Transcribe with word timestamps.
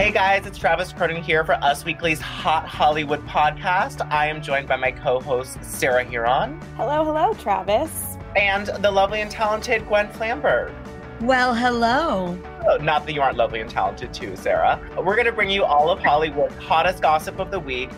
Hey 0.00 0.12
guys, 0.12 0.46
it's 0.46 0.56
Travis 0.56 0.94
Cronin 0.94 1.22
here 1.22 1.44
for 1.44 1.56
Us 1.56 1.84
Weekly's 1.84 2.22
Hot 2.22 2.66
Hollywood 2.66 3.20
podcast. 3.26 4.00
I 4.10 4.28
am 4.28 4.40
joined 4.40 4.66
by 4.66 4.76
my 4.76 4.92
co 4.92 5.20
host, 5.20 5.62
Sarah 5.62 6.06
Hearon. 6.06 6.58
Hello, 6.76 7.04
hello, 7.04 7.34
Travis. 7.34 8.16
And 8.34 8.68
the 8.82 8.90
lovely 8.90 9.20
and 9.20 9.30
talented 9.30 9.86
Gwen 9.88 10.08
Flamberg. 10.08 10.72
Well, 11.20 11.54
hello. 11.54 12.40
Oh, 12.66 12.76
not 12.78 13.04
that 13.04 13.12
you 13.12 13.20
aren't 13.20 13.36
lovely 13.36 13.60
and 13.60 13.68
talented 13.68 14.14
too, 14.14 14.36
Sarah. 14.36 14.80
We're 14.96 15.16
going 15.16 15.26
to 15.26 15.32
bring 15.32 15.50
you 15.50 15.64
all 15.66 15.90
of 15.90 15.98
Hollywood's 15.98 16.56
hottest 16.56 17.02
gossip 17.02 17.38
of 17.38 17.50
the 17.50 17.60
week. 17.60 17.90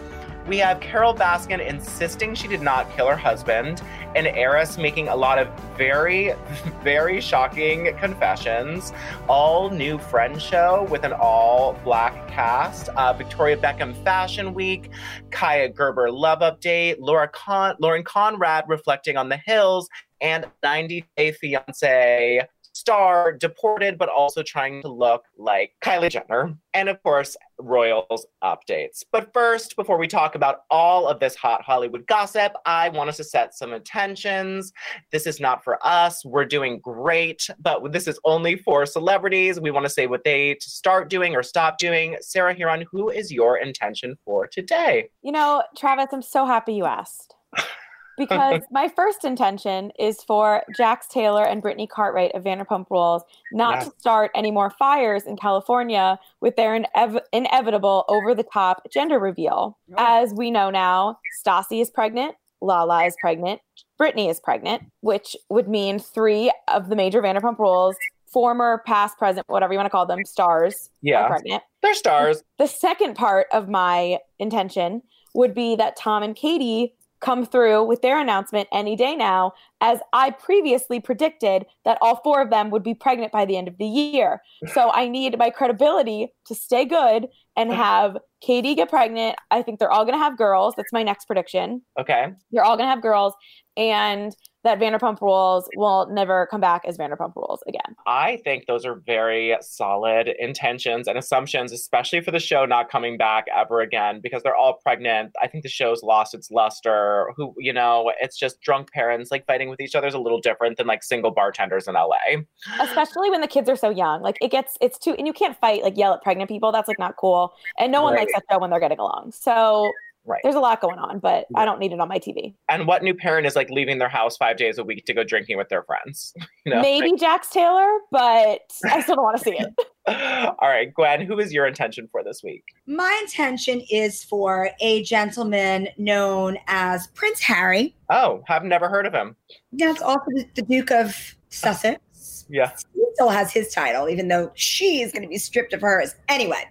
We 0.46 0.58
have 0.58 0.80
Carole 0.80 1.14
Baskin 1.14 1.64
insisting 1.64 2.34
she 2.34 2.48
did 2.48 2.62
not 2.62 2.90
kill 2.96 3.06
her 3.06 3.16
husband, 3.16 3.80
and 4.16 4.26
Eris 4.26 4.76
making 4.76 5.08
a 5.08 5.14
lot 5.14 5.38
of 5.38 5.48
very, 5.76 6.34
very 6.82 7.20
shocking 7.20 7.96
confessions. 7.98 8.92
All 9.28 9.70
new 9.70 9.98
Friends 9.98 10.42
show 10.42 10.86
with 10.90 11.04
an 11.04 11.12
all 11.12 11.74
black 11.84 12.26
cast. 12.28 12.88
Uh, 12.90 13.12
Victoria 13.12 13.56
Beckham 13.56 13.94
Fashion 14.02 14.52
Week, 14.52 14.90
Kaia 15.30 15.72
Gerber 15.72 16.10
Love 16.10 16.40
Update, 16.40 16.96
Laura 16.98 17.28
Con- 17.28 17.76
Lauren 17.78 18.02
Conrad 18.02 18.64
reflecting 18.66 19.16
on 19.16 19.28
the 19.28 19.36
hills, 19.36 19.88
and 20.20 20.46
90 20.62 21.04
Day 21.16 21.32
Fiance 21.32 22.48
star, 22.72 23.32
deported, 23.32 23.98
but 23.98 24.08
also 24.08 24.42
trying 24.42 24.82
to 24.82 24.88
look 24.88 25.24
like 25.36 25.72
Kylie 25.82 26.10
Jenner. 26.10 26.56
And 26.74 26.88
of 26.88 27.02
course, 27.02 27.36
Royals 27.58 28.26
updates. 28.42 29.04
But 29.12 29.32
first, 29.32 29.76
before 29.76 29.98
we 29.98 30.08
talk 30.08 30.34
about 30.34 30.60
all 30.70 31.06
of 31.06 31.20
this 31.20 31.36
hot 31.36 31.62
Hollywood 31.62 32.06
gossip, 32.06 32.52
I 32.66 32.88
want 32.88 33.08
us 33.08 33.18
to 33.18 33.24
set 33.24 33.54
some 33.54 33.72
intentions. 33.72 34.72
This 35.12 35.26
is 35.26 35.38
not 35.38 35.62
for 35.62 35.78
us. 35.86 36.24
We're 36.24 36.44
doing 36.44 36.80
great, 36.80 37.48
but 37.60 37.92
this 37.92 38.08
is 38.08 38.18
only 38.24 38.56
for 38.56 38.84
celebrities. 38.86 39.60
We 39.60 39.70
want 39.70 39.86
to 39.86 39.90
say 39.90 40.06
what 40.06 40.24
they 40.24 40.56
start 40.60 41.08
doing 41.08 41.36
or 41.36 41.42
stop 41.42 41.78
doing. 41.78 42.16
Sarah 42.20 42.54
Hearon, 42.54 42.84
who 42.90 43.10
is 43.10 43.30
your 43.30 43.58
intention 43.58 44.16
for 44.24 44.46
today? 44.46 45.10
You 45.22 45.32
know, 45.32 45.62
Travis, 45.76 46.08
I'm 46.12 46.22
so 46.22 46.46
happy 46.46 46.74
you 46.74 46.84
asked. 46.84 47.34
because 48.16 48.62
my 48.70 48.88
first 48.88 49.24
intention 49.24 49.90
is 49.98 50.22
for 50.22 50.62
Jax 50.76 51.08
Taylor 51.08 51.44
and 51.44 51.62
Brittany 51.62 51.86
Cartwright 51.86 52.34
of 52.34 52.44
Vanderpump 52.44 52.86
Rules 52.90 53.22
not 53.52 53.84
to 53.84 53.92
start 53.98 54.30
any 54.34 54.50
more 54.50 54.70
fires 54.70 55.24
in 55.24 55.36
California 55.36 56.18
with 56.40 56.56
their 56.56 56.78
inev- 56.78 57.22
inevitable 57.32 58.04
over 58.08 58.34
the 58.34 58.42
top 58.42 58.86
gender 58.92 59.18
reveal. 59.18 59.78
Oh. 59.90 59.94
As 59.98 60.32
we 60.34 60.50
know 60.50 60.70
now, 60.70 61.18
Stassi 61.44 61.80
is 61.80 61.90
pregnant, 61.90 62.34
Lala 62.60 63.04
is 63.04 63.16
pregnant, 63.20 63.60
Brittany 63.98 64.28
is 64.28 64.40
pregnant, 64.40 64.82
which 65.00 65.36
would 65.48 65.68
mean 65.68 65.98
three 65.98 66.52
of 66.68 66.88
the 66.88 66.96
major 66.96 67.22
Vanderpump 67.22 67.58
Rules 67.58 67.96
former, 68.32 68.82
past, 68.86 69.18
present, 69.18 69.46
whatever 69.48 69.72
you 69.72 69.78
want 69.78 69.86
to 69.86 69.90
call 69.90 70.06
them, 70.06 70.24
stars 70.24 70.88
yeah. 71.02 71.28
pregnant. 71.28 71.62
They're 71.82 71.94
stars. 71.94 72.42
The 72.58 72.66
second 72.66 73.14
part 73.14 73.46
of 73.52 73.68
my 73.68 74.18
intention 74.38 75.02
would 75.34 75.54
be 75.54 75.76
that 75.76 75.96
Tom 75.96 76.22
and 76.22 76.34
Katie 76.34 76.94
come 77.22 77.46
through 77.46 77.84
with 77.84 78.02
their 78.02 78.18
announcement 78.18 78.68
any 78.72 78.96
day 78.96 79.16
now, 79.16 79.52
as 79.80 80.00
I 80.12 80.30
previously 80.30 81.00
predicted 81.00 81.64
that 81.84 81.98
all 82.02 82.20
four 82.22 82.42
of 82.42 82.50
them 82.50 82.70
would 82.70 82.82
be 82.82 82.94
pregnant 82.94 83.32
by 83.32 83.44
the 83.44 83.56
end 83.56 83.68
of 83.68 83.78
the 83.78 83.86
year. 83.86 84.42
So 84.74 84.90
I 84.94 85.08
need 85.08 85.38
my 85.38 85.50
credibility 85.50 86.28
to 86.46 86.54
stay 86.54 86.84
good 86.84 87.28
and 87.56 87.72
have 87.72 88.18
Katie 88.40 88.74
get 88.74 88.90
pregnant. 88.90 89.36
I 89.50 89.62
think 89.62 89.78
they're 89.78 89.90
all 89.90 90.04
going 90.04 90.18
to 90.18 90.22
have 90.22 90.36
girls. 90.36 90.74
That's 90.76 90.92
my 90.92 91.02
next 91.02 91.26
prediction. 91.26 91.82
Okay. 91.98 92.26
They're 92.50 92.64
all 92.64 92.76
going 92.76 92.86
to 92.86 92.90
have 92.90 93.02
girls. 93.02 93.34
And 93.76 94.34
that 94.64 94.78
Vanderpump 94.78 95.20
Rules 95.20 95.68
will 95.76 96.08
never 96.10 96.46
come 96.46 96.60
back 96.60 96.82
as 96.86 96.96
Vanderpump 96.96 97.34
Rules 97.34 97.62
again. 97.66 97.96
I 98.06 98.40
think 98.44 98.66
those 98.66 98.86
are 98.86 98.94
very 98.94 99.56
solid 99.60 100.28
intentions 100.38 101.08
and 101.08 101.18
assumptions, 101.18 101.72
especially 101.72 102.20
for 102.20 102.30
the 102.30 102.38
show 102.38 102.64
not 102.64 102.90
coming 102.90 103.16
back 103.16 103.46
ever 103.54 103.80
again 103.80 104.20
because 104.22 104.42
they're 104.42 104.56
all 104.56 104.74
pregnant. 104.74 105.32
I 105.42 105.48
think 105.48 105.64
the 105.64 105.68
show's 105.68 106.02
lost 106.02 106.34
its 106.34 106.50
luster. 106.50 107.32
Who, 107.36 107.54
you 107.58 107.72
know, 107.72 108.12
it's 108.20 108.38
just 108.38 108.60
drunk 108.60 108.92
parents 108.92 109.30
like 109.30 109.46
fighting 109.46 109.68
with 109.68 109.80
each 109.80 109.94
other 109.94 110.06
is 110.06 110.14
a 110.14 110.20
little 110.20 110.40
different 110.40 110.76
than 110.76 110.86
like 110.86 111.02
single 111.02 111.30
bartenders 111.30 111.88
in 111.88 111.94
LA. 111.94 112.42
Especially 112.80 113.30
when 113.30 113.40
the 113.40 113.48
kids 113.48 113.68
are 113.68 113.76
so 113.76 113.90
young. 113.90 114.22
Like 114.22 114.38
it 114.40 114.50
gets, 114.50 114.78
it's 114.80 114.98
too, 114.98 115.14
and 115.18 115.26
you 115.26 115.32
can't 115.32 115.58
fight, 115.58 115.82
like 115.82 115.96
yell 115.96 116.14
at 116.14 116.22
pregnant 116.22 116.48
people. 116.48 116.70
That's 116.70 116.88
like 116.88 116.98
not 116.98 117.16
cool. 117.16 117.52
And 117.78 117.90
no 117.90 118.02
one 118.02 118.14
right. 118.14 118.20
likes 118.20 118.32
that 118.34 118.44
show 118.50 118.58
when 118.58 118.70
they're 118.70 118.80
getting 118.80 118.98
along. 118.98 119.32
So 119.32 119.90
Right. 120.24 120.40
There's 120.44 120.54
a 120.54 120.60
lot 120.60 120.80
going 120.80 121.00
on, 121.00 121.18
but 121.18 121.46
I 121.56 121.64
don't 121.64 121.80
need 121.80 121.92
it 121.92 121.98
on 121.98 122.08
my 122.08 122.18
TV. 122.18 122.54
And 122.68 122.86
what 122.86 123.02
new 123.02 123.12
parent 123.12 123.44
is 123.44 123.56
like 123.56 123.70
leaving 123.70 123.98
their 123.98 124.08
house 124.08 124.36
five 124.36 124.56
days 124.56 124.78
a 124.78 124.84
week 124.84 125.04
to 125.06 125.14
go 125.14 125.24
drinking 125.24 125.58
with 125.58 125.68
their 125.68 125.82
friends? 125.82 126.32
You 126.64 126.72
know? 126.72 126.80
Maybe 126.80 127.10
like... 127.10 127.18
Jax 127.18 127.50
Taylor, 127.50 127.88
but 128.12 128.60
I 128.84 129.02
still 129.02 129.16
don't 129.16 129.24
want 129.24 129.36
to 129.36 129.42
see 129.42 129.58
it. 129.58 129.68
All 130.60 130.68
right, 130.68 130.94
Gwen, 130.94 131.20
who 131.20 131.40
is 131.40 131.52
your 131.52 131.66
intention 131.66 132.08
for 132.12 132.22
this 132.22 132.40
week? 132.44 132.62
My 132.86 133.18
intention 133.20 133.82
is 133.90 134.22
for 134.22 134.70
a 134.80 135.02
gentleman 135.02 135.88
known 135.98 136.58
as 136.68 137.08
Prince 137.08 137.40
Harry. 137.40 137.96
Oh, 138.10 138.44
I've 138.48 138.62
never 138.62 138.88
heard 138.88 139.06
of 139.06 139.12
him. 139.12 139.34
That's 139.72 140.00
also 140.02 140.24
the 140.54 140.62
Duke 140.62 140.92
of 140.92 141.34
Sussex. 141.48 142.46
yeah. 142.48 142.70
He 142.94 143.04
still 143.14 143.30
has 143.30 143.52
his 143.52 143.74
title, 143.74 144.08
even 144.08 144.28
though 144.28 144.52
she 144.54 145.02
is 145.02 145.10
going 145.10 145.22
to 145.22 145.28
be 145.28 145.38
stripped 145.38 145.72
of 145.72 145.80
hers. 145.80 146.14
Anyway, 146.28 146.64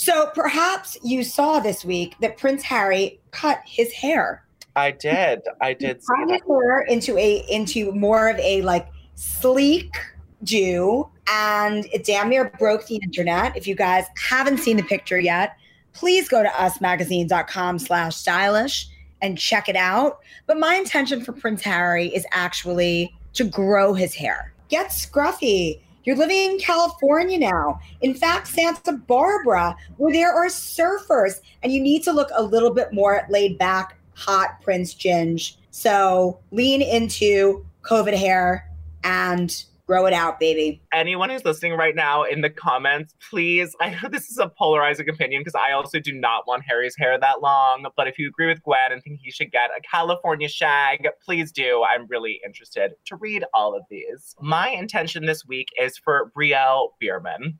so 0.00 0.30
perhaps 0.34 0.96
you 1.02 1.22
saw 1.22 1.60
this 1.60 1.84
week 1.84 2.16
that 2.22 2.38
Prince 2.38 2.62
Harry 2.62 3.20
cut 3.32 3.60
his 3.66 3.92
hair. 3.92 4.42
I 4.74 4.92
did. 4.92 5.42
I 5.60 5.74
did. 5.74 6.00
Cut 6.06 6.30
his 6.30 6.40
hair 6.48 6.80
into 6.88 7.18
a 7.18 7.44
into 7.50 7.92
more 7.92 8.30
of 8.30 8.38
a 8.38 8.62
like 8.62 8.88
sleek 9.16 9.94
Jew, 10.42 11.06
and 11.30 11.84
it 11.92 12.04
damn 12.06 12.30
near 12.30 12.48
broke 12.58 12.86
the 12.86 12.96
internet. 12.96 13.54
If 13.58 13.66
you 13.66 13.74
guys 13.74 14.06
haven't 14.16 14.60
seen 14.60 14.78
the 14.78 14.82
picture 14.84 15.20
yet, 15.20 15.58
please 15.92 16.30
go 16.30 16.42
to 16.42 16.48
usmagazine.com 16.48 17.78
slash 17.78 18.16
stylish 18.16 18.88
and 19.20 19.36
check 19.36 19.68
it 19.68 19.76
out. 19.76 20.20
But 20.46 20.58
my 20.58 20.76
intention 20.76 21.22
for 21.22 21.32
Prince 21.32 21.60
Harry 21.60 22.06
is 22.06 22.24
actually 22.32 23.14
to 23.34 23.44
grow 23.44 23.92
his 23.92 24.14
hair. 24.14 24.54
Get 24.70 24.86
scruffy 24.92 25.80
you're 26.04 26.16
living 26.16 26.52
in 26.52 26.58
California 26.58 27.38
now. 27.38 27.80
In 28.00 28.14
fact, 28.14 28.48
Santa 28.48 28.92
Barbara, 28.92 29.76
where 29.96 30.12
there 30.12 30.32
are 30.32 30.46
surfers, 30.46 31.40
and 31.62 31.72
you 31.72 31.80
need 31.80 32.02
to 32.04 32.12
look 32.12 32.30
a 32.34 32.42
little 32.42 32.72
bit 32.72 32.92
more 32.92 33.26
laid 33.28 33.58
back, 33.58 33.98
hot 34.14 34.60
Prince 34.62 34.94
Ginge. 34.94 35.56
So 35.70 36.40
lean 36.50 36.82
into 36.82 37.64
COVID 37.82 38.16
hair 38.16 38.70
and 39.04 39.64
Grow 39.90 40.06
it 40.06 40.12
out, 40.12 40.38
baby. 40.38 40.80
Anyone 40.94 41.30
who's 41.30 41.44
listening 41.44 41.72
right 41.72 41.96
now 41.96 42.22
in 42.22 42.42
the 42.42 42.48
comments, 42.48 43.12
please. 43.28 43.74
I 43.80 43.90
know 43.90 44.08
this 44.08 44.30
is 44.30 44.38
a 44.38 44.48
polarizing 44.48 45.08
opinion 45.08 45.40
because 45.40 45.56
I 45.56 45.72
also 45.72 45.98
do 45.98 46.12
not 46.12 46.46
want 46.46 46.62
Harry's 46.64 46.94
hair 46.96 47.18
that 47.18 47.42
long. 47.42 47.84
But 47.96 48.06
if 48.06 48.16
you 48.16 48.28
agree 48.28 48.46
with 48.46 48.62
Gwen 48.62 48.92
and 48.92 49.02
think 49.02 49.18
he 49.20 49.32
should 49.32 49.50
get 49.50 49.70
a 49.76 49.80
California 49.80 50.48
shag, 50.48 51.08
please 51.24 51.50
do. 51.50 51.82
I'm 51.82 52.06
really 52.06 52.40
interested 52.46 52.92
to 53.06 53.16
read 53.16 53.42
all 53.52 53.76
of 53.76 53.82
these. 53.90 54.36
My 54.40 54.68
intention 54.68 55.26
this 55.26 55.44
week 55.44 55.66
is 55.76 55.98
for 55.98 56.30
Brielle 56.36 56.90
Biermann. 57.00 57.58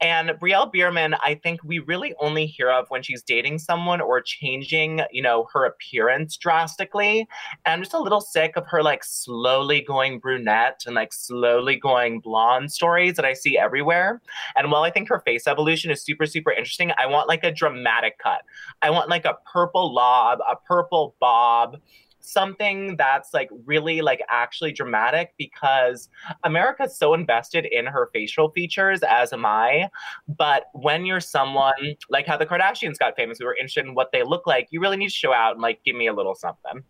And 0.00 0.30
Brielle 0.30 0.72
Biermann, 0.72 1.14
I 1.22 1.34
think 1.34 1.62
we 1.62 1.78
really 1.80 2.14
only 2.20 2.46
hear 2.46 2.70
of 2.70 2.86
when 2.88 3.02
she's 3.02 3.22
dating 3.22 3.58
someone 3.58 4.00
or 4.00 4.20
changing, 4.22 5.02
you 5.10 5.20
know, 5.20 5.46
her 5.52 5.66
appearance 5.66 6.36
drastically. 6.36 7.28
And 7.66 7.74
I'm 7.74 7.80
just 7.80 7.92
a 7.92 7.98
little 7.98 8.20
sick 8.20 8.56
of 8.56 8.66
her 8.68 8.82
like 8.82 9.04
slowly 9.04 9.82
going 9.82 10.18
brunette 10.18 10.82
and 10.86 10.94
like 10.94 11.12
slowly 11.12 11.76
going 11.76 12.20
blonde 12.20 12.72
stories 12.72 13.16
that 13.16 13.24
I 13.24 13.34
see 13.34 13.58
everywhere. 13.58 14.22
And 14.56 14.70
while 14.70 14.82
I 14.82 14.90
think 14.90 15.08
her 15.08 15.20
face 15.20 15.46
evolution 15.46 15.90
is 15.90 16.02
super, 16.02 16.26
super 16.26 16.50
interesting, 16.50 16.92
I 16.98 17.06
want 17.06 17.28
like 17.28 17.44
a 17.44 17.52
dramatic 17.52 18.18
cut. 18.18 18.42
I 18.80 18.90
want 18.90 19.10
like 19.10 19.26
a 19.26 19.36
purple 19.52 19.92
lob, 19.92 20.38
a 20.50 20.56
purple 20.56 21.14
bob 21.20 21.76
something 22.20 22.96
that's 22.96 23.32
like 23.34 23.48
really 23.64 24.00
like 24.00 24.22
actually 24.28 24.72
dramatic 24.72 25.34
because 25.38 26.08
America's 26.44 26.96
so 26.96 27.14
invested 27.14 27.66
in 27.66 27.86
her 27.86 28.10
facial 28.12 28.50
features, 28.50 29.00
as 29.02 29.32
am 29.32 29.46
I. 29.46 29.88
But 30.28 30.64
when 30.74 31.04
you're 31.04 31.20
someone 31.20 31.96
like 32.08 32.26
how 32.26 32.36
the 32.36 32.46
Kardashians 32.46 32.98
got 32.98 33.16
famous, 33.16 33.38
we 33.40 33.46
were 33.46 33.56
interested 33.56 33.86
in 33.86 33.94
what 33.94 34.12
they 34.12 34.22
look 34.22 34.46
like, 34.46 34.68
you 34.70 34.80
really 34.80 34.96
need 34.96 35.08
to 35.08 35.14
show 35.14 35.32
out 35.32 35.52
and 35.52 35.62
like 35.62 35.80
give 35.84 35.96
me 35.96 36.06
a 36.06 36.12
little 36.12 36.34
something. 36.34 36.82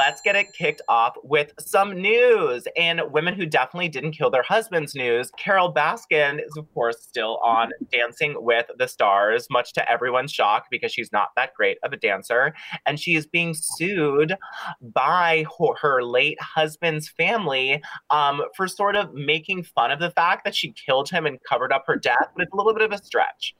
Let's 0.00 0.22
get 0.22 0.34
it 0.34 0.54
kicked 0.54 0.80
off 0.88 1.14
with 1.22 1.52
some 1.58 2.00
news. 2.00 2.66
And 2.74 3.02
women 3.10 3.34
who 3.34 3.44
definitely 3.44 3.90
didn't 3.90 4.12
kill 4.12 4.30
their 4.30 4.42
husbands 4.42 4.94
news. 4.94 5.30
Carole 5.36 5.74
Baskin 5.74 6.42
is, 6.42 6.56
of 6.56 6.72
course, 6.72 7.02
still 7.02 7.38
on 7.44 7.70
Dancing 7.92 8.34
with 8.38 8.64
the 8.78 8.88
Stars, 8.88 9.46
much 9.50 9.74
to 9.74 9.92
everyone's 9.92 10.32
shock 10.32 10.68
because 10.70 10.90
she's 10.90 11.12
not 11.12 11.28
that 11.36 11.52
great 11.54 11.76
of 11.82 11.92
a 11.92 11.98
dancer. 11.98 12.54
And 12.86 12.98
she 12.98 13.14
is 13.14 13.26
being 13.26 13.52
sued 13.52 14.36
by 14.80 15.44
her 15.82 16.02
late 16.02 16.40
husband's 16.40 17.10
family 17.10 17.82
um, 18.08 18.40
for 18.56 18.66
sort 18.68 18.96
of 18.96 19.12
making 19.12 19.64
fun 19.64 19.90
of 19.90 20.00
the 20.00 20.12
fact 20.12 20.44
that 20.44 20.54
she 20.54 20.72
killed 20.72 21.10
him 21.10 21.26
and 21.26 21.38
covered 21.46 21.74
up 21.74 21.84
her 21.86 21.96
death, 22.02 22.28
but 22.34 22.44
it's 22.44 22.54
a 22.54 22.56
little 22.56 22.72
bit 22.72 22.82
of 22.82 22.92
a 22.92 23.04
stretch. 23.04 23.54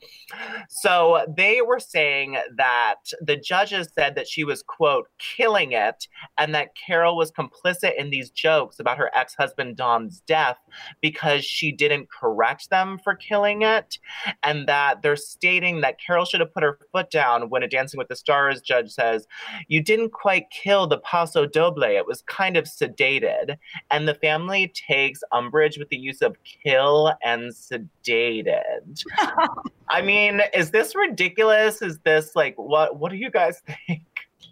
So 0.70 1.26
they 1.36 1.60
were 1.60 1.80
saying 1.80 2.38
that 2.56 2.96
the 3.20 3.36
judges 3.36 3.88
said 3.94 4.14
that 4.14 4.26
she 4.26 4.42
was, 4.42 4.62
quote, 4.62 5.06
killing 5.18 5.72
it 5.72 6.08
and 6.38 6.54
that 6.54 6.70
Carole 6.74 7.16
was 7.16 7.30
complicit 7.30 7.96
in 7.96 8.10
these 8.10 8.30
jokes 8.30 8.80
about 8.80 8.98
her 8.98 9.10
ex 9.14 9.34
husband 9.34 9.76
Dom's 9.76 10.20
death 10.26 10.58
because 11.00 11.44
she 11.44 11.72
didn't 11.72 12.08
correct 12.10 12.70
them 12.70 12.98
for 13.02 13.14
killing 13.14 13.62
it, 13.62 13.98
and 14.42 14.66
that 14.66 15.02
they're 15.02 15.16
stating 15.16 15.80
that 15.80 15.98
Carole 16.00 16.24
should 16.24 16.40
have 16.40 16.54
put 16.54 16.62
her 16.62 16.78
foot 16.92 17.10
down 17.10 17.50
when 17.50 17.62
a 17.62 17.68
Dancing 17.68 17.98
with 17.98 18.08
the 18.08 18.16
Stars 18.16 18.60
judge 18.60 18.90
says, 18.90 19.26
You 19.68 19.82
didn't 19.82 20.10
quite 20.10 20.50
kill 20.50 20.86
the 20.86 20.98
paso 20.98 21.46
doble, 21.46 21.82
it 21.84 22.06
was 22.06 22.22
kind 22.22 22.56
of 22.56 22.64
sedated. 22.64 23.56
And 23.90 24.06
the 24.06 24.14
family 24.14 24.72
takes 24.74 25.20
umbrage 25.32 25.78
with 25.78 25.88
the 25.88 25.96
use 25.96 26.22
of 26.22 26.36
kill 26.44 27.12
and 27.22 27.52
sedated. 27.52 29.04
I 29.90 30.02
mean, 30.02 30.40
is 30.54 30.70
this 30.70 30.94
ridiculous? 30.94 31.82
Is 31.82 31.98
this 32.04 32.36
like 32.36 32.54
what 32.56 32.98
what 32.98 33.10
do 33.10 33.16
you 33.16 33.30
guys 33.30 33.62
think? 33.86 34.02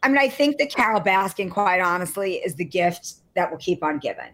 I 0.03 0.09
mean, 0.09 0.19
I 0.19 0.29
think 0.29 0.59
that 0.59 0.71
Carole 0.71 1.01
Baskin, 1.01 1.51
quite 1.51 1.81
honestly, 1.81 2.35
is 2.37 2.55
the 2.55 2.65
gift 2.65 3.15
that 3.35 3.51
will 3.51 3.59
keep 3.59 3.83
on 3.83 3.99
giving. 3.99 4.33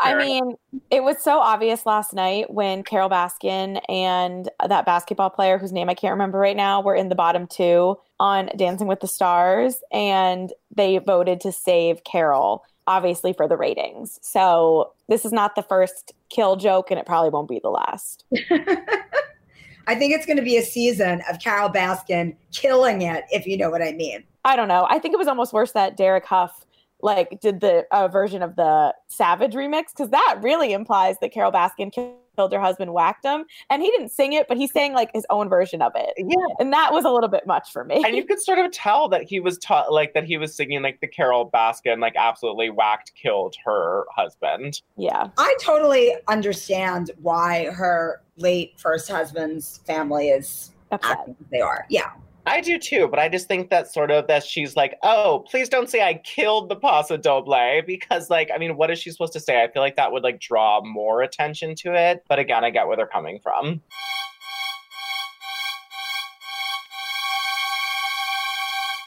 I 0.00 0.14
mean, 0.14 0.54
it 0.90 1.02
was 1.02 1.20
so 1.22 1.40
obvious 1.40 1.84
last 1.84 2.14
night 2.14 2.52
when 2.52 2.84
Carole 2.84 3.10
Baskin 3.10 3.80
and 3.88 4.48
that 4.66 4.86
basketball 4.86 5.30
player 5.30 5.58
whose 5.58 5.72
name 5.72 5.90
I 5.90 5.94
can't 5.94 6.12
remember 6.12 6.38
right 6.38 6.56
now 6.56 6.80
were 6.80 6.94
in 6.94 7.08
the 7.08 7.14
bottom 7.14 7.46
two 7.48 7.96
on 8.20 8.48
Dancing 8.56 8.86
with 8.86 9.00
the 9.00 9.08
Stars, 9.08 9.82
and 9.90 10.52
they 10.74 10.98
voted 10.98 11.40
to 11.40 11.52
save 11.52 12.04
Carole, 12.04 12.64
obviously 12.86 13.32
for 13.32 13.48
the 13.48 13.56
ratings. 13.56 14.20
So 14.22 14.92
this 15.08 15.24
is 15.24 15.32
not 15.32 15.56
the 15.56 15.62
first 15.62 16.12
kill 16.30 16.54
joke, 16.56 16.90
and 16.90 17.00
it 17.00 17.06
probably 17.06 17.30
won't 17.30 17.48
be 17.48 17.60
the 17.60 17.70
last. 17.70 18.24
I 19.88 19.94
think 19.94 20.14
it's 20.14 20.26
going 20.26 20.36
to 20.36 20.42
be 20.42 20.58
a 20.58 20.62
season 20.62 21.22
of 21.30 21.40
Carole 21.40 21.70
Baskin 21.70 22.36
killing 22.52 23.02
it, 23.02 23.24
if 23.30 23.46
you 23.46 23.56
know 23.56 23.70
what 23.70 23.82
I 23.82 23.92
mean. 23.92 24.22
I 24.44 24.56
don't 24.56 24.68
know. 24.68 24.86
I 24.88 24.98
think 24.98 25.14
it 25.14 25.18
was 25.18 25.28
almost 25.28 25.52
worse 25.52 25.72
that 25.72 25.96
Derek 25.96 26.24
Hough 26.24 26.64
like 27.00 27.40
did 27.40 27.60
the 27.60 27.86
uh, 27.90 28.08
version 28.08 28.42
of 28.42 28.56
the 28.56 28.94
Savage 29.06 29.54
remix 29.54 29.84
because 29.90 30.10
that 30.10 30.38
really 30.42 30.72
implies 30.72 31.16
that 31.20 31.32
Carole 31.32 31.52
Baskin 31.52 31.92
killed 31.92 32.52
her 32.52 32.60
husband, 32.60 32.92
whacked 32.92 33.24
him, 33.24 33.44
and 33.70 33.82
he 33.82 33.90
didn't 33.90 34.10
sing 34.10 34.32
it, 34.32 34.46
but 34.48 34.56
he 34.56 34.66
sang 34.66 34.94
like 34.94 35.10
his 35.12 35.26
own 35.30 35.48
version 35.48 35.82
of 35.82 35.92
it. 35.94 36.12
Yeah, 36.16 36.54
and 36.58 36.72
that 36.72 36.92
was 36.92 37.04
a 37.04 37.10
little 37.10 37.28
bit 37.28 37.46
much 37.46 37.72
for 37.72 37.84
me. 37.84 38.02
And 38.04 38.16
you 38.16 38.24
could 38.24 38.40
sort 38.40 38.58
of 38.58 38.70
tell 38.72 39.08
that 39.10 39.22
he 39.22 39.40
was 39.40 39.58
taught 39.58 39.92
like 39.92 40.14
that 40.14 40.24
he 40.24 40.36
was 40.38 40.54
singing 40.54 40.82
like 40.82 41.00
the 41.00 41.06
Carole 41.06 41.50
Baskin 41.50 42.00
like 42.00 42.14
absolutely 42.16 42.70
whacked 42.70 43.12
killed 43.14 43.54
her 43.64 44.04
husband. 44.14 44.82
Yeah, 44.96 45.28
I 45.36 45.56
totally 45.60 46.14
understand 46.26 47.12
why 47.22 47.66
her 47.66 48.22
late 48.36 48.74
first 48.78 49.08
husband's 49.08 49.78
family 49.86 50.30
is 50.30 50.72
upset. 50.90 51.28
They 51.50 51.60
are, 51.60 51.86
yeah. 51.90 52.10
I 52.46 52.60
do 52.60 52.78
too, 52.78 53.08
but 53.08 53.18
I 53.18 53.28
just 53.28 53.46
think 53.46 53.68
that 53.70 53.92
sort 53.92 54.10
of 54.10 54.26
that 54.28 54.42
she's 54.42 54.74
like, 54.74 54.96
oh, 55.02 55.44
please 55.50 55.68
don't 55.68 55.90
say 55.90 56.02
I 56.02 56.14
killed 56.24 56.70
the 56.70 56.76
Paso 56.76 57.16
Doble 57.16 57.82
because, 57.86 58.30
like, 58.30 58.50
I 58.54 58.58
mean, 58.58 58.76
what 58.76 58.90
is 58.90 58.98
she 58.98 59.10
supposed 59.10 59.34
to 59.34 59.40
say? 59.40 59.62
I 59.62 59.70
feel 59.70 59.82
like 59.82 59.96
that 59.96 60.12
would 60.12 60.22
like 60.22 60.40
draw 60.40 60.80
more 60.82 61.22
attention 61.22 61.74
to 61.76 61.94
it. 61.94 62.24
But 62.28 62.38
again, 62.38 62.64
I 62.64 62.70
get 62.70 62.86
where 62.86 62.96
they're 62.96 63.06
coming 63.06 63.38
from. 63.42 63.82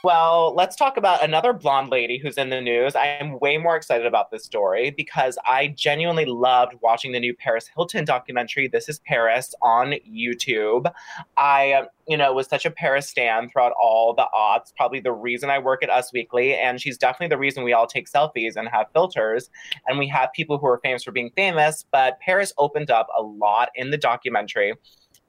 Well, 0.04 0.56
let's 0.56 0.76
talk 0.76 0.98
about 0.98 1.24
another 1.24 1.54
blonde 1.54 1.90
lady 1.90 2.18
who's 2.18 2.40
in 2.40 2.50
the 2.50 2.60
news. 2.60 2.96
I 2.96 3.06
am 3.06 3.40
way 3.40 3.60
more 3.60 3.76
excited 3.76 4.08
about 4.08 4.32
this 4.32 4.44
story 4.44 4.90
because 4.90 5.38
I 5.46 5.68
genuinely 5.68 6.26
loved 6.26 6.74
watching 6.82 7.12
the 7.12 7.20
new 7.20 7.36
Paris 7.36 7.70
Hilton 7.76 8.04
documentary, 8.04 8.68
This 8.68 8.90
is 8.90 8.98
Paris, 9.06 9.54
on 9.62 9.94
YouTube. 10.12 10.92
I, 11.38 11.74
um, 11.74 11.86
you 12.08 12.18
know, 12.18 12.34
was 12.34 12.48
such 12.48 12.66
a 12.66 12.72
Paris 12.72 13.10
stan 13.10 13.48
throughout 13.48 13.74
all 13.80 14.16
the 14.16 14.26
odds. 14.34 14.74
Probably 14.76 15.02
the 15.02 15.12
reason 15.12 15.52
I 15.52 15.60
work 15.60 15.84
at 15.84 15.92
Us 15.92 16.12
Weekly, 16.12 16.56
and 16.56 16.82
she's 16.82 16.98
definitely 16.98 17.36
the 17.36 17.38
reason 17.38 17.64
we 17.64 17.74
all 17.74 17.86
take 17.86 18.10
selfies 18.10 18.56
and 18.56 18.68
have 18.70 18.88
filters. 18.94 19.52
And 19.88 20.00
we 20.00 20.08
have 20.08 20.34
people 20.34 20.58
who 20.58 20.66
are 20.66 20.80
famous 20.84 21.04
for 21.04 21.12
being 21.12 21.30
famous, 21.36 21.86
but 21.92 22.20
Paris 22.22 22.54
opened 22.58 22.90
up 22.90 23.08
a 23.16 23.22
lot 23.22 23.70
in 23.76 23.92
the 23.92 23.98
documentary 23.98 24.74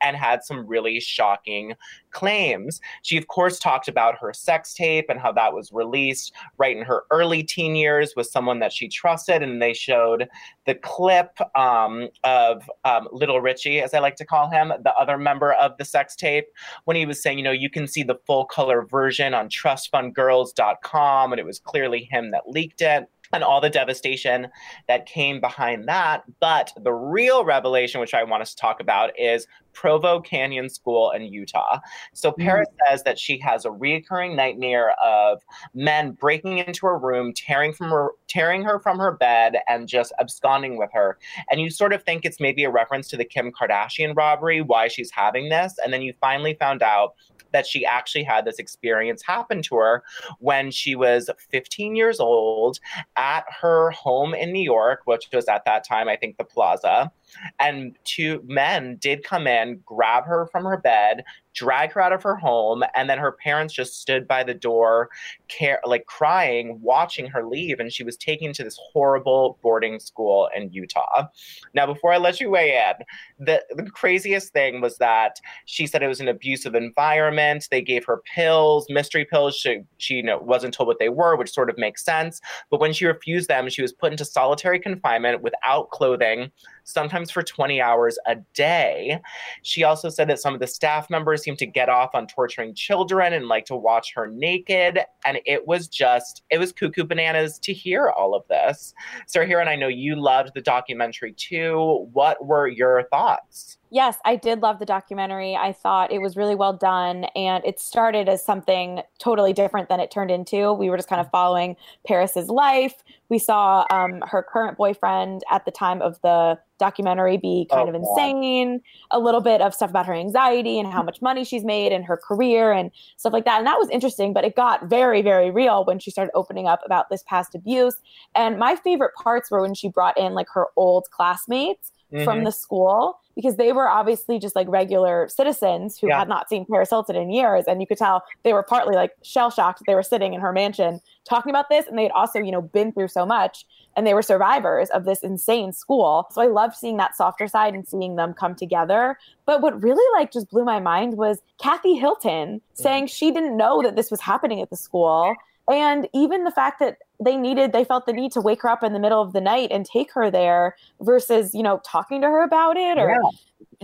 and 0.03 0.17
had 0.17 0.45
some 0.45 0.67
really 0.67 1.01
shocking 1.01 1.75
claims. 2.11 2.81
She, 3.03 3.17
of 3.17 3.27
course, 3.29 3.59
talked 3.59 3.89
about 3.89 4.19
her 4.19 4.33
sex 4.33 4.75
tape 4.75 5.07
and 5.09 5.19
how 5.19 5.33
that 5.33 5.55
was 5.55 5.73
released 5.73 6.33
right 6.59 6.77
in 6.77 6.85
her 6.85 7.05
early 7.11 7.43
teen 7.43 7.75
years 7.75 8.15
with 8.17 8.27
someone 8.27 8.59
that 8.61 8.73
she 8.73 8.89
trusted. 8.89 9.43
And 9.43 9.61
they 9.61 9.75
showed 9.75 10.29
the 10.67 10.75
clip 10.75 11.39
um, 11.57 12.09
of 12.25 12.71
um, 12.85 13.09
Little 13.11 13.41
Richie, 13.41 13.81
as 13.81 13.95
I 13.95 13.99
like 13.99 14.17
to 14.17 14.25
call 14.25 14.51
him, 14.51 14.69
the 14.69 14.95
other 14.95 15.19
member 15.19 15.53
of 15.55 15.77
the 15.79 15.85
sex 15.85 16.15
tape, 16.15 16.47
when 16.85 16.97
he 16.97 17.07
was 17.07 17.23
saying, 17.23 17.39
you 17.39 17.45
know, 17.45 17.51
you 17.51 17.71
can 17.71 17.87
see 17.87 18.03
the 18.03 18.19
full 18.27 18.45
color 18.45 18.83
version 18.83 19.35
on 19.35 19.49
trustfundgirls.com. 19.49 21.33
And 21.33 21.41
it 21.41 21.47
was 21.47 21.59
clearly 21.59 22.05
him 22.05 22.31
that 22.31 22.49
leaked 22.49 22.83
it 22.83 23.09
and 23.33 23.43
all 23.43 23.61
the 23.61 23.71
devastation 23.71 24.49
that 24.89 25.07
came 25.07 25.41
behind 25.41 25.89
that. 25.89 26.25
But 26.41 26.73
the 26.83 26.93
real 26.93 27.45
revelation, 27.45 28.01
which 28.01 28.15
I 28.15 28.25
want 28.25 28.43
us 28.43 28.55
to 28.55 28.61
talk 28.61 28.81
about, 28.81 29.19
is 29.19 29.47
Provo 29.73 30.21
Canyon 30.21 30.69
School 30.69 31.11
in 31.13 31.23
Utah. 31.23 31.79
So 32.13 32.31
mm-hmm. 32.31 32.43
Paris 32.43 32.69
mm-hmm. 32.69 32.93
says 32.93 33.03
that 33.05 33.19
she 33.19 33.39
has 33.39 33.65
a 33.65 33.71
recurring 33.71 34.37
nightmare 34.37 34.93
of 35.03 35.43
men 35.75 36.13
breaking 36.13 36.59
into 36.59 36.87
her 36.87 36.99
room, 36.99 37.33
tearing 37.35 37.73
from 37.73 37.91
her 37.91 38.11
tearing 38.29 38.63
her 38.63 38.79
from 38.81 38.99
her 38.99 39.13
bed 39.13 39.57
and 39.69 39.89
just 39.89 40.13
absconding 40.21 40.77
with 40.77 40.91
her. 40.93 41.19
And 41.51 41.61
you 41.61 41.71
sort 41.71 41.93
of 41.93 42.03
think 42.03 42.25
it's 42.25 42.41
maybe 42.41 42.65
a 42.65 42.71
reference 42.71 43.09
to 43.09 43.17
the 43.17 43.25
Kim 43.25 43.53
Kardashian 43.53 44.17
robbery, 44.17 44.63
why 44.63 44.89
she's 44.89 45.11
having 45.11 45.49
this, 45.49 45.75
and 45.83 45.93
then 45.93 46.03
you 46.03 46.15
finally 46.21 46.55
found 46.55 46.83
out 46.83 47.15
that 47.53 47.67
she 47.67 47.85
actually 47.85 48.25
had 48.25 48.45
this 48.45 48.59
experience 48.59 49.23
happen 49.23 49.63
to 49.63 49.77
her 49.77 50.03
when 50.39 50.71
she 50.71 50.95
was 50.95 51.31
15 51.51 51.95
years 51.97 52.21
old 52.21 52.79
at 53.17 53.45
her 53.61 53.91
home 53.91 54.35
in 54.35 54.53
New 54.53 54.63
York, 54.63 55.03
which 55.05 55.29
was 55.33 55.47
at 55.49 55.65
that 55.65 55.87
time, 55.87 56.09
I 56.09 56.17
think, 56.17 56.37
the 56.37 56.45
Plaza. 56.45 57.11
And 57.59 57.97
two 58.05 58.43
men 58.47 58.97
did 59.01 59.25
come 59.25 59.47
in, 59.47 59.81
grab 59.85 60.25
her 60.25 60.47
from 60.53 60.65
her 60.65 60.77
bed, 60.77 61.25
drag 61.55 61.93
her 61.93 62.01
out 62.01 62.13
of 62.13 62.23
her 62.23 62.37
home, 62.37 62.83
and 62.95 63.09
then 63.11 63.19
her 63.19 63.33
parents 63.33 63.75
just 63.75 64.01
stood 64.01 64.27
by 64.27 64.43
the 64.43 64.55
door, 64.55 65.11
care 65.49 65.81
like 65.85 66.07
crying, 66.07 66.79
watching 66.81 67.27
her 67.27 67.45
leave, 67.45 67.79
and 67.79 67.93
she 67.93 68.05
was 68.05 68.17
taken 68.17 68.53
to 68.53 68.65
this 68.65 68.79
horrible 68.93 69.59
boarding 69.63 70.01
school 70.01 70.49
in 70.57 70.73
Utah. 70.73 71.27
Now, 71.75 71.87
before 71.87 72.13
I 72.13 72.19
let 72.19 72.41
you 72.41 72.51
weigh 72.51 72.77
in, 72.77 73.05
the, 73.45 73.63
the 73.75 73.91
craziest 73.91 74.53
thing 74.53 74.81
was 74.81 74.97
that 74.99 75.41
she 75.67 75.87
said 75.87 76.03
it 76.03 76.09
was 76.09 76.21
an 76.21 76.29
abusive 76.29 76.75
environment. 76.75 77.69
They 77.71 77.83
gave 77.83 78.05
her 78.07 78.23
pills, 78.35 78.87
mystery 78.89 79.25
pills. 79.25 79.57
She, 79.57 79.83
she 79.99 80.15
you 80.15 80.23
know, 80.23 80.39
wasn't 80.39 80.75
told 80.75 80.87
what 80.87 80.99
they 80.99 81.09
were, 81.09 81.37
which 81.37 81.53
sort 81.53 81.71
of 81.71 81.79
makes 81.79 82.05
sense. 82.05 82.41
But 82.71 82.81
when 82.81 82.93
she 82.93 83.07
refused 83.07 83.49
them, 83.49 83.69
she 83.69 83.83
was 83.83 83.93
put 83.93 84.13
into 84.13 84.25
solitary 84.25 84.79
confinement 84.79 85.43
without 85.43 85.91
clothing, 85.91 86.51
sometimes 86.85 87.31
for 87.31 87.43
20 87.43 87.81
hours 87.81 88.19
a 88.27 88.37
day. 88.55 89.21
She 89.63 89.85
also 89.85 90.09
said 90.09 90.29
that 90.29 90.39
some 90.39 90.55
of 90.55 90.61
the 90.61 90.67
staff 90.67 91.11
members 91.11 91.43
seemed 91.43 91.59
to 91.59 91.67
get 91.67 91.89
off 91.89 92.15
on 92.15 92.27
torturing 92.27 92.75
children 92.75 93.33
and 93.33 93.49
like 93.49 93.67
to 93.67 93.77
watch 93.77 94.13
her 94.15 94.27
naked. 94.27 95.01
And 95.25 95.41
it 95.45 95.67
was 95.67 95.89
just, 95.89 96.43
it 96.51 96.59
was 96.59 96.73
cuckoo 96.73 97.05
bananas 97.05 97.59
to 97.61 97.73
hear 97.73 98.11
all 98.11 98.35
of 98.35 98.47
this. 98.49 98.95
Sarah 99.27 99.47
Hearon, 99.47 99.69
I 99.69 99.77
know 99.77 99.89
you 99.89 100.17
loved 100.17 100.53
the 100.55 100.61
documentary 100.61 101.33
too. 101.33 102.09
What 102.13 102.45
were 102.45 102.69
your 102.69 103.05
thoughts? 103.11 103.79
Yes, 103.93 104.17
I 104.25 104.37
did 104.37 104.63
love 104.63 104.79
the 104.79 104.87
documentary. 104.87 105.55
I 105.55 105.75
thought 105.75 106.11
it 106.11 106.23
was 106.23 106.35
really 106.35 106.55
well 106.55 106.73
done 106.73 107.25
and 107.37 107.63
it 107.63 107.79
started 107.79 108.27
as 108.27 108.43
something 108.43 109.03
totally 109.19 109.53
different 109.53 109.91
than 109.91 110.01
it 110.01 110.11
turned 110.11 110.31
into. 110.31 110.73
We 110.73 110.89
were 110.89 110.97
just 110.97 111.11
kind 111.11 111.21
of 111.21 111.31
following 111.31 111.77
Paris's 112.09 112.49
life. 112.49 112.95
We 113.29 113.39
saw 113.39 113.85
um, 113.91 114.23
her 114.27 114.43
current 114.43 114.79
boyfriend 114.79 115.43
at 115.51 115.67
the 115.67 115.71
time 115.71 116.01
of 116.01 116.19
the 116.23 116.59
documentary 116.79 117.37
be 117.37 117.69
kind 117.71 117.87
oh, 117.87 117.91
of 117.91 117.95
insane, 117.95 118.79
God. 118.79 119.19
a 119.19 119.21
little 119.21 119.43
bit 119.43 119.61
of 119.61 119.75
stuff 119.75 119.91
about 119.91 120.07
her 120.07 120.15
anxiety 120.15 120.79
and 120.79 120.91
how 120.91 121.03
much 121.03 121.21
money 121.21 121.45
she's 121.45 121.63
made 121.63 121.93
and 121.93 122.07
her 122.07 122.17
career 122.17 122.73
and 122.73 122.91
stuff 123.19 123.35
like 123.35 123.45
that. 123.45 123.59
And 123.59 123.67
that 123.67 123.79
was 123.79 123.91
interesting, 123.91 124.33
but 124.33 124.43
it 124.43 124.57
got 124.57 124.89
very, 124.89 125.21
very 125.21 125.51
real 125.51 125.85
when 125.85 125.99
she 125.99 126.11
started 126.11 126.33
opening 126.35 126.67
up 126.67 126.81
about 126.87 127.11
this 127.11 127.23
past 127.25 127.55
abuse. 127.55 127.97
And 128.35 128.59
my 128.59 128.75
favorite 128.75 129.13
parts 129.23 129.51
were 129.51 129.61
when 129.61 129.75
she 129.75 129.91
brought 129.91 130.17
in 130.17 130.33
like 130.33 130.49
her 130.55 130.69
old 130.77 131.11
classmates 131.11 131.93
mm-hmm. 132.13 132.25
from 132.25 132.45
the 132.45 132.53
school 132.53 133.19
because 133.35 133.57
they 133.57 133.73
were 133.73 133.89
obviously 133.89 134.39
just 134.39 134.55
like 134.55 134.69
regular 134.69 135.29
citizens 135.29 135.99
who 135.99 136.09
yeah. 136.09 136.19
had 136.19 136.29
not 136.29 136.49
seen 136.49 136.67
Paris 136.71 136.91
Hilton 136.91 137.17
in 137.17 137.31
years. 137.31 137.65
And 137.67 137.81
you 137.81 137.87
could 137.87 137.99
tell 137.99 138.23
they 138.43 138.53
were 138.53 138.63
partly 138.63 138.95
like 138.95 139.13
shell 139.23 139.51
shocked. 139.51 139.83
They 139.87 139.95
were 139.95 140.03
sitting 140.03 140.35
in 140.35 140.41
her 140.41 140.53
mansion 140.53 141.01
talking 141.25 141.51
about 141.51 141.69
this. 141.69 141.87
And 141.87 141.99
they 141.99 142.03
had 142.03 142.13
also, 142.13 142.41
you 142.41 142.53
know, 142.53 142.61
been 142.61 142.93
through 142.93 143.09
so 143.09 143.25
much 143.25 143.65
and 143.97 144.07
they 144.07 144.15
were 144.15 144.23
survivors 144.23 144.91
of 144.91 145.05
this 145.05 145.21
insane 145.21 145.73
school. 145.73 146.27
So 146.31 146.43
I 146.43 146.47
loved 146.47 146.75
seeing 146.75 146.97
that 146.99 147.17
softer 147.17 147.49
side 147.49 147.75
and 147.75 147.87
seeing 147.87 148.17
them 148.17 148.35
come 148.35 148.55
together. 148.55 149.19
But 149.47 149.61
what 149.61 149.83
really 149.83 150.05
like 150.19 150.33
just 150.33 150.51
blew 150.51 150.65
my 150.65 150.81
mind 150.81 151.17
was 151.17 151.41
Kathy 151.61 151.95
Hilton 151.95 152.61
saying 152.75 153.07
she 153.07 153.31
didn't 153.31 153.57
know 153.57 153.83
that 153.83 153.97
this 153.97 154.11
was 154.11 154.21
happening 154.21 154.61
at 154.61 154.71
the 154.71 154.77
school. 154.77 155.35
And 155.71 156.09
even 156.13 156.45
the 156.45 156.51
fact 156.51 156.81
that 156.81 156.99
they 157.21 157.37
needed 157.37 157.73
they 157.73 157.85
felt 157.85 158.07
the 158.07 158.13
need 158.13 158.33
to 158.33 158.41
wake 158.41 158.63
her 158.63 158.69
up 158.69 158.83
in 158.83 158.93
the 158.93 158.99
middle 158.99 159.23
of 159.23 159.33
the 159.33 159.41
night 159.41 159.71
and 159.71 159.87
take 159.87 160.13
her 160.13 160.31
there 160.31 160.77
versus 161.01 161.55
you 161.55 161.63
know 161.63 161.81
talking 161.85 162.21
to 162.21 162.27
her 162.27 162.43
about 162.43 162.77
it 162.77 162.99
or 162.99 163.11
yeah. 163.11 163.31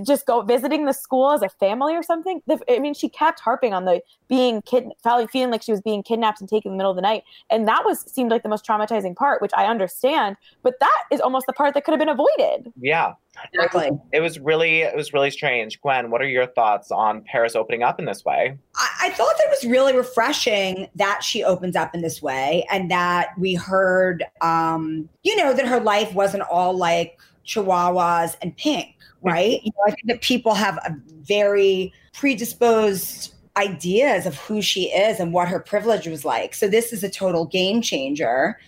Just 0.04 0.26
go 0.26 0.42
visiting 0.42 0.84
the 0.86 0.92
school 0.92 1.30
as 1.30 1.42
a 1.42 1.48
family 1.48 1.94
or 1.94 2.02
something 2.02 2.40
The, 2.46 2.60
i 2.68 2.78
mean 2.78 2.94
she 2.94 3.08
kept 3.08 3.40
harping 3.40 3.72
on 3.72 3.84
the 3.84 4.00
being 4.28 4.62
kid 4.62 4.84
feeling 5.30 5.50
like 5.50 5.62
she 5.62 5.72
was 5.72 5.80
being 5.80 6.02
kidnapped 6.02 6.40
and 6.40 6.48
taken 6.48 6.72
in 6.72 6.76
the 6.76 6.78
middle 6.78 6.90
of 6.90 6.96
the 6.96 7.02
night 7.02 7.24
and 7.50 7.66
that 7.68 7.84
was 7.84 8.00
seemed 8.00 8.30
like 8.30 8.42
the 8.42 8.48
most 8.48 8.66
traumatizing 8.66 9.16
part 9.16 9.40
which 9.42 9.52
i 9.56 9.66
understand 9.66 10.36
but 10.62 10.74
that 10.80 11.04
is 11.10 11.20
almost 11.20 11.46
the 11.46 11.52
part 11.52 11.74
that 11.74 11.84
could 11.84 11.92
have 11.92 11.98
been 11.98 12.08
avoided 12.08 12.72
yeah 12.80 13.14
Exactly. 13.52 13.90
It 14.12 14.20
was 14.20 14.38
really, 14.38 14.82
it 14.82 14.96
was 14.96 15.12
really 15.12 15.30
strange. 15.30 15.80
Gwen, 15.80 16.10
what 16.10 16.20
are 16.22 16.28
your 16.28 16.46
thoughts 16.46 16.90
on 16.90 17.22
Paris 17.22 17.54
opening 17.54 17.82
up 17.82 17.98
in 17.98 18.04
this 18.04 18.24
way? 18.24 18.58
I, 18.76 18.88
I 19.02 19.10
thought 19.10 19.34
that 19.38 19.46
it 19.46 19.50
was 19.50 19.70
really 19.70 19.96
refreshing 19.96 20.88
that 20.96 21.22
she 21.22 21.44
opens 21.44 21.76
up 21.76 21.94
in 21.94 22.02
this 22.02 22.20
way 22.22 22.66
and 22.70 22.90
that 22.90 23.30
we 23.38 23.54
heard, 23.54 24.24
um, 24.40 25.08
you 25.22 25.36
know, 25.36 25.52
that 25.52 25.66
her 25.66 25.80
life 25.80 26.12
wasn't 26.14 26.42
all 26.44 26.76
like 26.76 27.18
chihuahuas 27.48 28.36
and 28.42 28.56
pink, 28.56 28.94
right? 29.22 29.60
You 29.64 29.72
know, 29.74 29.82
I 29.86 29.90
think 29.90 30.06
that 30.06 30.20
people 30.20 30.54
have 30.54 30.76
a 30.78 30.94
very 31.22 31.92
predisposed 32.12 33.34
ideas 33.56 34.26
of 34.26 34.36
who 34.36 34.62
she 34.62 34.84
is 34.84 35.18
and 35.18 35.32
what 35.32 35.48
her 35.48 35.58
privilege 35.58 36.06
was 36.06 36.24
like. 36.24 36.54
So 36.54 36.68
this 36.68 36.92
is 36.92 37.02
a 37.02 37.10
total 37.10 37.46
game 37.46 37.82
changer. 37.82 38.58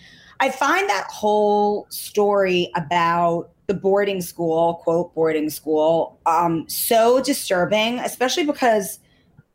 I 0.41 0.49
find 0.49 0.89
that 0.89 1.05
whole 1.09 1.85
story 1.89 2.71
about 2.75 3.51
the 3.67 3.73
boarding 3.75 4.21
school, 4.21 4.81
quote, 4.83 5.13
boarding 5.13 5.49
school, 5.49 6.19
um, 6.25 6.67
so 6.67 7.21
disturbing, 7.21 7.99
especially 7.99 8.45
because, 8.45 8.99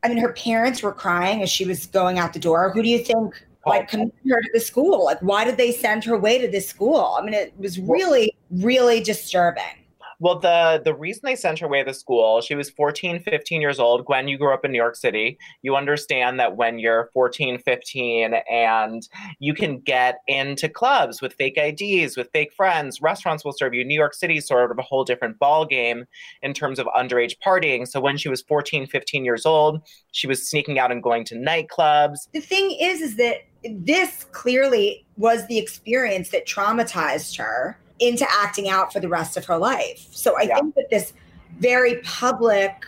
I 0.03 0.09
mean, 0.09 0.19
her 0.19 0.33
parents 0.33 0.83
were 0.83 0.93
crying 0.93 1.43
as 1.43 1.51
she 1.51 1.67
was 1.67 1.87
going 1.87 2.19
out 2.19 2.33
the 2.33 2.39
door. 2.39 2.71
Who 2.71 2.83
do 2.83 2.89
you 2.89 3.01
think 3.01 3.35
like 3.67 3.83
oh. 3.83 3.87
committed 3.87 4.15
her 4.29 4.41
to 4.41 4.51
the 4.55 4.61
school? 4.61 5.05
Like, 5.05 5.21
why 5.21 5.45
did 5.45 5.57
they 5.57 5.73
send 5.73 6.05
her 6.05 6.15
away 6.15 6.39
to 6.39 6.49
this 6.49 6.69
school? 6.69 7.17
I 7.19 7.25
mean, 7.25 7.35
it 7.35 7.53
was 7.59 7.79
really, 7.79 8.35
really 8.51 9.01
disturbing. 9.01 9.87
Well, 10.19 10.39
the 10.39 10.81
the 10.83 10.95
reason 10.95 11.23
they 11.25 11.37
sent 11.37 11.59
her 11.59 11.67
away 11.67 11.81
to 11.81 11.91
the 11.91 11.95
school, 11.95 12.41
she 12.41 12.55
was 12.55 12.71
14, 12.71 13.21
15 13.21 13.61
years 13.61 13.79
old. 13.79 14.07
Gwen, 14.07 14.29
you 14.29 14.39
grew 14.39 14.53
up 14.53 14.65
in 14.65 14.73
New 14.73 14.79
York 14.79 14.97
City. 14.97 15.39
You 15.61 15.77
understand 15.77 16.41
that 16.41 16.57
when 16.57 16.79
you're 16.79 17.11
14, 17.13 17.59
15 17.59 18.35
and 18.51 19.07
you 19.41 19.53
can 19.53 19.81
get 19.81 20.21
into 20.27 20.71
clubs 20.71 21.21
with 21.21 21.35
fake 21.35 21.59
IDs, 21.59 22.17
with 22.17 22.31
fake 22.33 22.53
friends, 22.55 23.03
restaurants 23.03 23.45
will 23.45 23.53
serve 23.53 23.75
you. 23.75 23.85
New 23.85 23.99
York 23.99 24.15
City 24.15 24.39
is 24.39 24.47
sort 24.47 24.71
of 24.71 24.79
a 24.79 24.83
whole 24.83 25.05
different 25.05 25.39
ball 25.39 25.67
game 25.67 26.07
in 26.41 26.55
terms 26.55 26.79
of 26.79 26.87
underage 26.97 27.35
partying. 27.45 27.87
So 27.87 28.01
when 28.01 28.17
she 28.17 28.31
was 28.31 28.41
14, 28.41 28.87
15 28.87 29.25
years 29.25 29.45
old, 29.45 29.83
she 30.13 30.27
was 30.27 30.49
sneaking 30.49 30.79
out 30.79 30.91
and 30.91 31.03
going 31.03 31.25
to 31.27 31.35
nightclubs. 31.35 32.29
The 32.33 32.41
thing 32.41 32.75
is 32.81 33.03
is 33.03 33.17
that 33.17 33.43
this 33.71 34.25
clearly 34.33 35.05
was 35.17 35.47
the 35.47 35.59
experience 35.59 36.31
that 36.31 36.47
traumatized 36.47 37.37
her 37.39 37.79
into 37.99 38.27
acting 38.31 38.69
out 38.69 38.93
for 38.93 39.01
the 39.01 39.09
rest 39.09 39.37
of 39.37 39.45
her 39.47 39.57
life. 39.57 40.07
So 40.11 40.39
I 40.39 40.43
yeah. 40.43 40.57
think 40.57 40.75
that 40.75 40.91
this 40.91 41.13
very 41.59 41.97
public 42.03 42.85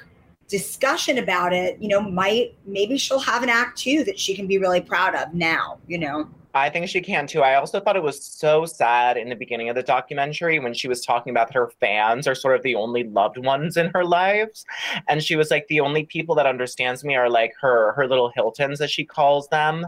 discussion 0.49 1.19
about 1.19 1.53
it, 1.53 1.81
you 1.81 1.89
know, 1.89 2.01
might 2.01 2.55
maybe 2.67 2.99
she'll 2.99 3.19
have 3.19 3.43
an 3.43 3.49
act 3.49 3.79
too 3.79 4.05
that 4.05 4.19
she 4.19 4.35
can 4.35 4.47
be 4.47 4.59
really 4.59 4.81
proud 4.81 5.15
of 5.15 5.35
now, 5.35 5.79
you 5.87 5.99
know. 5.99 6.29
I 6.55 6.71
think 6.71 6.89
she 6.89 7.01
can 7.01 7.27
too. 7.27 7.43
I 7.43 7.57
also 7.57 7.79
thought 7.79 7.97
it 7.97 8.03
was 8.03 8.23
so 8.25 8.65
sad 8.65 9.17
in 9.17 9.29
the 9.29 9.35
beginning 9.35 9.69
of 9.69 9.75
the 9.75 9.83
documentary 9.83 10.59
when 10.59 10.73
she 10.73 10.89
was 10.89 11.05
talking 11.05 11.31
about 11.31 11.53
her 11.53 11.71
fans 11.79 12.27
are 12.27 12.35
sort 12.35 12.57
of 12.57 12.63
the 12.63 12.75
only 12.75 13.05
loved 13.05 13.39
ones 13.39 13.77
in 13.77 13.91
her 13.95 14.05
lives. 14.05 14.65
And 15.09 15.23
she 15.23 15.37
was 15.37 15.51
like, 15.51 15.67
the 15.69 15.81
only 15.81 16.05
people 16.05 16.35
that 16.37 16.47
understands 16.47 17.05
me 17.05 17.17
are 17.17 17.29
like 17.29 17.53
her 17.61 17.93
her 17.93 18.07
little 18.07 18.31
Hiltons 18.35 18.81
as 18.81 18.91
she 18.91 19.05
calls 19.05 19.49
them. 19.49 19.87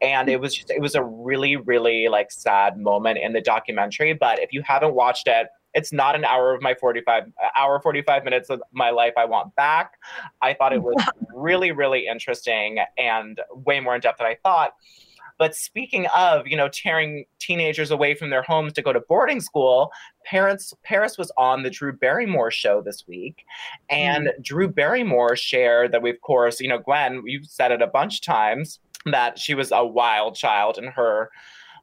And 0.00 0.28
it 0.28 0.40
was 0.40 0.54
just 0.54 0.70
it 0.70 0.80
was 0.80 0.94
a 0.94 1.02
really, 1.02 1.56
really 1.56 2.08
like 2.08 2.30
sad 2.30 2.76
moment 2.78 3.18
in 3.18 3.32
the 3.32 3.40
documentary. 3.40 4.12
But 4.12 4.38
if 4.38 4.52
you 4.52 4.62
haven't 4.62 4.94
watched 4.94 5.28
it, 5.28 5.48
it's 5.74 5.92
not 5.92 6.14
an 6.14 6.24
hour 6.24 6.54
of 6.54 6.60
my 6.60 6.74
45 6.74 7.24
uh, 7.24 7.48
hour 7.58 7.80
45 7.80 8.24
minutes 8.24 8.50
of 8.50 8.60
my 8.72 8.90
life 8.90 9.14
i 9.16 9.24
want 9.24 9.54
back 9.54 9.94
i 10.42 10.52
thought 10.52 10.72
it 10.72 10.82
was 10.82 11.02
really 11.34 11.72
really 11.72 12.06
interesting 12.06 12.78
and 12.98 13.40
way 13.50 13.80
more 13.80 13.94
in 13.94 14.00
depth 14.02 14.18
than 14.18 14.26
i 14.26 14.36
thought 14.42 14.74
but 15.42 15.56
speaking 15.56 16.06
of, 16.14 16.46
you 16.46 16.56
know, 16.56 16.68
tearing 16.68 17.24
teenagers 17.40 17.90
away 17.90 18.14
from 18.14 18.30
their 18.30 18.42
homes 18.42 18.72
to 18.74 18.80
go 18.80 18.92
to 18.92 19.00
boarding 19.00 19.40
school, 19.40 19.90
parents 20.24 20.72
Paris 20.84 21.18
was 21.18 21.32
on 21.36 21.64
the 21.64 21.68
Drew 21.68 21.92
Barrymore 21.92 22.52
show 22.52 22.80
this 22.80 23.08
week, 23.08 23.44
and 23.90 24.28
mm. 24.28 24.40
Drew 24.40 24.68
Barrymore 24.68 25.34
shared 25.34 25.90
that 25.90 26.00
we, 26.00 26.10
of 26.10 26.20
course, 26.20 26.60
you 26.60 26.68
know, 26.68 26.78
Gwen, 26.78 27.24
you've 27.26 27.46
said 27.46 27.72
it 27.72 27.82
a 27.82 27.88
bunch 27.88 28.18
of 28.18 28.20
times 28.20 28.78
that 29.06 29.36
she 29.36 29.54
was 29.54 29.72
a 29.72 29.84
wild 29.84 30.36
child 30.36 30.78
in 30.78 30.84
her 30.84 31.32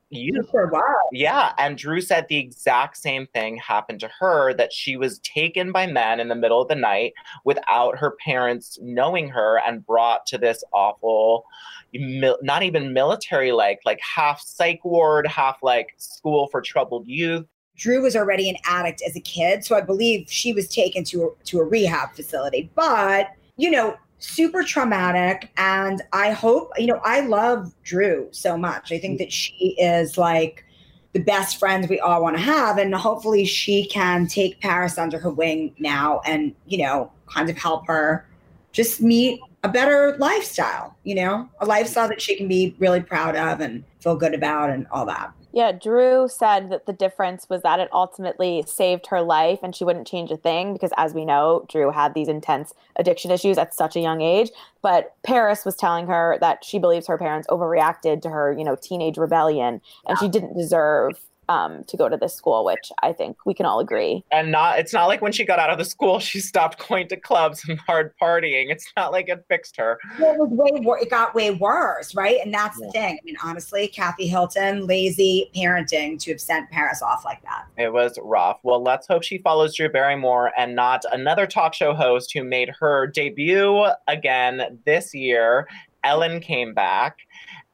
you 0.09 0.43
for 0.49 0.63
a. 0.63 0.81
Yeah. 1.11 1.53
And 1.57 1.77
Drew 1.77 2.01
said 2.01 2.27
the 2.27 2.37
exact 2.37 2.97
same 2.97 3.27
thing 3.27 3.57
happened 3.57 3.99
to 4.01 4.09
her 4.19 4.53
that 4.55 4.73
she 4.73 4.97
was 4.97 5.19
taken 5.19 5.71
by 5.71 5.87
men 5.87 6.19
in 6.19 6.27
the 6.27 6.35
middle 6.35 6.61
of 6.61 6.67
the 6.67 6.75
night 6.75 7.13
without 7.45 7.97
her 7.97 8.15
parents 8.23 8.77
knowing 8.81 9.29
her 9.29 9.61
and 9.65 9.85
brought 9.85 10.25
to 10.27 10.37
this 10.37 10.63
awful, 10.73 11.45
not 11.93 12.63
even 12.63 12.93
military 12.93 13.51
like, 13.51 13.79
like 13.85 13.99
half 14.01 14.41
psych 14.41 14.83
ward, 14.83 15.27
half 15.27 15.57
like 15.61 15.93
school 15.97 16.47
for 16.47 16.61
troubled 16.61 17.07
youth. 17.07 17.45
Drew 17.77 18.01
was 18.01 18.15
already 18.15 18.49
an 18.49 18.57
addict 18.65 19.01
as 19.07 19.15
a 19.15 19.21
kid. 19.21 19.63
So 19.63 19.75
I 19.75 19.81
believe 19.81 20.29
she 20.29 20.53
was 20.53 20.67
taken 20.67 21.03
to 21.05 21.23
a, 21.23 21.43
to 21.45 21.59
a 21.59 21.63
rehab 21.63 22.13
facility. 22.13 22.69
But, 22.75 23.31
you 23.55 23.71
know, 23.71 23.95
super 24.19 24.63
traumatic 24.63 25.49
and 25.57 26.01
i 26.13 26.31
hope 26.31 26.71
you 26.77 26.87
know 26.87 26.99
i 27.03 27.21
love 27.21 27.73
drew 27.83 28.27
so 28.31 28.57
much. 28.57 28.91
I 28.91 28.99
think 28.99 29.17
that 29.19 29.31
she 29.31 29.75
is 29.79 30.17
like 30.17 30.65
the 31.13 31.19
best 31.19 31.57
friend 31.57 31.87
we 31.89 31.99
all 31.99 32.21
want 32.21 32.35
to 32.35 32.41
have 32.41 32.77
and 32.77 32.93
hopefully 32.93 33.45
she 33.45 33.87
can 33.87 34.27
take 34.27 34.59
paris 34.59 34.97
under 34.97 35.17
her 35.19 35.31
wing 35.31 35.73
now 35.79 36.21
and 36.25 36.53
you 36.67 36.79
know 36.79 37.11
kind 37.27 37.49
of 37.49 37.57
help 37.57 37.87
her 37.87 38.27
just 38.73 39.01
meet 39.01 39.39
a 39.63 39.69
better 39.69 40.15
lifestyle 40.19 40.95
you 41.09 41.15
know? 41.15 41.49
A 41.59 41.65
lifestyle 41.65 42.07
that 42.07 42.21
she 42.21 42.35
can 42.35 42.47
be 42.47 42.75
really 42.77 43.01
proud 43.01 43.35
of 43.35 43.61
and 43.61 43.83
feel 43.99 44.15
good 44.15 44.35
about 44.35 44.69
and 44.69 44.85
all 44.91 45.07
that 45.07 45.33
Yeah, 45.51 45.71
Drew 45.71 46.27
said 46.27 46.69
that 46.69 46.85
the 46.85 46.93
difference 46.93 47.49
was 47.49 47.63
that 47.63 47.79
it 47.79 47.89
ultimately 47.91 48.63
saved 48.67 49.07
her 49.07 49.21
life 49.21 49.59
and 49.63 49.75
she 49.75 49.83
wouldn't 49.83 50.05
change 50.05 50.29
a 50.29 50.37
thing 50.37 50.73
because, 50.73 50.91
as 50.95 51.15
we 51.15 51.25
know, 51.25 51.65
Drew 51.67 51.89
had 51.89 52.13
these 52.13 52.27
intense 52.27 52.73
addiction 52.97 53.31
issues 53.31 53.57
at 53.57 53.73
such 53.73 53.95
a 53.95 53.99
young 53.99 54.21
age. 54.21 54.51
But 54.83 55.15
Paris 55.23 55.65
was 55.65 55.75
telling 55.75 56.05
her 56.05 56.37
that 56.39 56.63
she 56.63 56.77
believes 56.77 57.07
her 57.07 57.17
parents 57.17 57.47
overreacted 57.47 58.21
to 58.21 58.29
her, 58.29 58.53
you 58.53 58.63
know, 58.63 58.75
teenage 58.79 59.17
rebellion 59.17 59.81
and 60.07 60.19
she 60.19 60.29
didn't 60.29 60.55
deserve 60.55 61.19
um, 61.49 61.83
to 61.85 61.97
go 61.97 62.07
to 62.07 62.15
this 62.15 62.33
school, 62.33 62.63
which 62.63 62.91
I 63.03 63.11
think 63.11 63.37
we 63.45 63.53
can 63.53 63.65
all 63.65 63.79
agree. 63.79 64.23
And 64.31 64.51
not, 64.51 64.79
it's 64.79 64.93
not 64.93 65.07
like 65.07 65.21
when 65.21 65.31
she 65.31 65.43
got 65.43 65.59
out 65.59 65.71
of 65.71 65.77
the 65.77 65.83
school, 65.83 66.19
she 66.19 66.39
stopped 66.39 66.87
going 66.87 67.07
to 67.09 67.17
clubs 67.17 67.67
and 67.67 67.77
hard 67.79 68.13
partying. 68.21 68.71
It's 68.71 68.85
not 68.95 69.11
like 69.11 69.27
it 69.27 69.43
fixed 69.49 69.75
her. 69.77 69.99
Well, 70.19 70.33
it 70.33 70.39
was 70.39 70.49
way 70.51 70.79
wor- 70.81 70.99
it 70.99 71.09
got 71.09 71.35
way 71.35 71.51
worse, 71.51 72.15
right? 72.15 72.37
And 72.43 72.53
that's 72.53 72.79
yeah. 72.79 72.85
the 72.85 72.91
thing. 72.91 73.19
I 73.21 73.25
mean, 73.25 73.35
honestly, 73.43 73.87
Kathy 73.87 74.27
Hilton, 74.27 74.85
lazy 74.85 75.49
parenting 75.55 76.19
to 76.19 76.31
have 76.31 76.41
sent 76.41 76.69
Paris 76.69 77.01
off 77.01 77.25
like 77.25 77.41
that. 77.43 77.65
It 77.77 77.91
was 77.91 78.17
rough. 78.21 78.59
Well, 78.63 78.81
let's 78.81 79.07
hope 79.07 79.23
she 79.23 79.39
follows 79.39 79.75
Drew 79.75 79.89
Barrymore 79.89 80.51
and 80.55 80.75
not 80.75 81.03
another 81.11 81.47
talk 81.47 81.73
show 81.73 81.93
host 81.93 82.31
who 82.33 82.43
made 82.43 82.69
her 82.79 83.07
debut 83.07 83.87
again 84.07 84.79
this 84.85 85.15
year. 85.15 85.67
Ellen 86.03 86.39
came 86.39 86.73
back 86.73 87.17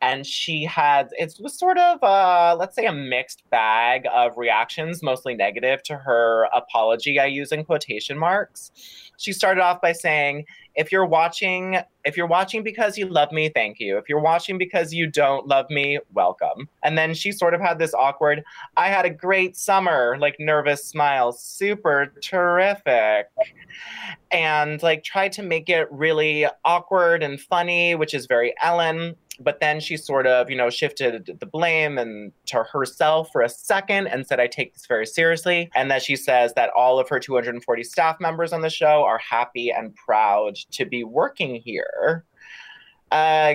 and 0.02 0.26
she 0.26 0.64
had 0.64 1.10
it 1.14 1.34
was 1.40 1.58
sort 1.58 1.78
of 1.78 2.04
uh, 2.04 2.56
let's 2.60 2.76
say 2.76 2.86
a 2.86 2.94
mixed 2.94 3.50
bag 3.50 4.06
of 4.14 4.38
reactions 4.38 5.02
mostly 5.02 5.34
negative 5.34 5.82
to 5.84 5.98
her 5.98 6.48
apology 6.54 7.20
i 7.20 7.26
use 7.26 7.52
in 7.52 7.64
quotation 7.64 8.18
marks. 8.18 8.72
She 9.18 9.32
started 9.32 9.62
off 9.62 9.82
by 9.82 9.94
saying 9.94 10.46
if 10.76 10.92
you're 10.92 11.06
watching 11.06 11.78
if 12.06 12.16
you're 12.16 12.28
watching 12.28 12.64
because 12.64 12.98
you 12.98 13.08
love 13.08 13.32
me 13.32 13.50
thank 13.50 13.80
you. 13.80 13.98
If 13.98 14.08
you're 14.08 14.20
watching 14.20 14.58
because 14.58 14.94
you 14.94 15.08
don't 15.08 15.48
love 15.48 15.70
me 15.70 16.00
welcome. 16.14 16.70
And 16.84 16.98
then 16.98 17.14
she 17.14 17.32
sort 17.32 17.54
of 17.54 17.62
had 17.62 17.80
this 17.80 17.94
awkward 17.94 18.44
i 18.78 18.88
had 18.88 19.06
a 19.06 19.10
great 19.10 19.58
summer 19.58 20.18
like 20.20 20.36
nervous 20.40 20.86
smile 20.86 21.32
super 21.32 22.14
terrific 22.22 23.28
and 24.32 24.82
like 24.84 25.04
tried 25.04 25.32
to 25.34 25.44
make 25.44 25.70
it 25.70 25.88
really 25.92 26.46
awkward 26.64 27.24
and 27.24 27.40
funny 27.40 27.96
which 27.96 28.14
is 28.14 28.26
very 28.28 28.54
ellen. 28.62 29.16
But 29.38 29.60
then 29.60 29.82
she 29.82 29.98
sort 29.98 30.28
of 30.28 30.50
you 30.50 30.56
know 30.56 30.70
shifted 30.70 31.38
the 31.40 31.46
blame 31.46 31.98
and 31.98 32.32
to 32.48 32.64
herself 32.64 33.30
for 33.34 33.42
a 33.42 33.50
second 33.50 34.08
and 34.08 34.26
said 34.26 34.40
i 34.40 34.48
take 34.48 34.74
this 34.74 34.86
very 34.86 35.06
seriously 35.06 35.70
and 35.76 35.92
that 35.92 36.02
she 36.02 36.16
says 36.16 36.54
that 36.54 36.70
all 36.70 37.00
of 37.00 37.10
her 37.10 37.20
240 37.20 37.84
staff 37.84 38.20
members 38.22 38.54
on 38.54 38.62
the 38.62 38.70
show 38.70 39.04
are 39.04 39.18
happy 39.18 39.72
and 39.72 39.94
proud 39.96 40.56
to 40.72 40.86
be 40.86 41.04
working 41.04 41.56
here 41.56 41.95
uh, 43.12 43.54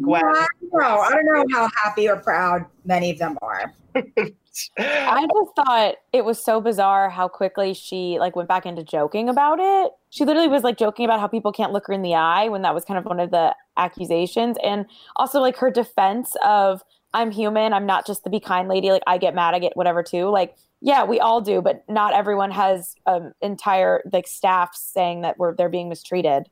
Gwen. 0.00 0.24
I 0.24 0.46
don't 0.60 0.72
know. 0.72 1.00
I 1.00 1.10
don't 1.10 1.26
know 1.26 1.44
how 1.52 1.68
happy 1.82 2.08
or 2.08 2.16
proud 2.16 2.64
many 2.84 3.10
of 3.10 3.18
them 3.18 3.38
are. 3.42 3.72
I 4.78 5.26
just 5.32 5.56
thought 5.56 5.94
it 6.12 6.24
was 6.24 6.42
so 6.42 6.60
bizarre 6.60 7.10
how 7.10 7.28
quickly 7.28 7.74
she 7.74 8.18
like 8.18 8.34
went 8.34 8.48
back 8.48 8.66
into 8.66 8.82
joking 8.82 9.28
about 9.28 9.58
it. 9.60 9.92
She 10.10 10.24
literally 10.24 10.48
was 10.48 10.62
like 10.62 10.78
joking 10.78 11.04
about 11.04 11.20
how 11.20 11.26
people 11.26 11.52
can't 11.52 11.72
look 11.72 11.86
her 11.86 11.92
in 11.92 12.02
the 12.02 12.14
eye 12.14 12.48
when 12.48 12.62
that 12.62 12.74
was 12.74 12.84
kind 12.84 12.98
of 12.98 13.04
one 13.04 13.20
of 13.20 13.30
the 13.30 13.54
accusations 13.76 14.56
and 14.62 14.86
also 15.16 15.40
like 15.40 15.56
her 15.56 15.70
defense 15.70 16.36
of 16.44 16.82
I'm 17.14 17.30
human, 17.30 17.72
I'm 17.72 17.86
not 17.86 18.06
just 18.06 18.24
the 18.24 18.30
be 18.30 18.40
kind 18.40 18.68
lady, 18.68 18.90
like 18.90 19.02
I 19.06 19.18
get 19.18 19.34
mad, 19.34 19.54
I 19.54 19.58
get 19.58 19.76
whatever 19.76 20.02
too. 20.02 20.28
Like 20.28 20.56
yeah, 20.80 21.04
we 21.04 21.18
all 21.18 21.40
do, 21.40 21.60
but 21.60 21.84
not 21.88 22.14
everyone 22.14 22.50
has 22.50 22.94
um 23.06 23.32
entire 23.40 24.02
like 24.12 24.26
staff 24.26 24.74
saying 24.74 25.22
that 25.22 25.38
we're 25.38 25.54
they're 25.54 25.68
being 25.68 25.88
mistreated 25.88 26.48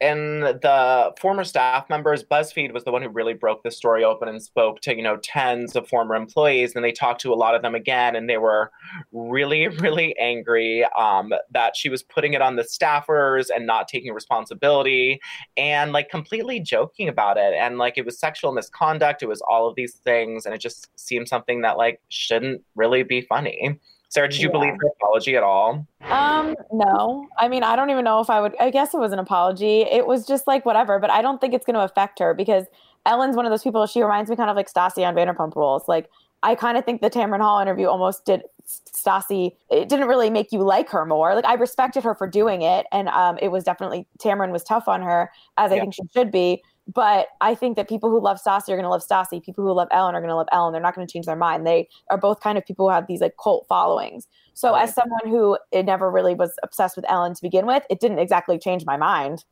and 0.00 0.42
the 0.42 1.12
former 1.20 1.44
staff 1.44 1.88
members 1.88 2.24
buzzfeed 2.24 2.72
was 2.72 2.84
the 2.84 2.90
one 2.90 3.02
who 3.02 3.08
really 3.08 3.34
broke 3.34 3.62
the 3.62 3.70
story 3.70 4.02
open 4.02 4.28
and 4.28 4.42
spoke 4.42 4.80
to 4.80 4.96
you 4.96 5.02
know 5.02 5.16
tens 5.22 5.76
of 5.76 5.86
former 5.88 6.14
employees 6.14 6.74
and 6.74 6.84
they 6.84 6.92
talked 6.92 7.20
to 7.20 7.32
a 7.32 7.34
lot 7.34 7.54
of 7.54 7.62
them 7.62 7.74
again 7.74 8.16
and 8.16 8.28
they 8.28 8.38
were 8.38 8.70
really 9.12 9.68
really 9.68 10.16
angry 10.18 10.84
um, 10.98 11.32
that 11.50 11.76
she 11.76 11.88
was 11.88 12.02
putting 12.02 12.32
it 12.32 12.42
on 12.42 12.56
the 12.56 12.62
staffers 12.62 13.46
and 13.54 13.66
not 13.66 13.86
taking 13.86 14.12
responsibility 14.12 15.20
and 15.56 15.92
like 15.92 16.08
completely 16.08 16.60
joking 16.60 17.08
about 17.08 17.36
it. 17.36 17.54
And 17.54 17.78
like 17.78 17.96
it 17.96 18.04
was 18.04 18.18
sexual 18.18 18.52
misconduct 18.52 19.22
it 19.22 19.28
was 19.28 19.42
all 19.42 19.68
of 19.68 19.76
these 19.76 19.94
things 20.04 20.46
and 20.46 20.54
it 20.54 20.60
just 20.60 20.88
seemed 20.98 21.28
something 21.28 21.62
that 21.62 21.76
like 21.76 22.00
shouldn't 22.08 22.62
really 22.74 23.02
be 23.02 23.20
funny 23.20 23.78
Sarah, 24.10 24.28
did 24.28 24.40
you 24.40 24.48
yeah. 24.48 24.52
believe 24.52 24.72
her 24.80 24.88
apology 25.00 25.36
at 25.36 25.44
all? 25.44 25.86
Um, 26.10 26.56
no. 26.72 27.28
I 27.38 27.46
mean, 27.46 27.62
I 27.62 27.76
don't 27.76 27.90
even 27.90 28.04
know 28.04 28.18
if 28.18 28.28
I 28.28 28.40
would. 28.40 28.56
I 28.58 28.70
guess 28.70 28.92
it 28.92 28.98
was 28.98 29.12
an 29.12 29.20
apology. 29.20 29.82
It 29.82 30.04
was 30.04 30.26
just 30.26 30.48
like 30.48 30.66
whatever, 30.66 30.98
but 30.98 31.10
I 31.10 31.22
don't 31.22 31.40
think 31.40 31.54
it's 31.54 31.64
going 31.64 31.74
to 31.74 31.84
affect 31.84 32.18
her 32.18 32.34
because 32.34 32.66
Ellen's 33.06 33.36
one 33.36 33.46
of 33.46 33.50
those 33.50 33.62
people. 33.62 33.86
She 33.86 34.02
reminds 34.02 34.28
me 34.28 34.34
kind 34.34 34.50
of 34.50 34.56
like 34.56 34.70
Stassi 34.70 35.06
on 35.06 35.14
Vanderpump 35.14 35.54
Rules. 35.54 35.86
Like, 35.86 36.10
I 36.42 36.56
kind 36.56 36.76
of 36.76 36.84
think 36.84 37.02
the 37.02 37.10
Tamron 37.10 37.40
Hall 37.40 37.60
interview 37.60 37.86
almost 37.86 38.24
did 38.24 38.42
Stassi. 38.66 39.54
It 39.70 39.88
didn't 39.88 40.08
really 40.08 40.28
make 40.28 40.50
you 40.50 40.62
like 40.62 40.88
her 40.88 41.06
more. 41.06 41.36
Like, 41.36 41.44
I 41.44 41.54
respected 41.54 42.02
her 42.02 42.16
for 42.16 42.26
doing 42.26 42.62
it, 42.62 42.86
and 42.90 43.08
um, 43.10 43.38
it 43.40 43.48
was 43.48 43.62
definitely 43.62 44.08
Tamron 44.18 44.50
was 44.50 44.64
tough 44.64 44.88
on 44.88 45.02
her, 45.02 45.30
as 45.56 45.70
I 45.70 45.76
yeah. 45.76 45.82
think 45.82 45.94
she 45.94 46.02
should 46.12 46.32
be. 46.32 46.64
But 46.92 47.28
I 47.40 47.54
think 47.54 47.76
that 47.76 47.88
people 47.88 48.10
who 48.10 48.20
love 48.20 48.40
Stassi 48.42 48.68
are 48.70 48.76
going 48.76 48.82
to 48.82 48.88
love 48.88 49.04
Stassi. 49.06 49.42
People 49.42 49.64
who 49.64 49.72
love 49.72 49.88
Ellen 49.90 50.14
are 50.14 50.20
going 50.20 50.30
to 50.30 50.36
love 50.36 50.48
Ellen. 50.50 50.72
They're 50.72 50.82
not 50.82 50.94
going 50.94 51.06
to 51.06 51.12
change 51.12 51.26
their 51.26 51.36
mind. 51.36 51.66
They 51.66 51.88
are 52.10 52.18
both 52.18 52.40
kind 52.40 52.58
of 52.58 52.66
people 52.66 52.88
who 52.88 52.92
have 52.92 53.06
these 53.06 53.20
like 53.20 53.34
cult 53.42 53.66
followings. 53.68 54.26
So 54.54 54.72
right. 54.72 54.82
as 54.82 54.94
someone 54.94 55.20
who 55.26 55.56
it 55.70 55.84
never 55.84 56.10
really 56.10 56.34
was 56.34 56.52
obsessed 56.62 56.96
with 56.96 57.04
Ellen 57.08 57.34
to 57.34 57.42
begin 57.42 57.66
with, 57.66 57.84
it 57.90 58.00
didn't 58.00 58.18
exactly 58.18 58.58
change 58.58 58.84
my 58.84 58.96
mind. 58.96 59.44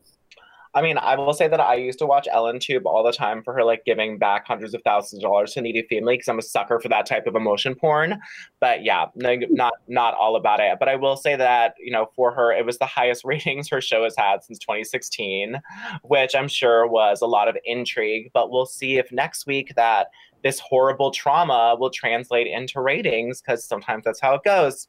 I 0.79 0.83
mean, 0.83 0.97
I 0.97 1.17
will 1.17 1.33
say 1.33 1.49
that 1.49 1.59
I 1.59 1.75
used 1.75 1.99
to 1.99 2.07
watch 2.07 2.29
Ellen 2.31 2.61
Tube 2.61 2.87
all 2.87 3.03
the 3.03 3.11
time 3.11 3.43
for 3.43 3.53
her 3.53 3.65
like 3.65 3.85
giving 3.85 4.17
back 4.17 4.47
hundreds 4.47 4.75
of 4.75 4.83
thousands 4.85 5.25
of 5.25 5.29
dollars 5.29 5.55
to 5.55 5.61
needy 5.61 5.83
family 5.83 6.15
because 6.15 6.29
I'm 6.29 6.39
a 6.39 6.43
sucker 6.43 6.79
for 6.79 6.89
that 6.89 7.05
type 7.05 7.27
of 7.27 7.35
emotion 7.35 7.75
porn. 7.75 8.21
But 8.61 8.85
yeah, 8.85 9.07
not 9.17 9.73
not 9.89 10.15
all 10.15 10.37
about 10.37 10.61
it. 10.61 10.79
But 10.79 10.89
I 10.89 10.95
will 10.95 11.17
say 11.17 11.35
that 11.35 11.75
you 11.81 11.91
know 11.91 12.13
for 12.15 12.33
her, 12.33 12.53
it 12.53 12.65
was 12.65 12.79
the 12.79 12.87
highest 12.87 13.25
ratings 13.25 13.69
her 13.71 13.81
show 13.81 14.05
has 14.05 14.15
had 14.17 14.45
since 14.45 14.61
2016, 14.61 15.61
which 16.05 16.37
I'm 16.37 16.47
sure 16.47 16.87
was 16.87 17.23
a 17.23 17.27
lot 17.27 17.49
of 17.49 17.59
intrigue. 17.65 18.31
But 18.33 18.53
we'll 18.53 18.67
see 18.67 18.99
if 18.99 19.11
next 19.11 19.49
week 19.49 19.75
that 19.75 20.07
this 20.45 20.61
horrible 20.61 21.11
trauma 21.11 21.77
will 21.77 21.91
translate 21.91 22.47
into 22.47 22.81
ratings 22.81 23.41
because 23.41 23.65
sometimes 23.65 24.05
that's 24.05 24.21
how 24.21 24.35
it 24.35 24.45
goes. 24.45 24.87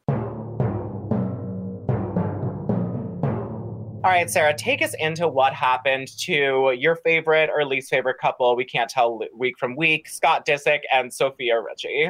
All 4.02 4.12
right, 4.12 4.30
Sarah, 4.30 4.54
take 4.54 4.82
us 4.82 4.94
into 4.98 5.28
what 5.28 5.54
happened 5.54 6.08
to 6.20 6.72
your 6.72 6.96
favorite 6.96 7.50
or 7.54 7.66
least 7.66 7.90
favorite 7.90 8.18
couple. 8.18 8.56
We 8.56 8.64
can't 8.64 8.90
tell 8.90 9.20
week 9.36 9.60
from 9.60 9.76
week 9.76 10.08
Scott 10.08 10.46
Disick 10.46 10.80
and 10.94 11.14
Sofia 11.14 11.60
Richie. 11.60 12.10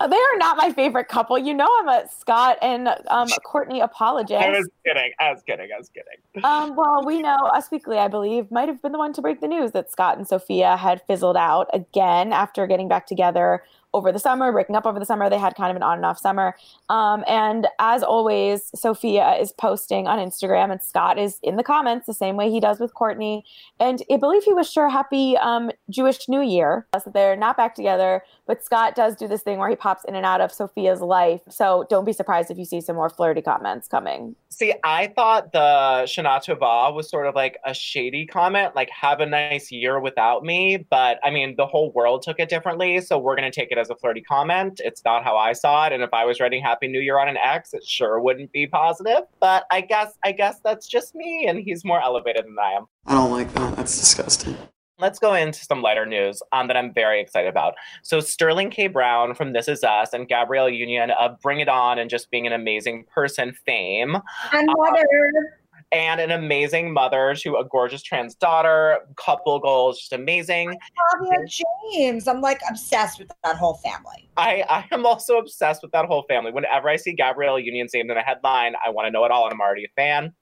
Uh, 0.00 0.08
they 0.08 0.16
are 0.16 0.38
not 0.38 0.56
my 0.56 0.72
favorite 0.72 1.06
couple. 1.06 1.38
You 1.38 1.54
know, 1.54 1.68
I'm 1.78 1.88
a 1.88 2.08
Scott 2.08 2.58
and 2.62 2.88
um, 3.06 3.28
Kourtney 3.46 3.80
apologist. 3.80 4.42
I 4.42 4.50
was 4.50 4.68
kidding. 4.84 5.12
I 5.20 5.30
was 5.30 5.42
kidding. 5.46 5.68
I 5.72 5.78
was 5.78 5.88
kidding. 5.88 6.44
Um, 6.44 6.74
well, 6.74 7.04
we 7.06 7.22
know 7.22 7.36
Us 7.54 7.70
Weekly, 7.70 7.98
I 7.98 8.08
believe, 8.08 8.50
might 8.50 8.66
have 8.66 8.82
been 8.82 8.90
the 8.90 8.98
one 8.98 9.12
to 9.12 9.22
break 9.22 9.40
the 9.40 9.46
news 9.46 9.70
that 9.70 9.92
Scott 9.92 10.18
and 10.18 10.26
Sofia 10.26 10.76
had 10.76 11.00
fizzled 11.06 11.36
out 11.36 11.68
again 11.72 12.32
after 12.32 12.66
getting 12.66 12.88
back 12.88 13.06
together 13.06 13.62
over 13.94 14.12
the 14.12 14.18
summer, 14.18 14.52
breaking 14.52 14.76
up 14.76 14.84
over 14.84 14.98
the 14.98 15.06
summer. 15.06 15.30
They 15.30 15.38
had 15.38 15.54
kind 15.54 15.70
of 15.70 15.76
an 15.76 15.82
on 15.82 15.96
and 15.96 16.04
off 16.04 16.18
summer. 16.18 16.54
Um, 16.88 17.24
and 17.26 17.66
as 17.78 18.02
always, 18.02 18.70
Sofia 18.74 19.36
is 19.36 19.52
posting 19.52 20.06
on 20.06 20.18
Instagram 20.18 20.70
and 20.70 20.82
Scott 20.82 21.18
is 21.18 21.38
in 21.42 21.56
the 21.56 21.62
comments 21.62 22.06
the 22.06 22.14
same 22.14 22.36
way 22.36 22.50
he 22.50 22.60
does 22.60 22.80
with 22.80 22.92
Kourtney. 22.94 23.42
And 23.80 24.02
I 24.10 24.16
believe 24.16 24.42
he 24.44 24.52
wished 24.52 24.74
her 24.76 24.88
happy 24.88 25.36
um, 25.38 25.70
Jewish 25.88 26.28
New 26.28 26.42
Year. 26.42 26.86
So 27.02 27.10
they're 27.10 27.36
not 27.36 27.56
back 27.56 27.74
together, 27.74 28.22
but 28.46 28.62
Scott 28.62 28.94
does 28.94 29.16
do 29.16 29.28
this 29.28 29.42
thing 29.42 29.58
where 29.58 29.70
he 29.70 29.76
pops 29.76 30.04
in 30.04 30.14
and 30.14 30.26
out 30.26 30.40
of 30.40 30.50
Sofia's 30.50 31.00
life. 31.00 31.40
So 31.48 31.86
don't 31.88 32.04
be 32.04 32.12
surprised 32.12 32.50
if 32.50 32.58
you 32.58 32.64
see 32.64 32.80
some 32.80 32.96
more 32.96 33.08
flirty 33.08 33.42
comments 33.42 33.88
coming. 33.88 34.34
See, 34.50 34.74
I 34.84 35.08
thought 35.08 35.52
the 35.52 36.04
Shana 36.06 36.44
Tova 36.44 36.94
was 36.94 37.08
sort 37.08 37.26
of 37.26 37.34
like 37.34 37.58
a 37.64 37.74
shady 37.74 38.26
comment, 38.26 38.74
like 38.74 38.90
have 38.90 39.20
a 39.20 39.26
nice 39.26 39.72
year 39.72 39.98
without 40.00 40.44
me. 40.44 40.76
But 40.76 41.18
I 41.24 41.30
mean, 41.30 41.56
the 41.56 41.66
whole 41.66 41.92
world 41.92 42.22
took 42.22 42.38
it 42.38 42.48
differently. 42.48 43.00
So 43.00 43.18
we're 43.18 43.36
going 43.36 43.50
to 43.50 43.54
take 43.54 43.70
it 43.70 43.78
as 43.78 43.83
a 43.90 43.96
flirty 43.96 44.20
comment. 44.20 44.80
It's 44.84 45.04
not 45.04 45.24
how 45.24 45.36
I 45.36 45.52
saw 45.52 45.86
it. 45.86 45.92
And 45.92 46.02
if 46.02 46.12
I 46.12 46.24
was 46.24 46.40
writing 46.40 46.62
Happy 46.62 46.88
New 46.88 47.00
Year 47.00 47.18
on 47.18 47.28
an 47.28 47.36
X, 47.36 47.74
it 47.74 47.84
sure 47.84 48.20
wouldn't 48.20 48.52
be 48.52 48.66
positive. 48.66 49.22
But 49.40 49.66
I 49.70 49.80
guess, 49.80 50.18
I 50.24 50.32
guess 50.32 50.60
that's 50.64 50.86
just 50.86 51.14
me. 51.14 51.46
And 51.48 51.58
he's 51.58 51.84
more 51.84 52.02
elevated 52.02 52.44
than 52.44 52.56
I 52.58 52.72
am. 52.72 52.86
I 53.06 53.14
don't 53.14 53.30
like 53.30 53.52
that. 53.54 53.76
That's 53.76 53.98
disgusting. 53.98 54.56
Let's 54.98 55.18
go 55.18 55.34
into 55.34 55.64
some 55.64 55.82
lighter 55.82 56.06
news 56.06 56.40
um, 56.52 56.68
that 56.68 56.76
I'm 56.76 56.94
very 56.94 57.20
excited 57.20 57.48
about. 57.48 57.74
So, 58.02 58.20
Sterling 58.20 58.70
K. 58.70 58.86
Brown 58.86 59.34
from 59.34 59.52
This 59.52 59.66
Is 59.66 59.82
Us 59.82 60.12
and 60.12 60.28
Gabrielle 60.28 60.68
Union 60.68 61.10
of 61.18 61.40
Bring 61.40 61.58
It 61.58 61.68
On 61.68 61.98
and 61.98 62.08
just 62.08 62.30
being 62.30 62.46
an 62.46 62.52
amazing 62.52 63.04
person 63.12 63.52
fame. 63.66 64.16
And 64.52 64.68
mother. 64.78 64.98
Uh, 65.00 65.63
and 65.94 66.20
an 66.20 66.32
amazing 66.32 66.92
mother 66.92 67.36
to 67.36 67.56
a 67.56 67.64
gorgeous 67.64 68.02
trans 68.02 68.34
daughter. 68.34 68.98
Couple 69.16 69.60
goals, 69.60 70.00
just 70.00 70.12
amazing. 70.12 70.76
Flavia 71.18 71.46
James. 71.92 72.26
I'm 72.26 72.40
like 72.40 72.60
obsessed 72.68 73.20
with 73.20 73.30
that 73.44 73.56
whole 73.56 73.74
family. 73.74 74.28
I, 74.36 74.64
I 74.68 74.86
am 74.90 75.06
also 75.06 75.38
obsessed 75.38 75.82
with 75.82 75.92
that 75.92 76.06
whole 76.06 76.24
family. 76.28 76.50
Whenever 76.50 76.88
I 76.88 76.96
see 76.96 77.12
Gabrielle 77.12 77.60
Union's 77.60 77.94
name 77.94 78.10
in 78.10 78.16
a 78.16 78.22
headline, 78.22 78.74
I 78.84 78.90
want 78.90 79.06
to 79.06 79.12
know 79.12 79.24
it 79.24 79.30
all, 79.30 79.44
and 79.44 79.52
I'm 79.52 79.60
already 79.60 79.84
a 79.84 79.88
fan. 79.94 80.32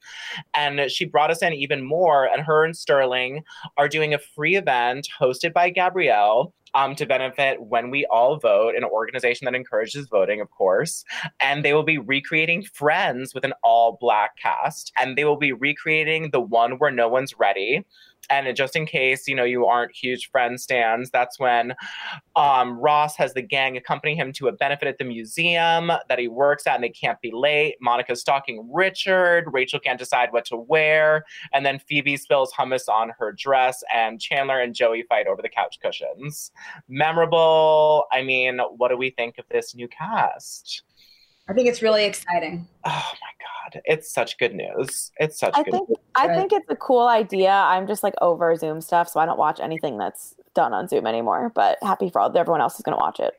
And 0.54 0.90
she 0.90 1.04
brought 1.04 1.30
us 1.30 1.42
in 1.42 1.52
even 1.52 1.84
more. 1.84 2.24
And 2.24 2.42
her 2.42 2.64
and 2.64 2.74
Sterling 2.74 3.44
are 3.76 3.88
doing 3.88 4.14
a 4.14 4.18
free 4.18 4.56
event 4.56 5.08
hosted 5.20 5.52
by 5.52 5.68
Gabrielle 5.68 6.54
um, 6.74 6.94
to 6.96 7.06
benefit 7.06 7.62
when 7.62 7.90
we 7.90 8.06
all 8.06 8.38
vote, 8.38 8.74
an 8.74 8.84
organization 8.84 9.44
that 9.44 9.54
encourages 9.54 10.08
voting, 10.08 10.40
of 10.40 10.50
course. 10.50 11.04
And 11.40 11.64
they 11.64 11.74
will 11.74 11.82
be 11.82 11.98
recreating 11.98 12.62
Friends 12.62 13.34
with 13.34 13.44
an 13.44 13.52
all 13.62 13.98
black 14.00 14.36
cast. 14.36 14.92
And 14.98 15.16
they 15.16 15.24
will 15.24 15.36
be 15.36 15.52
recreating 15.52 16.30
the 16.30 16.40
one 16.40 16.72
where 16.78 16.90
no 16.90 17.08
one's 17.08 17.38
ready 17.38 17.84
and 18.30 18.54
just 18.56 18.76
in 18.76 18.86
case 18.86 19.26
you 19.26 19.34
know 19.34 19.44
you 19.44 19.66
aren't 19.66 19.94
huge 19.94 20.30
friend 20.30 20.60
stands 20.60 21.10
that's 21.10 21.38
when 21.38 21.74
um, 22.36 22.78
ross 22.78 23.16
has 23.16 23.34
the 23.34 23.42
gang 23.42 23.76
accompany 23.76 24.14
him 24.14 24.32
to 24.32 24.48
a 24.48 24.52
benefit 24.52 24.88
at 24.88 24.98
the 24.98 25.04
museum 25.04 25.90
that 26.08 26.18
he 26.18 26.28
works 26.28 26.66
at 26.66 26.82
and 26.82 26.84
they 26.84 26.88
can't 26.88 27.20
be 27.20 27.30
late. 27.32 27.76
Monica's 27.80 28.20
stalking 28.20 28.68
richard. 28.72 29.44
Rachel 29.52 29.80
can't 29.80 29.98
decide 29.98 30.32
what 30.32 30.44
to 30.46 30.56
wear. 30.56 31.24
And 31.52 31.64
then 31.64 31.78
phoebe 31.78 32.16
spills 32.16 32.52
hummus 32.52 32.88
on 32.88 33.12
her 33.18 33.32
dress 33.32 33.82
and 33.94 34.20
chandler 34.20 34.60
and 34.60 34.74
joey 34.74 35.04
fight 35.08 35.26
over 35.26 35.42
the 35.42 35.48
couch 35.48 35.78
cushions. 35.82 36.50
Memorable. 36.88 38.04
I 38.12 38.22
mean 38.22 38.58
what 38.76 38.88
do 38.88 38.96
we 38.96 39.10
think 39.10 39.38
of 39.38 39.44
this 39.50 39.74
new 39.74 39.88
cast 39.88 40.82
I 41.48 41.52
think 41.52 41.68
it's 41.68 41.82
really 41.82 42.04
exciting. 42.04 42.66
Oh 42.84 42.90
my 42.90 43.72
god, 43.72 43.82
it's 43.84 44.12
such 44.12 44.38
good 44.38 44.54
news. 44.54 45.10
It's 45.18 45.38
such 45.38 45.54
I 45.54 45.62
good 45.62 45.72
think 45.72 45.88
news. 45.88 45.98
I 46.14 46.34
think 46.34 46.52
it's 46.52 46.70
a 46.70 46.76
cool 46.76 47.08
idea. 47.08 47.50
I'm 47.50 47.86
just 47.86 48.02
like 48.02 48.14
over 48.20 48.54
Zoom 48.56 48.80
stuff, 48.80 49.08
so 49.08 49.18
I 49.20 49.26
don't 49.26 49.38
watch 49.38 49.60
anything 49.60 49.98
that's 49.98 50.34
done 50.54 50.72
on 50.72 50.88
Zoom 50.88 51.06
anymore. 51.06 51.50
But 51.54 51.78
happy 51.82 52.10
for 52.10 52.20
all 52.20 52.36
everyone 52.36 52.60
else 52.60 52.76
is 52.76 52.82
going 52.82 52.96
to 52.96 53.00
watch 53.00 53.18
it. 53.18 53.34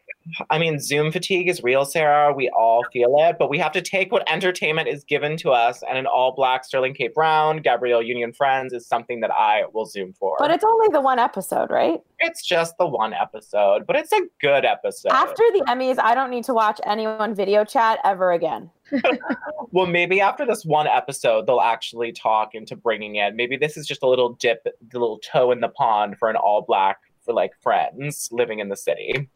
I 0.50 0.58
mean, 0.58 0.80
Zoom 0.80 1.12
fatigue 1.12 1.50
is 1.50 1.64
real, 1.64 1.86
Sarah. 1.86 2.34
We 2.34 2.50
all 2.50 2.84
feel 2.92 3.16
it, 3.20 3.38
but 3.38 3.50
we 3.50 3.58
have 3.60 3.72
to 3.74 3.82
take 3.82 4.12
what 4.12 4.30
entertainment 4.32 4.88
is 4.88 5.04
given 5.04 5.38
to 5.38 5.52
us. 5.52 5.84
And 5.88 5.98
an 5.98 6.06
all 6.06 6.34
black 6.34 6.64
Sterling 6.64 6.94
K. 6.94 7.10
Brown, 7.10 7.58
Gabrielle 7.58 8.02
Union 8.02 8.34
Friends 8.34 8.74
is 8.74 8.88
something 8.88 9.20
that 9.22 9.32
I 9.32 9.64
will 9.74 9.86
Zoom 9.86 10.14
for. 10.14 10.36
But 10.40 10.52
it's 10.52 10.64
only 10.64 10.88
the 10.92 11.02
one 11.02 11.20
episode, 11.20 11.70
right? 11.70 12.02
it's 12.24 12.46
just 12.46 12.78
the 12.78 12.88
one 12.88 13.14
episode, 13.14 13.86
but 13.86 13.96
it's 13.96 14.12
a 14.12 14.22
good 14.40 14.66
episode. 14.66 15.12
After 15.12 15.44
the 15.54 15.64
Emmys, 15.68 16.00
I 16.00 16.16
don't 16.16 16.30
need 16.30 16.46
to 16.46 16.54
watch 16.54 16.80
anyone 16.86 17.36
video 17.36 17.66
chat 17.66 18.00
ever 18.04 18.32
again. 18.32 18.70
well, 19.72 19.86
maybe 19.86 20.22
after 20.22 20.46
this 20.46 20.64
one 20.64 20.88
episode, 20.88 21.46
they'll 21.46 21.60
actually 21.60 22.12
talk 22.12 22.56
into 22.56 22.76
bringing 22.76 23.16
in. 23.16 23.36
Maybe 23.36 23.58
this 23.58 23.78
is 23.78 23.86
just 23.86 24.04
a 24.04 24.08
little 24.08 24.34
dip, 24.34 24.64
the 24.64 25.00
little 25.00 25.20
toe 25.20 25.52
in 25.52 25.60
the 25.60 25.70
pond 25.70 26.18
for 26.18 26.30
an 26.30 26.36
all 26.36 26.62
black 26.62 27.00
for 27.24 27.34
like 27.34 27.52
friends 27.62 28.30
living 28.32 28.60
in 28.60 28.70
the 28.70 28.78
city. 28.78 29.30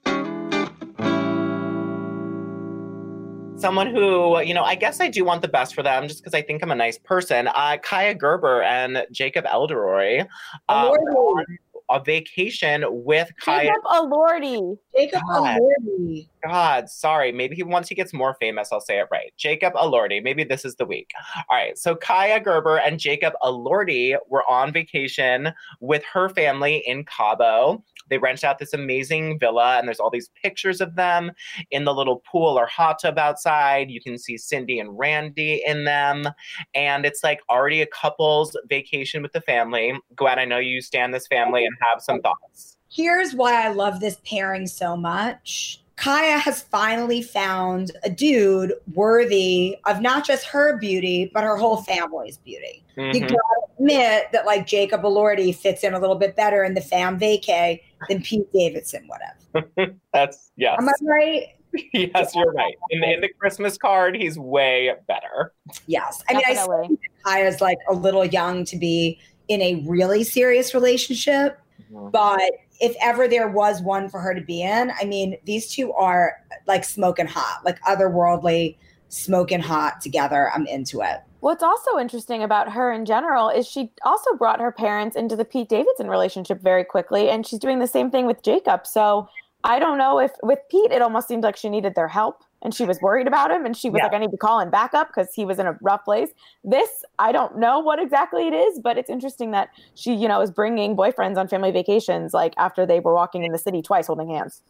Someone 3.58 3.88
who, 3.88 4.40
you 4.42 4.54
know, 4.54 4.64
I 4.64 4.76
guess 4.76 5.02
I 5.02 5.08
do 5.08 5.26
want 5.26 5.42
the 5.42 5.48
best 5.48 5.74
for 5.74 5.82
them 5.82 6.08
just 6.08 6.22
because 6.22 6.36
I 6.36 6.44
think 6.44 6.62
I'm 6.62 6.70
a 6.70 6.76
nice 6.76 7.00
person. 7.00 7.48
Uh, 7.48 7.78
Kaia 7.84 8.16
Gerber 8.16 8.62
and 8.62 9.04
Jacob 9.12 9.46
Elderoy 9.46 10.28
uh, 10.70 10.90
on 10.90 11.46
a 11.90 12.00
vacation 12.04 12.86
with 12.88 13.32
Kaia. 13.44 13.64
Jacob 13.64 13.84
Elordi. 13.86 14.78
Jacob 14.96 15.22
God. 15.28 15.60
Elordi. 15.60 16.28
God, 16.44 16.90
sorry. 16.90 17.32
Maybe 17.32 17.56
he, 17.56 17.64
once 17.64 17.90
he 17.90 17.96
gets 17.96 18.14
more 18.14 18.36
famous, 18.40 18.70
I'll 18.72 18.80
say 18.80 19.00
it 19.00 19.08
right. 19.12 19.34
Jacob 19.38 19.74
Elordi. 19.74 20.22
Maybe 20.22 20.44
this 20.44 20.64
is 20.64 20.76
the 20.76 20.86
week. 20.86 21.12
All 21.36 21.58
right. 21.58 21.78
So 21.78 21.96
Kaia 21.96 22.44
Gerber 22.44 22.78
and 22.78 23.00
Jacob 23.00 23.34
Elordi 23.42 24.18
were 24.30 24.44
on 24.50 24.72
vacation 24.72 25.52
with 25.80 26.04
her 26.14 26.30
family 26.30 26.84
in 26.86 27.06
Cabo. 27.06 27.84
They 28.10 28.18
rented 28.18 28.46
out 28.46 28.60
this 28.60 28.74
amazing 28.74 29.40
villa, 29.40 29.78
and 29.78 29.88
there's 29.88 30.00
all 30.00 30.10
these 30.10 30.30
pictures 30.42 30.82
of 30.82 30.96
them 30.96 31.32
in 31.72 31.86
the 31.86 31.94
little 31.94 32.22
pool 32.30 32.58
or 32.58 32.66
hot 32.66 33.00
tub 33.02 33.18
outside. 33.18 33.90
You 33.90 34.02
can 34.02 34.18
see 34.18 34.38
Cindy 34.38 34.80
and 34.80 34.98
Randy 34.98 35.64
in 35.66 35.84
them. 35.86 36.28
And 36.74 37.06
it's 37.06 37.24
like 37.24 37.42
already 37.50 37.82
a 37.82 37.88
couple's 37.88 38.58
vacation 38.70 39.22
with 39.22 39.34
the 39.34 39.42
family. 39.42 39.94
Gwen, 40.16 40.40
I 40.40 40.46
know 40.46 40.60
you 40.60 40.82
stand 40.82 41.14
this 41.14 41.28
family 41.28 41.66
and 41.66 41.76
have 41.92 42.02
some 42.02 42.22
thoughts. 42.22 42.78
Here's 42.90 43.34
why 43.34 43.66
I 43.66 43.70
love 43.70 44.00
this 44.00 44.18
pairing 44.26 44.68
so 44.68 44.96
much. 44.96 45.82
Kaia 45.98 46.38
has 46.38 46.62
finally 46.62 47.24
found 47.24 47.92
a 48.04 48.10
dude 48.10 48.72
worthy 48.94 49.78
of 49.86 50.00
not 50.00 50.26
just 50.26 50.46
her 50.46 50.78
beauty, 50.78 51.32
but 51.34 51.44
her 51.44 51.58
whole 51.58 51.78
family's 51.78 52.38
beauty. 52.38 52.84
Mhm. 52.96 53.16
You 53.16 53.22
gotta 53.22 53.62
admit 53.80 54.28
that 54.32 54.46
like 54.46 54.68
Jacob 54.68 55.02
Elordi 55.02 55.56
fits 55.56 55.84
in 55.84 55.96
a 55.96 56.00
little 56.00 56.16
bit 56.16 56.36
better 56.36 56.64
in 56.64 56.76
the 56.76 56.82
fam 56.82 57.20
vacay 57.20 57.82
than 58.10 58.22
Pete 58.22 58.52
Davidson 58.54 59.08
would 59.10 59.20
have. 59.22 59.96
That's 60.14 60.52
yes. 60.56 60.78
Am 60.80 60.90
I 60.90 60.94
right? 61.02 61.44
yes, 61.94 62.36
you're 62.36 62.52
right. 62.54 62.76
In 62.90 63.02
the, 63.02 63.14
in 63.14 63.22
the 63.22 63.30
Christmas 63.30 63.78
card, 63.78 64.16
he's 64.16 64.38
way 64.38 64.94
better. 65.08 65.54
Yes. 65.86 66.24
I 66.30 66.34
mean, 66.34 66.44
I 66.48 66.54
still 66.54 66.68
Definitely. 66.68 66.88
think 66.88 67.02
Kaia's 67.24 67.62
like 67.62 67.78
a 67.90 67.94
little 67.94 68.26
young 68.26 68.66
to 68.66 68.78
be 68.78 69.20
in 69.48 69.62
a 69.62 69.84
really 69.88 70.24
serious 70.24 70.74
relationship. 70.74 71.60
Mm-hmm. 71.92 72.10
But 72.10 72.52
if 72.80 72.96
ever 73.02 73.28
there 73.28 73.50
was 73.50 73.82
one 73.82 74.10
for 74.10 74.20
her 74.20 74.34
to 74.34 74.42
be 74.42 74.62
in, 74.62 74.92
I 75.00 75.06
mean, 75.06 75.38
these 75.46 75.72
two 75.72 75.94
are 75.94 76.38
like 76.66 76.84
smoking 76.84 77.28
hot, 77.28 77.62
like 77.66 77.80
otherworldly, 77.82 78.78
smoking 79.10 79.60
hot 79.60 80.02
together. 80.02 80.52
I'm 80.54 80.66
into 80.68 81.02
it. 81.02 81.22
What's 81.40 81.64
also 81.64 81.98
interesting 82.00 82.44
about 82.44 82.72
her 82.72 82.92
in 82.92 83.06
general 83.06 83.50
is 83.50 83.68
she 83.68 83.92
also 84.04 84.36
brought 84.36 84.60
her 84.60 84.72
parents 84.72 85.16
into 85.16 85.36
the 85.36 85.46
Pete 85.46 85.70
Davidson 85.70 86.10
relationship 86.10 86.62
very 86.62 86.84
quickly, 86.84 87.30
and 87.30 87.46
she's 87.46 87.60
doing 87.60 87.80
the 87.80 87.88
same 87.88 88.10
thing 88.10 88.26
with 88.26 88.42
Jacob. 88.44 88.88
So 88.88 89.30
I 89.64 89.80
don't 89.80 89.98
know 89.98 90.20
if 90.20 90.32
with 90.44 90.60
Pete, 90.70 90.92
it 90.92 91.02
almost 91.02 91.28
seemed 91.28 91.44
like 91.44 91.56
she 91.56 91.70
needed 91.70 91.96
their 91.96 92.08
help 92.08 92.44
and 92.64 92.74
she 92.74 92.86
was 92.86 93.00
worried 93.02 93.28
about 93.28 93.52
him, 93.52 93.68
and 93.68 93.78
she 93.78 93.88
was 93.88 94.00
Yeah. 94.00 94.06
like, 94.06 94.14
I 94.16 94.18
need 94.18 94.32
to 94.32 94.38
call 94.38 94.60
him 94.60 94.72
back 94.72 94.96
up 94.96 95.10
because 95.10 95.32
he 95.32 95.46
was 95.46 95.60
in 95.60 95.68
a 95.68 95.78
rough 95.80 96.04
place. 96.04 96.32
This, 96.64 96.90
I 97.20 97.32
don't 97.32 97.60
know 97.60 97.80
what 97.80 98.00
exactly 98.00 98.48
it 98.48 98.54
is, 98.54 98.80
but 98.80 98.98
it's 98.98 99.12
interesting 99.12 99.52
that 99.52 99.70
she, 99.94 100.16
you 100.16 100.28
know, 100.28 100.42
is 100.42 100.50
bringing 100.50 100.98
boyfriends 100.98 101.38
on 101.38 101.48
family 101.48 101.70
vacations 101.70 102.34
like 102.34 102.56
after 102.58 102.84
they 102.84 103.00
were 103.00 103.14
walking 103.14 103.44
in 103.44 103.52
the 103.52 103.60
city 103.60 103.84
twice 103.84 104.08
holding 104.08 104.30
hands. 104.30 104.64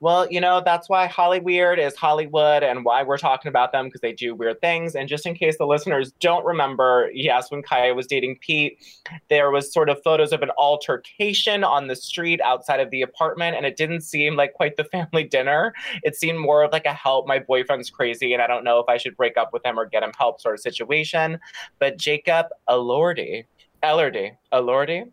Well, 0.00 0.30
you 0.30 0.42
know, 0.42 0.60
that's 0.62 0.90
why 0.90 1.06
Holly 1.06 1.40
Weird 1.40 1.78
is 1.78 1.96
Hollywood 1.96 2.62
and 2.62 2.84
why 2.84 3.02
we're 3.02 3.16
talking 3.16 3.48
about 3.48 3.72
them 3.72 3.86
because 3.86 4.02
they 4.02 4.12
do 4.12 4.34
weird 4.34 4.60
things. 4.60 4.94
And 4.94 5.08
just 5.08 5.24
in 5.24 5.34
case 5.34 5.56
the 5.56 5.66
listeners 5.66 6.12
don't 6.20 6.44
remember, 6.44 7.10
yes, 7.14 7.50
when 7.50 7.62
Kaia 7.62 7.96
was 7.96 8.06
dating 8.06 8.36
Pete, 8.40 8.78
there 9.30 9.50
was 9.50 9.72
sort 9.72 9.88
of 9.88 10.02
photos 10.04 10.32
of 10.32 10.42
an 10.42 10.50
altercation 10.58 11.64
on 11.64 11.86
the 11.86 11.96
street 11.96 12.42
outside 12.42 12.78
of 12.78 12.90
the 12.90 13.00
apartment. 13.00 13.56
And 13.56 13.64
it 13.64 13.76
didn't 13.76 14.02
seem 14.02 14.36
like 14.36 14.52
quite 14.52 14.76
the 14.76 14.84
family 14.92 15.24
dinner. 15.24 15.72
It 16.02 16.14
seemed 16.14 16.38
more 16.38 16.62
of 16.62 16.72
like 16.72 16.86
a 16.86 16.92
help, 16.92 17.26
my 17.26 17.38
boyfriend's 17.38 17.88
crazy 17.88 18.34
and 18.34 18.42
I 18.42 18.46
don't 18.46 18.64
know 18.64 18.78
if 18.78 18.88
I 18.88 18.98
should 18.98 19.16
break 19.16 19.38
up 19.38 19.54
with 19.54 19.64
him 19.64 19.78
or 19.78 19.86
get 19.86 20.02
him 20.02 20.12
help 20.18 20.42
sort 20.42 20.54
of 20.54 20.60
situation. 20.60 21.38
But 21.78 21.96
Jacob 21.96 22.46
Elordi, 22.68 23.44
Elordi, 23.82 24.36
Elordi, 24.52 25.10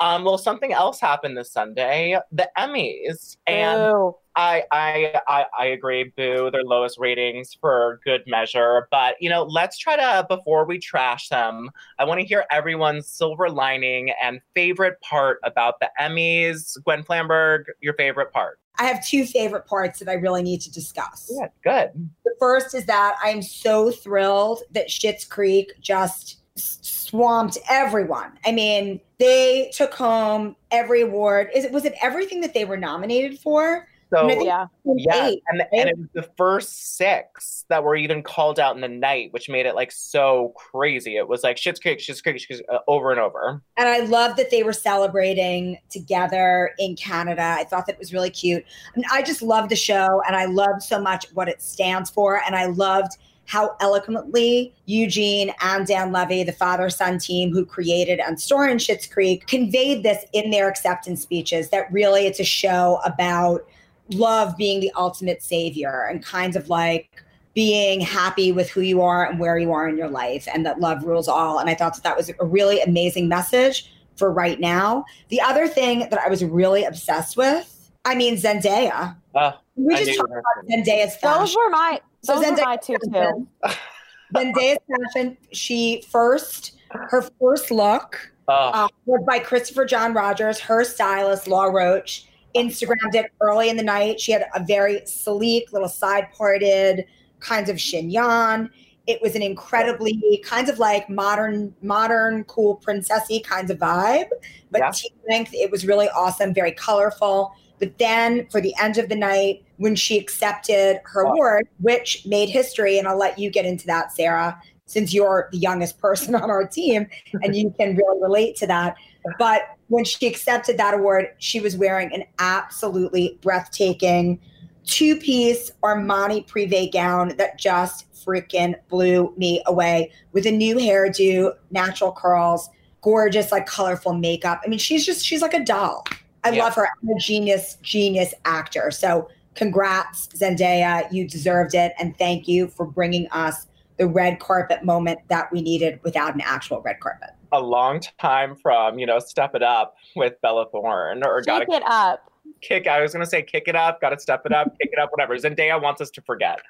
um, 0.00 0.24
well, 0.24 0.38
something 0.38 0.72
else 0.72 1.00
happened 1.00 1.36
this 1.36 1.52
Sunday, 1.52 2.18
the 2.32 2.48
Emmys, 2.58 3.36
and 3.46 3.80
Boo. 3.80 4.14
I, 4.34 4.64
I, 4.70 5.20
I, 5.26 5.46
I 5.58 5.64
agree. 5.66 6.12
Boo, 6.16 6.50
their 6.50 6.62
lowest 6.62 6.98
ratings 6.98 7.56
for 7.58 8.00
good 8.04 8.22
measure. 8.26 8.86
But 8.90 9.16
you 9.20 9.30
know, 9.30 9.44
let's 9.44 9.78
try 9.78 9.96
to 9.96 10.26
before 10.28 10.66
we 10.66 10.78
trash 10.78 11.28
them. 11.28 11.70
I 11.98 12.04
want 12.04 12.20
to 12.20 12.26
hear 12.26 12.44
everyone's 12.50 13.08
silver 13.08 13.48
lining 13.48 14.12
and 14.22 14.40
favorite 14.54 15.00
part 15.00 15.38
about 15.42 15.80
the 15.80 15.88
Emmys. 15.98 16.76
Gwen 16.84 17.02
Flamberg, 17.02 17.64
your 17.80 17.94
favorite 17.94 18.32
part? 18.32 18.58
I 18.78 18.84
have 18.84 19.02
two 19.06 19.24
favorite 19.24 19.64
parts 19.66 20.00
that 20.00 20.08
I 20.08 20.14
really 20.14 20.42
need 20.42 20.60
to 20.60 20.70
discuss. 20.70 21.32
Yeah, 21.34 21.48
good. 21.64 22.10
The 22.26 22.34
first 22.38 22.74
is 22.74 22.84
that 22.84 23.16
I 23.24 23.30
am 23.30 23.40
so 23.40 23.90
thrilled 23.90 24.60
that 24.72 24.88
Schitt's 24.88 25.24
Creek 25.24 25.72
just 25.80 26.22
s- 26.24 26.36
swamped 26.56 27.58
everyone. 27.68 28.32
I 28.44 28.52
mean, 28.52 29.00
they 29.18 29.70
took 29.74 29.94
home 29.94 30.56
every 30.70 31.02
award. 31.02 31.50
Is 31.54 31.64
it 31.64 31.72
was 31.72 31.84
it 31.84 31.94
everything 32.02 32.40
that 32.40 32.54
they 32.54 32.64
were 32.64 32.76
nominated 32.76 33.38
for? 33.38 33.86
So 34.12 34.28
And 34.28 34.42
Yeah. 34.42 34.66
yeah, 34.84 35.26
Eight, 35.26 35.42
and, 35.48 35.62
and 35.72 35.90
it 35.90 35.98
was 35.98 36.08
the 36.14 36.30
first 36.36 36.96
six 36.96 37.64
that 37.68 37.82
were 37.82 37.96
even 37.96 38.22
called 38.22 38.60
out 38.60 38.76
in 38.76 38.80
the 38.80 38.88
night, 38.88 39.32
which 39.32 39.48
made 39.48 39.66
it 39.66 39.74
like 39.74 39.90
so 39.90 40.52
crazy. 40.56 41.16
It 41.16 41.26
was 41.26 41.42
like 41.42 41.56
Schitt's 41.56 41.80
Creek, 41.80 41.98
Schitt's 41.98 42.22
Creek, 42.22 42.36
Schitt's 42.36 42.46
Creek, 42.46 42.62
uh, 42.70 42.78
over 42.86 43.10
and 43.10 43.18
over. 43.18 43.62
And 43.76 43.88
I 43.88 44.00
love 44.00 44.36
that 44.36 44.50
they 44.50 44.62
were 44.62 44.72
celebrating 44.72 45.78
together 45.90 46.72
in 46.78 46.94
Canada. 46.94 47.42
I 47.42 47.64
thought 47.64 47.86
that 47.86 47.98
was 47.98 48.12
really 48.12 48.30
cute. 48.30 48.64
And 48.94 49.04
I 49.10 49.22
just 49.22 49.42
love 49.42 49.68
the 49.68 49.76
show 49.76 50.22
and 50.26 50.36
I 50.36 50.44
loved 50.44 50.82
so 50.82 51.00
much 51.00 51.26
what 51.34 51.48
it 51.48 51.60
stands 51.60 52.08
for. 52.08 52.40
And 52.46 52.54
I 52.54 52.66
loved 52.66 53.18
how 53.46 53.76
eloquently 53.80 54.74
Eugene 54.86 55.52
and 55.60 55.86
Dan 55.86 56.12
Levy, 56.12 56.42
the 56.42 56.52
father 56.52 56.90
son 56.90 57.18
team 57.18 57.52
who 57.52 57.64
created 57.64 58.20
and 58.20 58.40
starred 58.40 58.70
in 58.70 58.78
Schitt's 58.78 59.06
Creek, 59.06 59.46
conveyed 59.46 60.02
this 60.02 60.24
in 60.32 60.50
their 60.50 60.68
acceptance 60.68 61.22
speeches 61.22 61.70
that 61.70 61.90
really 61.92 62.26
it's 62.26 62.40
a 62.40 62.44
show 62.44 63.00
about 63.04 63.66
love 64.10 64.56
being 64.56 64.80
the 64.80 64.92
ultimate 64.96 65.42
savior 65.42 66.06
and 66.10 66.24
kind 66.24 66.56
of 66.56 66.68
like 66.68 67.22
being 67.54 68.00
happy 68.00 68.52
with 68.52 68.68
who 68.68 68.82
you 68.82 69.00
are 69.00 69.24
and 69.24 69.40
where 69.40 69.58
you 69.58 69.72
are 69.72 69.88
in 69.88 69.96
your 69.96 70.10
life 70.10 70.46
and 70.52 70.66
that 70.66 70.78
love 70.78 71.02
rules 71.04 71.26
all. 71.26 71.58
And 71.58 71.70
I 71.70 71.74
thought 71.74 71.94
that 71.94 72.04
that 72.04 72.16
was 72.16 72.30
a 72.38 72.44
really 72.44 72.82
amazing 72.82 73.28
message 73.28 73.90
for 74.16 74.30
right 74.30 74.60
now. 74.60 75.04
The 75.28 75.40
other 75.40 75.66
thing 75.66 76.00
that 76.00 76.18
I 76.18 76.28
was 76.28 76.44
really 76.44 76.84
obsessed 76.84 77.36
with, 77.36 77.90
I 78.04 78.14
mean, 78.14 78.36
Zendaya. 78.36 79.16
Uh, 79.34 79.52
We 79.74 79.94
I 79.94 80.04
just 80.04 80.18
talked 80.18 80.30
about 80.30 80.42
gonna 80.68 80.82
Zendaya's 80.84 81.18
Those 81.20 81.56
were 81.56 81.70
my 81.70 82.00
So 82.26 82.34
those 82.34 82.50
were 82.50 82.56
Zendaya- 82.56 82.64
my 82.64 82.76
two 82.76 82.96
too. 83.12 83.48
Zendaya's 84.34 84.78
fashion. 85.14 85.36
She 85.52 86.02
first, 86.10 86.72
her 86.90 87.22
first 87.40 87.70
look 87.70 88.32
uh, 88.48 88.88
by 89.26 89.38
Christopher 89.38 89.84
John 89.84 90.14
Rogers, 90.14 90.58
her 90.60 90.84
stylist, 90.84 91.48
Law 91.48 91.64
Roach. 91.64 92.26
Instagrammed 92.54 93.14
it 93.14 93.30
early 93.42 93.68
in 93.68 93.76
the 93.76 93.82
night. 93.82 94.18
She 94.18 94.32
had 94.32 94.46
a 94.54 94.64
very 94.64 95.04
sleek, 95.04 95.72
little 95.72 95.90
side 95.90 96.28
parted 96.32 97.04
kinds 97.38 97.68
of 97.68 97.76
chignon. 97.76 98.70
It 99.06 99.20
was 99.20 99.34
an 99.34 99.42
incredibly 99.42 100.42
kind 100.42 100.68
of 100.68 100.78
like 100.78 101.10
modern, 101.10 101.74
modern, 101.82 102.44
cool 102.44 102.82
princessy 102.84 103.44
kinds 103.44 103.70
of 103.70 103.78
vibe, 103.78 104.28
but 104.70 104.78
yeah. 104.80 104.90
T 104.90 105.10
length. 105.28 105.52
It 105.52 105.70
was 105.70 105.86
really 105.86 106.08
awesome, 106.08 106.54
very 106.54 106.72
colorful. 106.72 107.54
But 107.78 107.98
then 107.98 108.46
for 108.50 108.60
the 108.60 108.74
end 108.80 108.98
of 108.98 109.08
the 109.08 109.16
night, 109.16 109.64
when 109.76 109.94
she 109.94 110.18
accepted 110.18 111.00
her 111.04 111.22
award, 111.22 111.68
which 111.80 112.24
made 112.26 112.48
history, 112.48 112.98
and 112.98 113.06
I'll 113.06 113.18
let 113.18 113.38
you 113.38 113.50
get 113.50 113.66
into 113.66 113.86
that, 113.86 114.12
Sarah, 114.12 114.60
since 114.86 115.12
you're 115.12 115.48
the 115.52 115.58
youngest 115.58 115.98
person 116.00 116.34
on 116.34 116.50
our 116.50 116.66
team 116.66 117.06
and 117.42 117.54
you 117.54 117.74
can 117.78 117.96
really 117.96 118.22
relate 118.22 118.56
to 118.56 118.66
that. 118.68 118.96
But 119.38 119.62
when 119.88 120.04
she 120.04 120.26
accepted 120.26 120.78
that 120.78 120.94
award, 120.94 121.28
she 121.38 121.60
was 121.60 121.76
wearing 121.76 122.12
an 122.12 122.24
absolutely 122.38 123.38
breathtaking 123.42 124.40
two 124.86 125.16
piece 125.16 125.70
Armani 125.82 126.46
Privé 126.46 126.90
gown 126.90 127.36
that 127.36 127.58
just 127.58 128.06
freaking 128.14 128.74
blew 128.88 129.34
me 129.36 129.62
away 129.66 130.10
with 130.32 130.46
a 130.46 130.50
new 130.50 130.76
hairdo, 130.76 131.52
natural 131.70 132.12
curls, 132.12 132.70
gorgeous, 133.02 133.52
like 133.52 133.66
colorful 133.66 134.14
makeup. 134.14 134.60
I 134.64 134.68
mean, 134.68 134.78
she's 134.78 135.04
just, 135.04 135.24
she's 135.24 135.42
like 135.42 135.54
a 135.54 135.64
doll. 135.64 136.04
I 136.46 136.50
yeah. 136.50 136.64
love 136.64 136.74
her. 136.76 136.88
I'm 137.02 137.08
a 137.08 137.18
genius, 137.18 137.76
genius 137.82 138.32
actor. 138.44 138.92
So 138.92 139.28
congrats, 139.54 140.28
Zendaya. 140.28 141.10
You 141.12 141.26
deserved 141.26 141.74
it. 141.74 141.92
And 141.98 142.16
thank 142.16 142.46
you 142.46 142.68
for 142.68 142.86
bringing 142.86 143.26
us 143.32 143.66
the 143.98 144.06
red 144.06 144.38
carpet 144.38 144.84
moment 144.84 145.18
that 145.28 145.50
we 145.52 145.60
needed 145.60 145.98
without 146.04 146.34
an 146.34 146.42
actual 146.42 146.82
red 146.82 147.00
carpet. 147.00 147.30
A 147.50 147.60
long 147.60 148.00
time 148.20 148.54
from, 148.54 148.98
you 148.98 149.06
know, 149.06 149.18
step 149.18 149.54
it 149.54 149.62
up 149.62 149.96
with 150.14 150.40
Bella 150.40 150.66
Thorne 150.70 151.24
or 151.24 151.40
Shake 151.40 151.46
gotta 151.46 151.72
it 151.72 151.82
up. 151.86 152.30
Kick, 152.60 152.86
I 152.86 153.00
was 153.00 153.12
gonna 153.12 153.26
say 153.26 153.42
kick 153.42 153.64
it 153.66 153.74
up, 153.74 154.00
gotta 154.00 154.18
step 154.20 154.42
it 154.46 154.52
up, 154.52 154.78
kick 154.78 154.90
it 154.92 154.98
up, 155.00 155.10
whatever. 155.10 155.36
Zendaya 155.36 155.80
wants 155.82 156.00
us 156.00 156.10
to 156.10 156.22
forget. 156.22 156.60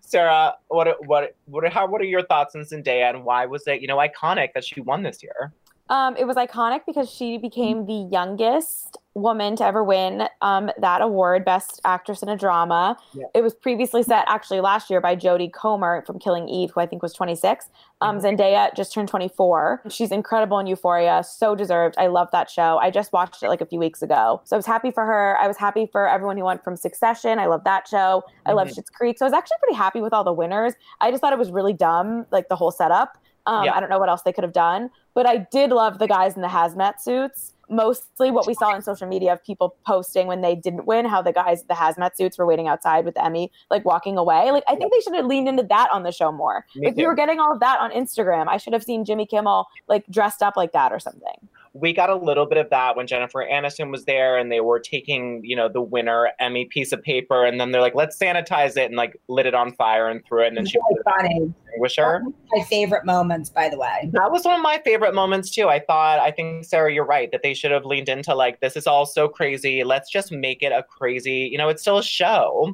Sarah, 0.00 0.54
what 0.68 0.96
what 1.06 1.34
what 1.46 1.70
how 1.72 1.86
what 1.88 2.00
are 2.00 2.06
your 2.06 2.22
thoughts 2.22 2.54
on 2.54 2.62
Zendaya 2.62 3.10
and 3.10 3.24
why 3.24 3.46
was 3.46 3.66
it, 3.66 3.80
you 3.80 3.88
know, 3.88 3.96
iconic 3.96 4.52
that 4.54 4.64
she 4.64 4.80
won 4.80 5.02
this 5.02 5.22
year? 5.22 5.52
Um, 5.90 6.16
it 6.16 6.24
was 6.24 6.36
iconic 6.36 6.80
because 6.86 7.10
she 7.10 7.36
became 7.36 7.86
the 7.86 8.08
youngest 8.10 8.96
woman 9.14 9.54
to 9.56 9.64
ever 9.64 9.82
win 9.82 10.28
um, 10.42 10.70
that 10.78 11.00
award, 11.00 11.44
Best 11.44 11.80
Actress 11.84 12.22
in 12.22 12.28
a 12.28 12.36
Drama. 12.36 12.96
Yeah. 13.12 13.26
It 13.34 13.42
was 13.42 13.54
previously 13.54 14.02
set 14.02 14.24
actually 14.28 14.60
last 14.60 14.90
year 14.90 15.00
by 15.00 15.16
Jodie 15.16 15.52
Comer 15.52 16.02
from 16.06 16.18
Killing 16.18 16.48
Eve, 16.48 16.72
who 16.74 16.80
I 16.80 16.86
think 16.86 17.02
was 17.02 17.12
26. 17.12 17.68
Um, 18.00 18.18
mm-hmm. 18.18 18.26
Zendaya 18.26 18.74
just 18.74 18.92
turned 18.92 19.08
24. 19.08 19.82
She's 19.88 20.10
incredible 20.10 20.58
in 20.58 20.66
Euphoria, 20.66 21.22
so 21.24 21.54
deserved. 21.54 21.94
I 21.96 22.08
love 22.08 22.28
that 22.32 22.50
show. 22.50 22.78
I 22.78 22.90
just 22.90 23.12
watched 23.12 23.42
it 23.42 23.48
like 23.48 23.60
a 23.60 23.66
few 23.66 23.78
weeks 23.78 24.02
ago, 24.02 24.42
so 24.44 24.56
I 24.56 24.58
was 24.58 24.66
happy 24.66 24.90
for 24.90 25.04
her. 25.06 25.38
I 25.40 25.46
was 25.46 25.56
happy 25.56 25.88
for 25.90 26.08
everyone 26.08 26.36
who 26.36 26.44
went 26.44 26.64
from 26.64 26.76
Succession. 26.76 27.38
I 27.38 27.46
love 27.46 27.64
that 27.64 27.86
show. 27.88 28.24
I 28.44 28.50
mm-hmm. 28.50 28.56
love 28.56 28.68
Schitt's 28.68 28.90
Creek. 28.90 29.18
So 29.18 29.24
I 29.24 29.28
was 29.28 29.34
actually 29.34 29.58
pretty 29.60 29.76
happy 29.76 30.00
with 30.00 30.12
all 30.12 30.24
the 30.24 30.32
winners. 30.32 30.74
I 31.00 31.10
just 31.10 31.20
thought 31.20 31.32
it 31.32 31.38
was 31.38 31.50
really 31.50 31.72
dumb, 31.72 32.26
like 32.30 32.48
the 32.48 32.56
whole 32.56 32.70
setup. 32.70 33.16
Um, 33.46 33.64
yeah. 33.64 33.74
I 33.74 33.80
don't 33.80 33.90
know 33.90 33.98
what 33.98 34.08
else 34.08 34.22
they 34.22 34.32
could 34.32 34.44
have 34.44 34.52
done, 34.52 34.90
but 35.14 35.26
I 35.26 35.46
did 35.50 35.70
love 35.70 35.98
the 35.98 36.08
guys 36.08 36.34
in 36.34 36.42
the 36.42 36.48
hazmat 36.48 37.00
suits. 37.00 37.53
Mostly 37.68 38.30
what 38.30 38.46
we 38.46 38.54
saw 38.54 38.70
on 38.70 38.82
social 38.82 39.06
media 39.06 39.32
of 39.32 39.42
people 39.44 39.76
posting 39.86 40.26
when 40.26 40.40
they 40.40 40.54
didn't 40.54 40.86
win, 40.86 41.04
how 41.04 41.22
the 41.22 41.32
guys, 41.32 41.64
the 41.64 41.74
hazmat 41.74 42.16
suits 42.16 42.38
were 42.38 42.46
waiting 42.46 42.68
outside 42.68 43.04
with 43.04 43.18
Emmy, 43.18 43.50
like 43.70 43.84
walking 43.84 44.16
away. 44.18 44.50
Like, 44.50 44.64
I 44.68 44.76
think 44.76 44.92
they 44.92 45.00
should 45.00 45.14
have 45.14 45.26
leaned 45.26 45.48
into 45.48 45.62
that 45.64 45.88
on 45.92 46.02
the 46.02 46.12
show 46.12 46.30
more. 46.30 46.66
Me 46.76 46.86
like, 46.86 46.94
too. 46.94 47.02
we 47.02 47.06
were 47.06 47.14
getting 47.14 47.40
all 47.40 47.52
of 47.52 47.60
that 47.60 47.80
on 47.80 47.90
Instagram. 47.90 48.48
I 48.48 48.56
should 48.56 48.72
have 48.72 48.84
seen 48.84 49.04
Jimmy 49.04 49.26
Kimmel, 49.26 49.66
like, 49.88 50.06
dressed 50.08 50.42
up 50.42 50.56
like 50.56 50.72
that 50.72 50.92
or 50.92 50.98
something 50.98 51.48
we 51.76 51.92
got 51.92 52.08
a 52.08 52.14
little 52.14 52.46
bit 52.46 52.56
of 52.56 52.70
that 52.70 52.96
when 52.96 53.08
Jennifer 53.08 53.44
Aniston 53.44 53.90
was 53.90 54.04
there 54.04 54.38
and 54.38 54.50
they 54.50 54.60
were 54.60 54.78
taking, 54.78 55.40
you 55.44 55.56
know, 55.56 55.68
the 55.68 55.82
winner 55.82 56.30
Emmy 56.38 56.66
piece 56.66 56.92
of 56.92 57.02
paper 57.02 57.44
and 57.44 57.60
then 57.60 57.72
they're 57.72 57.80
like, 57.80 57.96
let's 57.96 58.16
sanitize 58.16 58.76
it 58.76 58.86
and 58.86 58.94
like 58.94 59.20
lit 59.26 59.44
it 59.44 59.54
on 59.54 59.72
fire 59.72 60.08
and 60.08 60.24
threw 60.24 60.44
it 60.44 60.48
and 60.48 60.56
then 60.56 60.66
she 60.66 60.78
was 60.78 61.02
funny. 61.04 61.52
Extinguisher. 61.66 62.22
My 62.52 62.62
favorite 62.62 63.04
moments, 63.04 63.50
by 63.50 63.68
the 63.68 63.76
way. 63.76 64.08
That 64.12 64.30
was 64.30 64.44
one 64.44 64.54
of 64.54 64.62
my 64.62 64.80
favorite 64.84 65.16
moments 65.16 65.50
too. 65.50 65.68
I 65.68 65.80
thought, 65.80 66.20
I 66.20 66.30
think 66.30 66.64
Sarah, 66.64 66.94
you're 66.94 67.04
right 67.04 67.28
that 67.32 67.42
they 67.42 67.54
should 67.54 67.72
have 67.72 67.84
leaned 67.84 68.08
into 68.08 68.36
like, 68.36 68.60
this 68.60 68.76
is 68.76 68.86
all 68.86 69.04
so 69.04 69.26
crazy. 69.26 69.82
Let's 69.82 70.08
just 70.08 70.30
make 70.30 70.62
it 70.62 70.70
a 70.70 70.84
crazy, 70.84 71.48
you 71.50 71.58
know, 71.58 71.68
it's 71.68 71.82
still 71.82 71.98
a 71.98 72.04
show. 72.04 72.72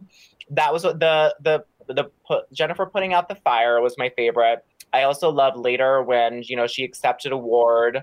That 0.51 0.75
was 0.75 0.85
what 0.85 1.01
the 1.01 1.35
the 1.41 1.65
the 1.89 2.11
put, 2.27 2.53
Jennifer 2.53 2.85
putting 2.85 3.15
out 3.15 3.29
the 3.29 3.35
fire 3.35 3.81
was 3.81 3.97
my 3.97 4.11
favorite. 4.15 4.63
I 4.93 5.05
also 5.05 5.31
love 5.31 5.57
later 5.57 6.03
when 6.03 6.43
you 6.43 6.57
know 6.57 6.67
she 6.67 6.85
accepted 6.85 7.33
award 7.33 8.03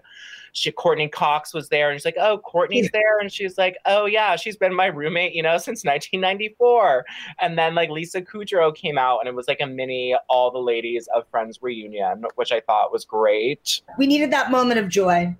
she 0.57 0.71
Courteney 0.71 1.07
Cox 1.07 1.53
was 1.53 1.69
there, 1.69 1.91
and 1.91 1.99
she's 1.99 2.05
like, 2.05 2.17
"Oh, 2.19 2.39
Courteney's 2.39 2.89
there," 2.91 3.19
and 3.19 3.31
she's 3.31 3.57
like, 3.57 3.77
"Oh 3.85 4.05
yeah, 4.05 4.35
she's 4.35 4.57
been 4.57 4.73
my 4.73 4.87
roommate, 4.87 5.33
you 5.33 5.43
know, 5.43 5.57
since 5.57 5.85
1994." 5.85 7.05
And 7.39 7.57
then 7.59 7.75
like 7.75 7.91
Lisa 7.91 8.21
Kudrow 8.21 8.75
came 8.75 8.97
out, 8.97 9.19
and 9.19 9.29
it 9.29 9.35
was 9.35 9.47
like 9.47 9.61
a 9.61 9.67
mini 9.67 10.15
all 10.29 10.49
the 10.49 10.57
ladies 10.57 11.07
of 11.13 11.27
Friends 11.29 11.59
reunion, 11.61 12.25
which 12.35 12.51
I 12.51 12.59
thought 12.61 12.91
was 12.91 13.05
great. 13.05 13.81
We 13.99 14.07
needed 14.07 14.31
that 14.31 14.49
moment 14.49 14.79
of 14.79 14.89
joy. 14.89 15.35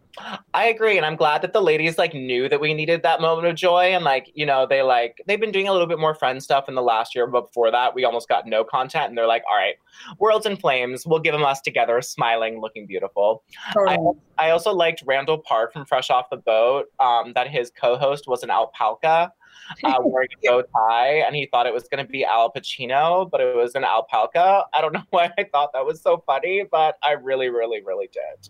I 0.54 0.66
agree, 0.66 0.98
and 0.98 1.06
I'm 1.06 1.16
glad 1.16 1.42
that 1.42 1.54
the 1.54 1.62
ladies 1.62 1.98
like 1.98 2.14
knew 2.14 2.50
that 2.50 2.60
we 2.60 2.74
needed 2.74 3.04
that 3.04 3.22
moment 3.22 3.48
of 3.48 3.56
joy, 3.56 3.94
and 3.94 4.04
like 4.04 4.32
you 4.34 4.46
know 4.46 4.66
they 4.66 4.82
like 4.82 5.22
they've 5.28 5.40
been 5.40 5.52
doing 5.52 5.68
a 5.68 5.72
little 5.72 5.88
bit 5.88 6.00
more 6.00 6.16
friend 6.16 6.42
stuff 6.42 6.68
in 6.68 6.76
the 6.76 6.82
last 6.82 7.16
year, 7.16 7.28
but 7.28 7.48
before 7.48 7.72
that 7.72 7.94
we 7.94 8.04
almost 8.04 8.28
got 8.28 8.48
no 8.48 8.64
content, 8.64 9.10
and 9.10 9.18
they're 9.18 9.28
like, 9.28 9.44
all 9.50 9.58
right, 9.58 9.76
worlds 10.20 10.46
in 10.46 10.58
flames, 10.58 11.06
we'll 11.06 11.20
give 11.20 11.34
them 11.34 11.44
us 11.44 11.62
together, 11.62 12.02
smiling, 12.02 12.60
looking 12.60 12.88
beautiful. 12.88 13.44
Totally. 13.74 14.18
I, 14.38 14.48
I, 14.48 14.50
also 14.52 14.74
liked 14.74 15.04
Randall 15.06 15.40
Park 15.40 15.74
from 15.74 15.86
Fresh 15.86 16.10
Off 16.10 16.30
the 16.30 16.38
Boat, 16.38 16.88
um, 17.00 17.34
that 17.34 17.48
his 17.48 17.72
co-host 17.80 18.28
was 18.28 18.44
an 18.44 18.50
alpaca. 18.50 19.32
Uh, 19.84 19.98
wearing 20.02 20.30
a 20.44 20.48
bow 20.48 20.62
tie, 20.62 21.24
and 21.26 21.36
he 21.36 21.48
thought 21.52 21.66
it 21.66 21.74
was 21.74 21.88
going 21.90 22.04
to 22.04 22.10
be 22.10 22.24
Al 22.24 22.52
Pacino, 22.52 23.30
but 23.30 23.42
it 23.42 23.56
was 23.56 23.76
an 23.76 23.84
alpaca. 23.84 24.64
I 24.74 24.82
don't 24.82 24.94
know 24.94 25.04
why 25.10 25.32
I 25.38 25.44
thought 25.44 25.74
that 25.74 25.86
was 25.86 26.02
so 26.02 26.24
funny, 26.26 26.64
but 26.70 26.98
I 27.04 27.14
really, 27.14 27.50
really, 27.50 27.82
really 27.84 28.10
did. 28.14 28.50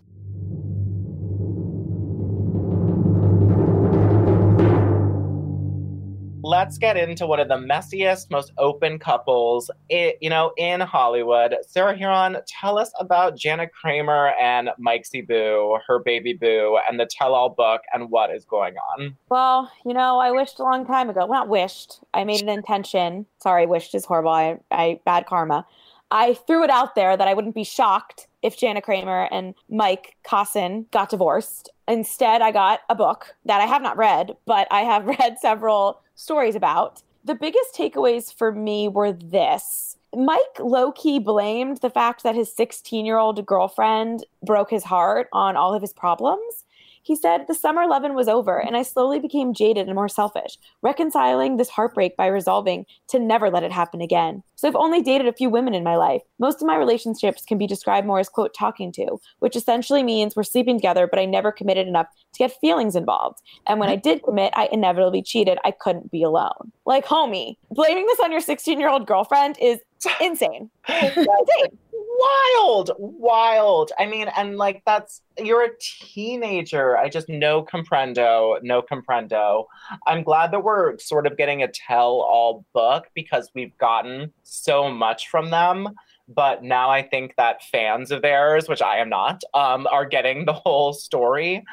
Let's 6.48 6.78
get 6.78 6.96
into 6.96 7.26
one 7.26 7.40
of 7.40 7.48
the 7.48 7.58
messiest, 7.58 8.30
most 8.30 8.54
open 8.56 8.98
couples, 8.98 9.70
it, 9.90 10.16
you 10.22 10.30
know, 10.30 10.52
in 10.56 10.80
Hollywood. 10.80 11.54
Sarah 11.66 11.94
Hearon, 11.94 12.40
tell 12.46 12.78
us 12.78 12.90
about 12.98 13.36
Jana 13.36 13.68
Kramer 13.68 14.28
and 14.40 14.70
Mike 14.78 15.04
Boo, 15.28 15.78
her 15.86 15.98
baby 15.98 16.32
boo, 16.32 16.78
and 16.88 16.98
the 16.98 17.04
tell-all 17.04 17.50
book, 17.50 17.82
and 17.92 18.10
what 18.10 18.34
is 18.34 18.46
going 18.46 18.76
on. 18.96 19.14
Well, 19.28 19.70
you 19.84 19.92
know, 19.92 20.18
I 20.20 20.30
wished 20.30 20.58
a 20.58 20.62
long 20.62 20.86
time 20.86 21.10
ago. 21.10 21.26
Well, 21.26 21.40
not 21.40 21.50
wished. 21.50 22.00
I 22.14 22.24
made 22.24 22.40
an 22.40 22.48
intention. 22.48 23.26
Sorry, 23.42 23.66
wished 23.66 23.94
is 23.94 24.06
horrible. 24.06 24.30
I, 24.30 24.58
I 24.70 25.00
bad 25.04 25.26
karma. 25.26 25.66
I 26.10 26.32
threw 26.32 26.64
it 26.64 26.70
out 26.70 26.94
there 26.94 27.14
that 27.14 27.28
I 27.28 27.34
wouldn't 27.34 27.56
be 27.56 27.64
shocked 27.64 28.27
if 28.42 28.56
Jana 28.56 28.80
Kramer 28.80 29.28
and 29.30 29.54
Mike 29.68 30.16
Caussin 30.22 30.86
got 30.90 31.10
divorced. 31.10 31.70
Instead, 31.86 32.42
I 32.42 32.52
got 32.52 32.80
a 32.88 32.94
book 32.94 33.34
that 33.44 33.60
I 33.60 33.66
have 33.66 33.82
not 33.82 33.96
read, 33.96 34.36
but 34.46 34.68
I 34.70 34.82
have 34.82 35.06
read 35.18 35.38
several 35.40 36.00
stories 36.14 36.54
about. 36.54 37.02
The 37.24 37.34
biggest 37.34 37.74
takeaways 37.74 38.32
for 38.32 38.52
me 38.52 38.88
were 38.88 39.12
this. 39.12 39.96
Mike 40.16 40.58
low 40.58 40.92
key 40.92 41.18
blamed 41.18 41.78
the 41.78 41.90
fact 41.90 42.22
that 42.22 42.34
his 42.34 42.52
16 42.54 43.04
year 43.04 43.18
old 43.18 43.44
girlfriend 43.44 44.24
broke 44.42 44.70
his 44.70 44.84
heart 44.84 45.28
on 45.32 45.56
all 45.56 45.74
of 45.74 45.82
his 45.82 45.92
problems. 45.92 46.64
He 47.08 47.16
said, 47.16 47.46
The 47.46 47.54
summer 47.54 47.80
11 47.80 48.14
was 48.14 48.28
over, 48.28 48.58
and 48.60 48.76
I 48.76 48.82
slowly 48.82 49.18
became 49.18 49.54
jaded 49.54 49.86
and 49.86 49.94
more 49.94 50.10
selfish, 50.10 50.58
reconciling 50.82 51.56
this 51.56 51.70
heartbreak 51.70 52.18
by 52.18 52.26
resolving 52.26 52.84
to 53.08 53.18
never 53.18 53.48
let 53.48 53.62
it 53.62 53.72
happen 53.72 54.02
again. 54.02 54.42
So 54.56 54.68
I've 54.68 54.76
only 54.76 55.00
dated 55.00 55.26
a 55.26 55.32
few 55.32 55.48
women 55.48 55.72
in 55.72 55.82
my 55.82 55.96
life. 55.96 56.20
Most 56.38 56.60
of 56.60 56.66
my 56.66 56.76
relationships 56.76 57.46
can 57.46 57.56
be 57.56 57.66
described 57.66 58.06
more 58.06 58.18
as, 58.18 58.28
quote, 58.28 58.52
talking 58.52 58.92
to, 58.92 59.18
which 59.38 59.56
essentially 59.56 60.02
means 60.02 60.36
we're 60.36 60.42
sleeping 60.42 60.76
together, 60.76 61.06
but 61.06 61.18
I 61.18 61.24
never 61.24 61.50
committed 61.50 61.88
enough 61.88 62.08
to 62.34 62.38
get 62.40 62.60
feelings 62.60 62.94
involved. 62.94 63.38
And 63.66 63.80
when 63.80 63.88
I 63.88 63.96
mm-hmm. 63.96 64.02
did 64.02 64.22
commit, 64.22 64.52
I 64.54 64.68
inevitably 64.70 65.22
cheated. 65.22 65.56
I 65.64 65.70
couldn't 65.70 66.10
be 66.10 66.22
alone. 66.22 66.72
Like, 66.84 67.06
homie, 67.06 67.56
blaming 67.70 68.04
this 68.04 68.20
on 68.20 68.32
your 68.32 68.42
16 68.42 68.78
year 68.78 68.90
old 68.90 69.06
girlfriend 69.06 69.56
is 69.62 69.78
insane. 70.20 70.68
insane 70.86 71.78
wild, 72.18 72.90
wild. 72.98 73.92
I 73.98 74.06
mean, 74.06 74.28
and 74.36 74.56
like 74.56 74.82
that's 74.84 75.22
you're 75.38 75.64
a 75.64 75.70
teenager. 75.80 76.96
I 76.96 77.08
just 77.08 77.28
no 77.28 77.64
comprendo, 77.64 78.62
no 78.62 78.82
comprendo. 78.82 79.66
I'm 80.06 80.22
glad 80.22 80.50
that 80.52 80.64
we're 80.64 80.98
sort 80.98 81.26
of 81.26 81.36
getting 81.36 81.62
a 81.62 81.68
tell-all 81.68 82.64
book 82.72 83.06
because 83.14 83.50
we've 83.54 83.76
gotten 83.78 84.32
so 84.42 84.90
much 84.90 85.28
from 85.28 85.50
them. 85.50 85.88
But 86.30 86.62
now 86.62 86.90
I 86.90 87.02
think 87.02 87.36
that 87.38 87.62
fans 87.64 88.10
of 88.10 88.20
theirs, 88.20 88.68
which 88.68 88.82
I 88.82 88.98
am 88.98 89.08
not, 89.08 89.42
um, 89.54 89.86
are 89.86 90.04
getting 90.04 90.44
the 90.44 90.52
whole 90.52 90.92
story, 90.92 91.64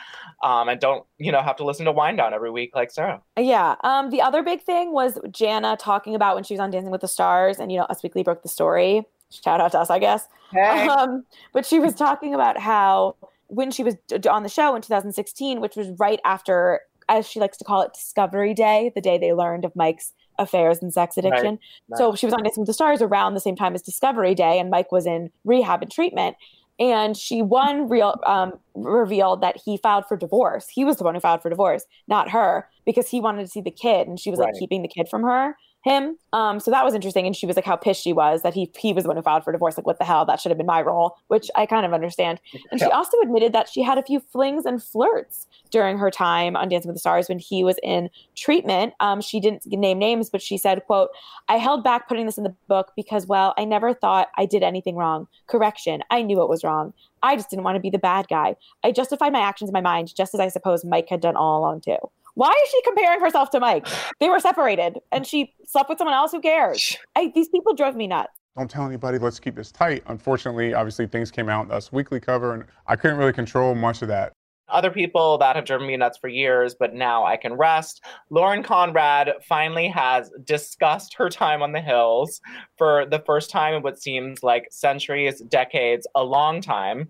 um, 0.43 0.69
and 0.69 0.79
don't 0.79 1.05
you 1.17 1.31
know 1.31 1.41
have 1.41 1.57
to 1.57 1.65
listen 1.65 1.85
to 1.85 1.91
Wind 1.91 2.17
Down 2.17 2.33
every 2.33 2.51
week 2.51 2.73
like 2.73 2.91
Sarah. 2.91 3.21
Yeah. 3.37 3.75
Um, 3.83 4.11
the 4.11 4.21
other 4.21 4.43
big 4.43 4.61
thing 4.61 4.93
was 4.93 5.19
Jana 5.31 5.75
talking 5.77 6.15
about 6.15 6.35
when 6.35 6.45
she 6.45 6.53
was 6.53 6.61
on 6.61 6.71
Dancing 6.71 6.91
with 6.91 7.01
the 7.01 7.07
Stars, 7.07 7.59
and 7.59 7.71
you 7.71 7.77
know 7.77 7.85
Us 7.85 8.01
Weekly 8.01 8.23
broke 8.23 8.43
the 8.43 8.49
story 8.49 9.05
shout 9.29 9.61
out 9.61 9.71
to 9.71 9.79
us, 9.79 9.89
I 9.89 9.99
guess. 9.99 10.27
Hey. 10.51 10.87
Um, 10.87 11.25
but 11.53 11.65
she 11.65 11.79
was 11.79 11.93
talking 11.93 12.33
about 12.33 12.57
how 12.57 13.15
when 13.47 13.71
she 13.71 13.83
was 13.83 13.95
on 14.29 14.43
the 14.43 14.49
show 14.49 14.75
in 14.75 14.81
2016, 14.81 15.61
which 15.61 15.75
was 15.75 15.89
right 15.99 16.19
after, 16.25 16.81
as 17.09 17.27
she 17.27 17.39
likes 17.39 17.57
to 17.57 17.63
call 17.63 17.81
it, 17.81 17.93
Discovery 17.93 18.53
Day, 18.53 18.91
the 18.95 19.01
day 19.01 19.17
they 19.17 19.33
learned 19.33 19.65
of 19.65 19.75
Mike's 19.75 20.13
affairs 20.37 20.79
and 20.81 20.93
sex 20.93 21.17
addiction. 21.17 21.45
Right. 21.45 21.59
Right. 21.89 21.97
So 21.97 22.15
she 22.15 22.25
was 22.25 22.33
on 22.33 22.43
Dancing 22.43 22.61
with 22.61 22.67
the 22.67 22.73
Stars 22.73 23.01
around 23.01 23.33
the 23.33 23.39
same 23.39 23.55
time 23.55 23.75
as 23.75 23.81
Discovery 23.81 24.35
Day, 24.35 24.59
and 24.59 24.69
Mike 24.69 24.91
was 24.91 25.05
in 25.05 25.29
rehab 25.43 25.81
and 25.81 25.91
treatment. 25.91 26.35
And 26.77 27.15
she 27.15 27.41
one 27.41 27.87
real 27.87 28.19
um, 28.25 28.53
revealed 28.73 29.41
that 29.41 29.55
he 29.63 29.77
filed 29.77 30.05
for 30.07 30.17
divorce. 30.17 30.67
He 30.67 30.83
was 30.83 30.97
the 30.97 31.05
one 31.05 31.15
who 31.15 31.21
filed 31.21 31.41
for 31.41 31.49
divorce, 31.49 31.85
not 32.09 32.29
her, 32.31 32.67
because 32.85 33.09
he 33.09 33.21
wanted 33.21 33.43
to 33.43 33.47
see 33.47 33.61
the 33.61 33.71
kid, 33.71 34.09
and 34.09 34.19
she 34.19 34.29
was 34.29 34.39
right. 34.39 34.47
like 34.47 34.59
keeping 34.59 34.81
the 34.81 34.89
kid 34.89 35.07
from 35.07 35.23
her 35.23 35.55
him. 35.85 36.17
Um, 36.33 36.59
so 36.59 36.71
that 36.71 36.83
was 36.83 36.95
interesting. 36.95 37.27
And 37.27 37.35
she 37.35 37.45
was 37.45 37.55
like, 37.55 37.63
how 37.63 37.75
pissed 37.75 38.01
she 38.01 38.11
was 38.11 38.41
that 38.41 38.55
he 38.55 38.69
he 38.75 38.91
was 38.91 39.03
the 39.03 39.07
one 39.07 39.17
who 39.17 39.23
filed 39.23 39.43
for 39.43 39.51
divorce. 39.51 39.77
Like, 39.77 39.85
what 39.85 39.99
the 39.99 40.03
hell? 40.03 40.25
That 40.25 40.41
should 40.41 40.49
have 40.49 40.57
been 40.57 40.65
my 40.65 40.81
role, 40.81 41.15
which 41.27 41.49
I 41.55 41.67
kind 41.67 41.85
of 41.85 41.93
understand. 41.93 42.41
And 42.71 42.79
she 42.79 42.87
also 42.87 43.17
admitted 43.21 43.53
that 43.53 43.69
she 43.69 43.83
had 43.83 43.99
a 43.99 44.03
few 44.03 44.19
flings 44.19 44.65
and 44.65 44.83
flirts 44.83 45.45
during 45.69 45.99
her 45.99 46.09
time 46.09 46.55
on 46.55 46.69
Dancing 46.69 46.89
with 46.89 46.95
the 46.95 46.99
Stars 46.99 47.29
when 47.29 47.37
he 47.37 47.63
was 47.63 47.77
in 47.83 48.09
treatment. 48.35 48.95
Um, 48.99 49.21
she 49.21 49.39
didn't 49.39 49.63
name 49.67 49.99
names, 49.99 50.31
but 50.31 50.41
she 50.41 50.57
said, 50.57 50.83
quote, 50.85 51.09
I 51.49 51.57
held 51.57 51.83
back 51.83 52.07
putting 52.07 52.25
this 52.25 52.39
in 52.39 52.43
the 52.43 52.55
book 52.67 52.91
because, 52.95 53.27
well, 53.27 53.53
I 53.55 53.63
never 53.63 53.93
thought 53.93 54.29
I 54.37 54.47
did 54.47 54.63
anything 54.63 54.95
wrong. 54.95 55.27
Correction, 55.45 56.01
I 56.09 56.23
knew 56.23 56.41
it 56.41 56.49
was 56.49 56.63
wrong. 56.63 56.93
I 57.21 57.35
just 57.35 57.51
didn't 57.51 57.63
want 57.63 57.75
to 57.75 57.79
be 57.79 57.91
the 57.91 57.99
bad 57.99 58.27
guy. 58.27 58.55
I 58.83 58.91
justified 58.91 59.33
my 59.33 59.41
actions 59.41 59.69
in 59.69 59.73
my 59.73 59.81
mind, 59.81 60.15
just 60.15 60.33
as 60.33 60.39
I 60.39 60.47
suppose 60.47 60.83
Mike 60.83 61.09
had 61.09 61.21
done 61.21 61.35
all 61.35 61.59
along 61.59 61.81
too. 61.81 61.97
Why 62.35 62.51
is 62.51 62.69
she 62.69 62.81
comparing 62.83 63.21
herself 63.21 63.49
to 63.51 63.59
Mike? 63.59 63.87
They 64.19 64.29
were 64.29 64.39
separated 64.39 64.99
and 65.11 65.25
she 65.25 65.53
slept 65.65 65.89
with 65.89 65.97
someone 65.97 66.13
else. 66.13 66.31
Who 66.31 66.41
cares? 66.41 66.97
I, 67.15 67.31
these 67.33 67.47
people 67.49 67.73
drove 67.73 67.95
me 67.95 68.07
nuts. 68.07 68.31
Don't 68.57 68.69
tell 68.69 68.85
anybody, 68.85 69.17
let's 69.17 69.39
keep 69.39 69.55
this 69.55 69.71
tight. 69.71 70.03
Unfortunately, 70.07 70.73
obviously, 70.73 71.07
things 71.07 71.31
came 71.31 71.49
out 71.49 71.65
in 71.65 71.71
Us 71.71 71.91
Weekly 71.91 72.21
cover, 72.21 72.53
and 72.53 72.63
I 72.87 72.95
couldn't 72.95 73.17
really 73.17 73.33
control 73.33 73.75
much 73.75 74.01
of 74.01 74.07
that. 74.07 74.31
Other 74.69 74.91
people 74.91 75.37
that 75.39 75.55
have 75.55 75.65
driven 75.65 75.87
me 75.87 75.97
nuts 75.97 76.17
for 76.17 76.29
years, 76.29 76.73
but 76.73 76.93
now 76.93 77.25
I 77.25 77.35
can 77.37 77.53
rest. 77.53 78.03
Lauren 78.29 78.63
Conrad 78.63 79.33
finally 79.47 79.87
has 79.89 80.31
discussed 80.43 81.13
her 81.15 81.29
time 81.29 81.61
on 81.61 81.73
the 81.73 81.81
hills 81.81 82.41
for 82.77 83.05
the 83.05 83.19
first 83.25 83.49
time 83.49 83.75
in 83.75 83.83
what 83.83 84.01
seems 84.01 84.41
like 84.41 84.67
centuries, 84.71 85.41
decades, 85.41 86.07
a 86.15 86.23
long 86.23 86.61
time. 86.61 87.09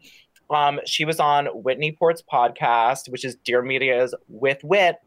Um, 0.49 0.79
she 0.85 1.05
was 1.05 1.19
on 1.19 1.45
Whitney 1.47 1.91
Port's 1.91 2.21
podcast, 2.21 3.09
which 3.09 3.23
is 3.23 3.37
Dear 3.45 3.61
Media's 3.61 4.13
With 4.27 4.63
Wit, 4.63 4.97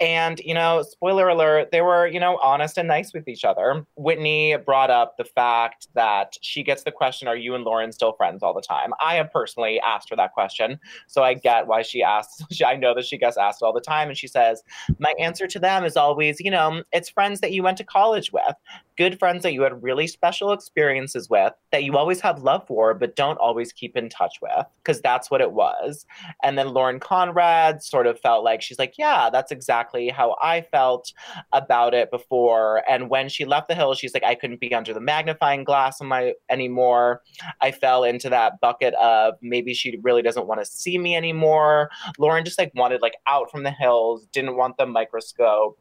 and, 0.00 0.38
you 0.40 0.54
know, 0.54 0.82
spoiler 0.82 1.28
alert, 1.28 1.70
they 1.72 1.80
were, 1.80 2.06
you 2.06 2.20
know, 2.20 2.38
honest 2.42 2.78
and 2.78 2.88
nice 2.88 3.12
with 3.12 3.28
each 3.28 3.44
other. 3.44 3.84
Whitney 3.96 4.56
brought 4.56 4.90
up 4.90 5.16
the 5.16 5.24
fact 5.24 5.88
that 5.94 6.36
she 6.40 6.62
gets 6.62 6.84
the 6.84 6.92
question, 6.92 7.28
Are 7.28 7.36
you 7.36 7.54
and 7.54 7.64
Lauren 7.64 7.92
still 7.92 8.12
friends 8.12 8.42
all 8.42 8.54
the 8.54 8.62
time? 8.62 8.92
I 9.04 9.14
have 9.14 9.32
personally 9.32 9.80
asked 9.80 10.10
her 10.10 10.16
that 10.16 10.32
question. 10.32 10.78
So 11.06 11.22
I 11.22 11.34
get 11.34 11.66
why 11.66 11.82
she 11.82 12.02
asks. 12.02 12.42
I 12.64 12.76
know 12.76 12.94
that 12.94 13.06
she 13.06 13.18
gets 13.18 13.36
asked 13.36 13.62
all 13.62 13.72
the 13.72 13.80
time. 13.80 14.08
And 14.08 14.16
she 14.16 14.28
says, 14.28 14.62
My 14.98 15.14
answer 15.18 15.46
to 15.46 15.58
them 15.58 15.84
is 15.84 15.96
always, 15.96 16.40
you 16.40 16.50
know, 16.50 16.82
it's 16.92 17.08
friends 17.08 17.40
that 17.40 17.52
you 17.52 17.62
went 17.62 17.78
to 17.78 17.84
college 17.84 18.32
with, 18.32 18.54
good 18.98 19.18
friends 19.18 19.44
that 19.44 19.52
you 19.52 19.62
had 19.62 19.82
really 19.82 20.08
special 20.08 20.52
experiences 20.52 21.30
with, 21.30 21.52
that 21.70 21.84
you 21.84 21.96
always 21.96 22.20
have 22.20 22.42
love 22.42 22.66
for, 22.66 22.92
but 22.92 23.14
don't 23.14 23.38
always 23.38 23.72
keep 23.72 23.96
in 23.96 24.08
touch 24.08 24.40
with, 24.42 24.66
because 24.82 25.00
that's 25.00 25.30
what 25.30 25.40
it 25.40 25.52
was. 25.52 26.04
And 26.42 26.58
then 26.58 26.68
Lauren 26.68 26.98
Conrad 26.98 27.82
sort 27.82 28.08
of 28.08 28.18
felt 28.20 28.44
like 28.44 28.60
she's 28.60 28.78
like, 28.78 28.98
Yeah, 28.98 29.30
that's 29.30 29.52
exactly 29.52 30.08
how 30.08 30.36
I 30.42 30.62
felt 30.62 31.12
about 31.52 31.94
it 31.94 32.10
before. 32.10 32.82
And 32.90 33.08
when 33.08 33.28
she 33.28 33.44
left 33.44 33.68
the 33.68 33.74
hill, 33.76 33.94
she's 33.94 34.12
like, 34.12 34.24
I 34.24 34.34
couldn't 34.34 34.60
be 34.60 34.74
under 34.74 34.92
the 34.92 35.00
magnifying 35.00 35.62
glass 35.62 36.00
on 36.00 36.08
my 36.08 36.34
anymore. 36.50 37.22
I 37.60 37.70
fell 37.70 38.02
into 38.02 38.28
that 38.30 38.60
bucket 38.60 38.94
of 38.94 39.34
maybe 39.40 39.74
she 39.74 39.98
really 40.02 40.22
doesn't 40.22 40.46
want 40.48 40.60
to 40.60 40.66
see 40.66 40.98
me 40.98 41.14
anymore. 41.16 41.90
Lauren 42.18 42.44
just 42.44 42.58
like 42.58 42.72
wanted 42.74 43.00
like 43.00 43.16
out 43.28 43.50
from 43.50 43.62
the 43.62 43.70
hills, 43.70 44.26
didn't 44.32 44.56
want 44.56 44.76
the 44.76 44.86
microscope 44.86 45.78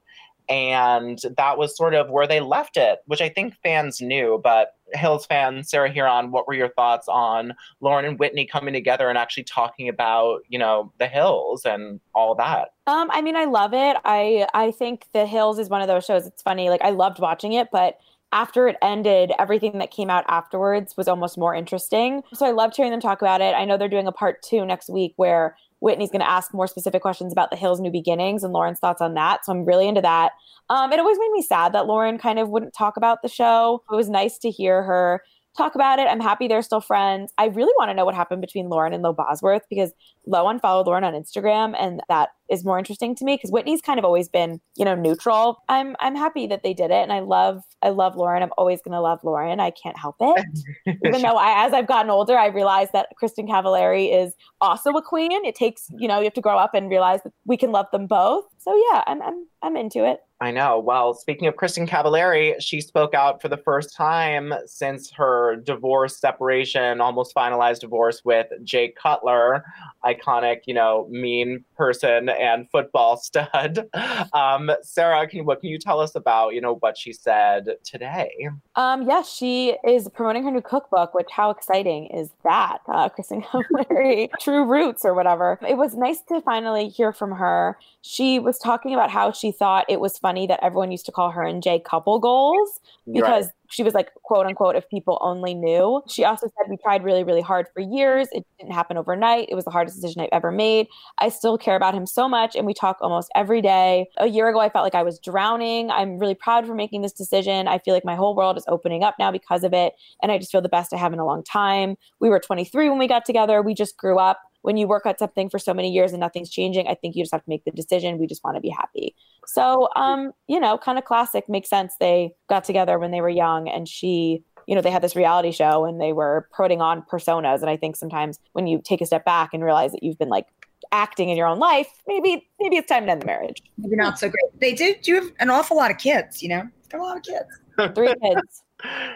and 0.50 1.20
that 1.38 1.58
was 1.58 1.76
sort 1.76 1.94
of 1.94 2.10
where 2.10 2.28
they 2.28 2.40
left 2.40 2.78
it, 2.78 3.00
which 3.06 3.22
I 3.22 3.30
think 3.30 3.56
fans 3.64 4.02
knew. 4.02 4.40
But 4.44 4.76
Hills 4.94 5.26
fan 5.26 5.64
Sarah 5.64 5.92
Hearon, 5.92 6.32
what 6.32 6.48
were 6.48 6.54
your 6.54 6.70
thoughts 6.70 7.08
on 7.08 7.54
Lauren 7.82 8.06
and 8.06 8.20
Whitney 8.20 8.46
coming 8.46 8.74
together 8.74 9.10
and 9.10 9.18
actually 9.18 9.44
talking 9.44 9.90
about, 9.90 10.42
you 10.48 10.58
know, 10.58 10.92
the 10.98 11.08
Hills 11.08 11.66
and 11.66 12.00
all 12.16 12.36
that? 12.36 12.70
Um, 12.88 13.10
I 13.12 13.22
mean, 13.22 13.36
I 13.36 13.46
love 13.46 13.74
it. 13.74 13.98
I 14.06 14.48
I 14.54 14.72
think 14.72 15.08
the 15.14 15.26
Hills 15.26 15.60
is 15.60 15.70
one 15.70 15.82
of 15.82 15.88
those 15.88 16.06
shows. 16.06 16.26
It's 16.26 16.42
funny, 16.42 16.70
like 16.70 16.82
I 16.82 16.92
loved 16.92 17.20
watching 17.20 17.54
it, 17.54 17.70
but 17.72 18.00
after 18.32 18.68
it 18.68 18.76
ended, 18.82 19.32
everything 19.40 19.78
that 19.80 19.92
came 19.92 20.10
out 20.10 20.26
afterwards 20.28 20.98
was 20.98 21.08
almost 21.08 21.38
more 21.38 21.56
interesting. 21.56 22.24
So 22.34 22.46
I 22.46 22.52
loved 22.52 22.76
hearing 22.76 22.92
them 22.92 23.00
talk 23.00 23.22
about 23.22 23.42
it. 23.42 23.56
I 23.56 23.66
know 23.66 23.78
they're 23.78 23.88
doing 23.88 24.08
a 24.08 24.12
part 24.12 24.42
two 24.44 24.66
next 24.66 24.90
week 24.90 25.14
where 25.16 25.56
Whitney's 25.80 26.12
going 26.12 26.22
to 26.22 26.30
ask 26.30 26.54
more 26.54 26.68
specific 26.68 27.02
questions 27.02 27.32
about 27.32 27.52
the 27.52 27.56
Hills' 27.56 27.80
new 27.80 27.92
beginnings 27.92 28.44
and 28.44 28.52
Lauren's 28.52 28.80
thoughts 28.80 29.02
on 29.02 29.14
that. 29.14 29.46
So 29.46 29.52
I'm 29.52 29.64
really 29.64 29.88
into 29.88 30.02
that. 30.02 30.34
Um, 30.70 30.92
it 30.92 31.00
always 31.00 31.20
made 31.20 31.32
me 31.32 31.42
sad 31.42 31.74
that 31.74 31.86
Lauren 31.88 32.18
kind 32.18 32.40
of 32.40 32.50
wouldn't 32.50 32.74
talk 32.74 32.98
about 32.98 33.22
the 33.22 33.30
show. 33.30 33.84
It 33.92 33.96
was 33.96 34.10
nice 34.10 34.38
to 34.40 34.50
hear 34.50 34.84
her 34.84 35.22
talk 35.58 35.76
about 35.76 36.00
it. 36.00 36.08
I'm 36.08 36.20
happy 36.20 36.48
they're 36.48 36.62
still 36.62 36.82
friends. 36.82 37.34
I 37.38 37.46
really 37.46 37.74
want 37.78 37.90
to 37.90 37.94
know 37.94 38.06
what 38.06 38.16
happened 38.16 38.42
between 38.42 38.70
Lauren 38.70 38.94
and 38.94 39.04
Lo 39.04 39.14
Bosworth 39.14 39.64
because 39.70 39.92
Lo 40.26 40.48
unfollowed 40.48 40.88
Lauren 40.88 41.04
on 41.04 41.14
Instagram, 41.14 41.76
and 41.80 42.02
that 42.10 42.30
is 42.50 42.64
more 42.64 42.78
interesting 42.80 43.16
to 43.16 43.26
me 43.26 43.36
because 43.36 43.52
Whitney's 43.52 43.82
kind 43.82 44.00
of 44.00 44.06
always 44.06 44.30
been, 44.30 44.62
you 44.76 44.86
know, 44.86 44.96
neutral. 44.96 45.64
I'm 45.68 45.96
I'm 46.00 46.16
happy 46.16 46.48
that 46.48 46.64
they 46.64 46.74
did 46.74 46.92
it, 46.92 47.02
and 47.02 47.12
I 47.12 47.20
love 47.20 47.64
I 47.82 47.90
love 47.90 48.16
Lauren. 48.16 48.44
I'm 48.44 48.52
always 48.58 48.82
gonna 48.82 49.02
love 49.02 49.24
Lauren. 49.24 49.60
I 49.60 49.72
can't 49.72 49.98
help 49.98 50.16
it. 50.20 50.46
Even 51.06 51.22
though 51.22 51.38
I, 51.38 51.66
as 51.66 51.74
I've 51.74 51.88
gotten 51.88 52.10
older, 52.10 52.38
I 52.38 52.48
realize 52.48 52.90
that 52.94 53.10
Kristin 53.22 53.48
Cavallari 53.48 54.14
is 54.14 54.34
also 54.62 54.92
a 54.92 55.02
queen. 55.02 55.32
It 55.46 55.56
takes, 55.56 55.88
you 55.98 56.08
know, 56.08 56.20
you 56.20 56.26
have 56.26 56.34
to 56.34 56.42
grow 56.42 56.58
up 56.58 56.74
and 56.74 56.90
realize 56.90 57.22
that 57.24 57.34
we 57.46 57.58
can 57.58 57.72
love 57.72 57.88
them 57.92 58.08
both. 58.08 58.46
So 58.60 58.76
yeah, 58.92 59.04
I'm 59.08 59.22
I'm 59.22 59.48
I'm 59.62 59.78
into 59.78 60.06
it. 60.06 60.22
I 60.40 60.52
know. 60.52 60.80
Well, 60.80 61.16
speaking 61.16 61.48
of 61.48 61.56
Kristin 61.56 61.90
Cavallari, 61.90 62.62
she 62.62 62.80
spoke 62.80 63.16
out 63.16 63.42
for 63.42 63.48
the 63.50 63.58
first 63.58 63.96
time 63.96 64.54
since 64.68 65.10
her 65.12 65.56
divorce, 65.56 66.16
separation, 66.16 67.02
almost 67.02 67.34
finalized 67.34 67.80
divorce 67.80 68.24
with 68.24 68.46
Jay 68.64 68.90
Cutler, 69.02 69.66
iconic, 70.06 70.62
you 70.66 70.76
know, 70.76 71.08
mean 71.10 71.66
person 71.76 72.30
and 72.30 72.70
football 72.70 73.18
stud. 73.22 73.88
Um, 74.32 74.70
Sarah, 74.84 75.28
can 75.28 75.44
what 75.46 75.60
can 75.62 75.72
you 75.72 75.80
tell 75.80 76.00
us 76.00 76.14
about, 76.14 76.54
you 76.54 76.62
know, 76.62 76.76
what 76.76 77.00
she 77.00 77.14
said 77.14 77.70
today? 77.84 78.50
Um, 78.76 79.10
yes, 79.10 79.34
she 79.34 79.76
is 79.84 80.08
promoting 80.10 80.44
her 80.44 80.52
new 80.52 80.62
cookbook. 80.62 81.16
Which 81.16 81.30
how 81.32 81.50
exciting 81.50 82.08
is 82.08 82.30
that, 82.44 82.80
uh, 82.88 83.10
Kristin 83.10 83.44
Cavallari? 83.46 84.30
True 84.40 84.66
Roots 84.66 85.04
or 85.04 85.16
whatever. 85.16 85.58
It 85.68 85.78
was 85.78 85.96
nice 85.96 86.22
to 86.30 86.42
finally 86.42 86.90
hear 86.90 87.12
from 87.12 87.32
her. 87.32 87.80
She 88.02 88.38
was 88.38 88.60
talking 88.60 88.94
about 88.94 89.10
how 89.10 89.32
she 89.32 89.52
thought 89.52 89.86
it 89.90 90.00
was 90.00 90.16
funny 90.28 90.46
that 90.46 90.60
everyone 90.62 90.92
used 90.92 91.06
to 91.06 91.12
call 91.12 91.32
her 91.32 91.42
and 91.42 91.64
Jay 91.64 91.80
couple 91.80 92.20
goals 92.20 92.82
because 93.10 93.46
right. 93.46 93.54
she 93.70 93.82
was 93.82 93.94
like, 93.94 94.14
quote 94.24 94.46
unquote, 94.46 94.76
if 94.76 94.90
people 94.90 95.18
only 95.22 95.54
knew. 95.54 96.02
She 96.10 96.26
also 96.26 96.48
said, 96.48 96.70
We 96.70 96.76
tried 96.76 97.02
really, 97.06 97.24
really 97.24 97.42
hard 97.42 97.68
for 97.74 97.80
years. 97.80 98.28
It 98.34 98.46
didn't 98.60 98.74
happen 98.74 98.98
overnight. 98.98 99.48
It 99.48 99.56
was 99.56 99.64
the 99.64 99.72
hardest 99.72 99.96
decision 99.96 100.22
I've 100.22 100.30
ever 100.34 100.52
made. 100.52 100.88
I 101.20 101.30
still 101.30 101.58
care 101.58 101.78
about 101.78 101.94
him 101.94 102.06
so 102.06 102.28
much, 102.28 102.58
and 102.58 102.66
we 102.66 102.74
talk 102.74 102.98
almost 103.00 103.32
every 103.36 103.62
day. 103.62 104.08
A 104.18 104.28
year 104.28 104.50
ago, 104.50 104.60
I 104.60 104.68
felt 104.68 104.84
like 104.84 104.96
I 104.96 105.04
was 105.04 105.18
drowning. 105.18 105.90
I'm 105.92 106.20
really 106.20 106.36
proud 106.36 106.68
for 106.68 106.76
making 106.76 107.04
this 107.04 107.14
decision. 107.14 107.70
I 107.70 107.78
feel 107.78 107.94
like 107.94 108.04
my 108.04 108.16
whole 108.16 108.36
world 108.36 108.58
is 108.58 108.66
opening 108.68 109.06
up 109.06 109.16
now 109.18 109.32
because 109.32 109.64
of 109.64 109.74
it. 109.74 109.94
And 110.22 110.30
I 110.30 110.38
just 110.38 110.52
feel 110.52 110.62
the 110.62 110.68
best 110.68 110.92
I 110.92 110.98
have 110.98 111.14
in 111.14 111.20
a 111.20 111.26
long 111.26 111.42
time. 111.42 111.96
We 112.20 112.28
were 112.28 112.42
23 112.42 112.90
when 112.90 113.00
we 113.00 113.08
got 113.08 113.24
together. 113.24 113.62
We 113.62 113.74
just 113.74 113.96
grew 113.96 114.20
up 114.20 114.42
when 114.62 114.78
you 114.78 114.88
work 114.88 115.06
at 115.06 115.20
something 115.20 115.50
for 115.50 115.60
so 115.60 115.74
many 115.74 115.92
years 115.92 116.12
and 116.12 116.20
nothing's 116.20 116.50
changing, 116.50 116.88
I 116.88 116.96
think 116.96 117.16
you 117.16 117.24
just 117.24 117.34
have 117.34 117.44
to 117.44 117.50
make 117.50 117.64
the 117.64 117.72
decision. 117.72 118.18
We 118.18 118.28
just 118.28 118.44
want 118.44 118.56
to 118.56 118.62
be 118.62 118.70
happy. 118.70 119.16
So, 119.46 119.90
um, 119.96 120.32
you 120.48 120.60
know, 120.60 120.78
kind 120.78 120.98
of 120.98 121.06
classic 121.06 121.48
makes 121.48 121.70
sense. 121.70 121.94
They 122.00 122.34
got 122.50 122.64
together 122.64 123.00
when 123.00 123.12
they 123.12 123.22
were 123.22 123.30
young 123.30 123.70
and 123.70 123.88
she 123.88 124.44
you 124.68 124.76
know, 124.76 124.82
they 124.82 124.92
had 124.92 125.02
this 125.02 125.16
reality 125.16 125.52
show 125.52 125.86
and 125.86 126.00
they 126.00 126.12
were 126.12 126.48
putting 126.56 126.82
on 126.82 127.02
personas. 127.04 127.62
And 127.62 127.70
I 127.70 127.78
think 127.78 127.96
sometimes 127.96 128.38
when 128.52 128.68
you 128.68 128.82
take 128.84 129.00
a 129.00 129.06
step 129.06 129.24
back 129.24 129.54
and 129.54 129.64
realize 129.64 129.94
that 129.94 130.04
you've 130.04 130.20
been 130.20 130.30
like 130.30 130.46
acting 130.92 131.30
in 131.30 131.38
your 131.38 131.48
own 131.48 131.58
life, 131.58 131.88
maybe 132.06 132.48
maybe 132.60 132.76
it's 132.76 132.90
time 132.90 133.06
to 133.06 133.12
end 133.12 133.22
the 133.22 133.26
marriage. 133.26 133.64
Maybe 133.78 133.96
not 133.96 134.20
so 134.20 134.30
great. 134.30 134.60
They 134.60 134.74
did 134.74 135.08
you 135.08 135.16
have 135.16 135.32
an 135.40 135.50
awful 135.50 135.78
lot 135.78 135.90
of 135.90 135.98
kids, 135.98 136.44
you 136.44 136.50
know. 136.50 136.68
Got 136.90 137.00
a 137.00 137.04
lot 137.04 137.18
of 137.18 137.24
kids. 137.24 137.96
Three 137.96 138.14
kids. 138.22 138.64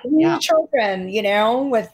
Three 0.04 0.21
yeah. 0.21 0.39
children, 0.39 1.10
you 1.10 1.21
know, 1.21 1.63
with 1.63 1.89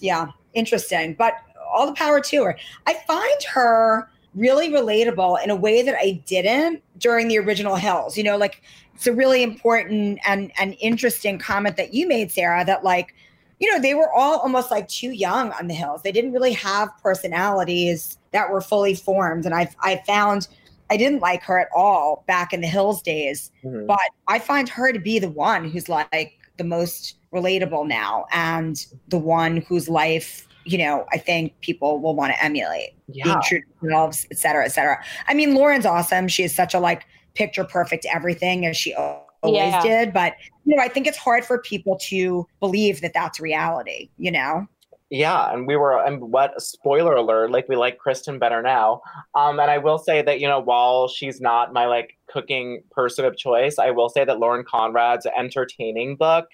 yeah, 0.00 0.28
interesting. 0.54 1.14
But 1.14 1.34
all 1.74 1.86
the 1.86 1.92
power 1.92 2.20
to 2.20 2.44
her. 2.44 2.58
I 2.86 2.94
find 3.06 3.42
her 3.52 4.08
really 4.34 4.68
relatable 4.68 5.42
in 5.44 5.50
a 5.50 5.56
way 5.56 5.82
that 5.82 5.94
I 5.98 6.22
didn't 6.26 6.82
during 6.98 7.28
the 7.28 7.38
original 7.38 7.76
Hills. 7.76 8.16
You 8.16 8.24
know, 8.24 8.36
like 8.36 8.62
it's 8.94 9.06
a 9.06 9.12
really 9.12 9.42
important 9.42 10.18
and 10.26 10.52
and 10.58 10.76
interesting 10.80 11.38
comment 11.38 11.76
that 11.76 11.94
you 11.94 12.06
made, 12.08 12.30
Sarah, 12.30 12.64
that 12.64 12.84
like, 12.84 13.14
you 13.60 13.72
know, 13.72 13.80
they 13.80 13.94
were 13.94 14.12
all 14.12 14.38
almost 14.40 14.70
like 14.70 14.88
too 14.88 15.10
young 15.10 15.52
on 15.52 15.68
the 15.68 15.74
Hills. 15.74 16.02
They 16.02 16.12
didn't 16.12 16.32
really 16.32 16.52
have 16.52 16.88
personalities 17.02 18.18
that 18.32 18.50
were 18.50 18.60
fully 18.60 18.94
formed. 18.94 19.44
And 19.46 19.54
I 19.54 19.70
I 19.80 20.02
found 20.06 20.48
I 20.90 20.96
didn't 20.96 21.20
like 21.20 21.42
her 21.44 21.58
at 21.58 21.68
all 21.74 22.24
back 22.26 22.52
in 22.52 22.60
the 22.60 22.66
Hills 22.66 23.02
days. 23.02 23.50
Mm-hmm. 23.64 23.86
But 23.86 24.10
I 24.28 24.38
find 24.38 24.68
her 24.68 24.92
to 24.92 24.98
be 24.98 25.18
the 25.18 25.30
one 25.30 25.68
who's 25.68 25.88
like 25.88 26.38
the 26.56 26.64
most 26.64 27.16
relatable 27.32 27.86
now 27.86 28.26
and 28.32 28.86
the 29.08 29.18
one 29.18 29.58
whose 29.68 29.88
life 29.88 30.46
you 30.64 30.78
know, 30.78 31.04
I 31.12 31.18
think 31.18 31.58
people 31.60 32.00
will 32.00 32.14
want 32.14 32.32
to 32.32 32.44
emulate 32.44 32.90
Yeah. 33.08 33.24
being 33.24 33.40
true 33.42 33.60
to 33.60 33.66
themselves, 33.82 34.26
et 34.30 34.38
cetera, 34.38 34.64
et 34.64 34.68
cetera. 34.68 35.02
I 35.28 35.34
mean, 35.34 35.54
Lauren's 35.54 35.86
awesome. 35.86 36.28
She 36.28 36.42
is 36.42 36.54
such 36.54 36.74
a 36.74 36.80
like 36.80 37.04
picture 37.34 37.64
perfect 37.64 38.06
everything 38.12 38.64
as 38.66 38.76
she 38.76 38.94
always 38.94 39.22
Yeah. 39.42 39.82
did. 39.82 40.12
But, 40.12 40.34
you 40.64 40.76
know, 40.76 40.82
I 40.82 40.88
think 40.88 41.06
it's 41.06 41.18
hard 41.18 41.44
for 41.44 41.58
people 41.58 41.98
to 42.08 42.46
believe 42.60 43.00
that 43.02 43.12
that's 43.12 43.40
reality, 43.40 44.08
you 44.16 44.30
know? 44.30 44.66
Yeah, 45.10 45.52
and 45.52 45.66
we 45.66 45.76
were, 45.76 46.02
and 46.02 46.20
what 46.32 46.56
a 46.56 46.60
spoiler 46.60 47.14
alert, 47.14 47.50
like 47.50 47.68
we 47.68 47.76
like 47.76 47.98
Kristin 47.98 48.40
better 48.40 48.62
now. 48.62 49.02
Um, 49.34 49.60
and 49.60 49.70
I 49.70 49.78
will 49.78 49.98
say 49.98 50.22
that, 50.22 50.40
you 50.40 50.48
know, 50.48 50.60
while 50.60 51.08
she's 51.08 51.40
not 51.40 51.72
my 51.72 51.86
like 51.86 52.16
cooking 52.34 52.82
person 52.90 53.24
of 53.24 53.36
choice, 53.36 53.78
I 53.78 53.90
will 53.90 54.08
say 54.08 54.24
that 54.24 54.40
Lauren 54.40 54.64
Conrad's 54.64 55.24
entertaining 55.38 56.16
book 56.16 56.46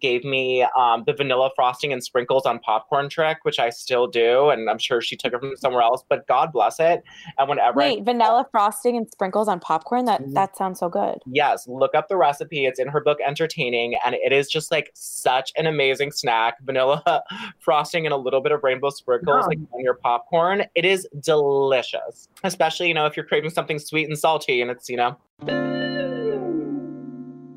gave 0.00 0.24
me 0.24 0.66
um, 0.76 1.04
the 1.06 1.12
vanilla 1.12 1.50
frosting 1.54 1.92
and 1.92 2.02
sprinkles 2.02 2.46
on 2.46 2.58
popcorn 2.60 3.10
trick, 3.10 3.38
which 3.42 3.58
I 3.58 3.68
still 3.68 4.06
do. 4.06 4.48
And 4.48 4.70
I'm 4.70 4.78
sure 4.78 5.02
she 5.02 5.14
took 5.14 5.34
it 5.34 5.40
from 5.40 5.54
somewhere 5.56 5.82
else, 5.82 6.02
but 6.08 6.26
God 6.26 6.52
bless 6.52 6.80
it. 6.80 7.02
And 7.38 7.48
whenever 7.50 7.82
I 7.82 7.88
Wait, 7.88 8.04
vanilla 8.04 8.46
frosting 8.50 8.96
and 8.96 9.06
sprinkles 9.10 9.46
on 9.46 9.60
popcorn? 9.60 10.06
That 10.06 10.22
Mhm. 10.22 10.32
that 10.32 10.56
sounds 10.56 10.80
so 10.80 10.88
good. 10.88 11.18
Yes, 11.26 11.68
look 11.68 11.94
up 11.94 12.08
the 12.08 12.16
recipe. 12.16 12.64
It's 12.64 12.80
in 12.80 12.88
her 12.88 13.00
book 13.00 13.18
Entertaining, 13.24 13.96
and 14.04 14.14
it 14.14 14.32
is 14.32 14.48
just 14.48 14.70
like 14.70 14.90
such 14.94 15.52
an 15.56 15.66
amazing 15.66 16.12
snack. 16.12 16.54
Vanilla 16.62 17.02
frosting 17.60 18.06
and 18.06 18.14
a 18.14 18.16
little 18.16 18.40
bit 18.40 18.52
of 18.52 18.64
rainbow 18.64 18.88
sprinkles 18.88 19.46
like 19.46 19.58
on 19.74 19.80
your 19.82 19.94
popcorn. 19.94 20.64
It 20.74 20.86
is 20.86 21.06
delicious. 21.20 22.28
Especially, 22.42 22.88
you 22.88 22.94
know, 22.94 23.04
if 23.04 23.16
you're 23.16 23.26
craving 23.26 23.50
something 23.50 23.78
sweet 23.78 24.08
and 24.08 24.18
salty 24.18 24.62
and 24.62 24.70
it's, 24.70 24.88
you 24.88 24.96
know. 24.96 25.16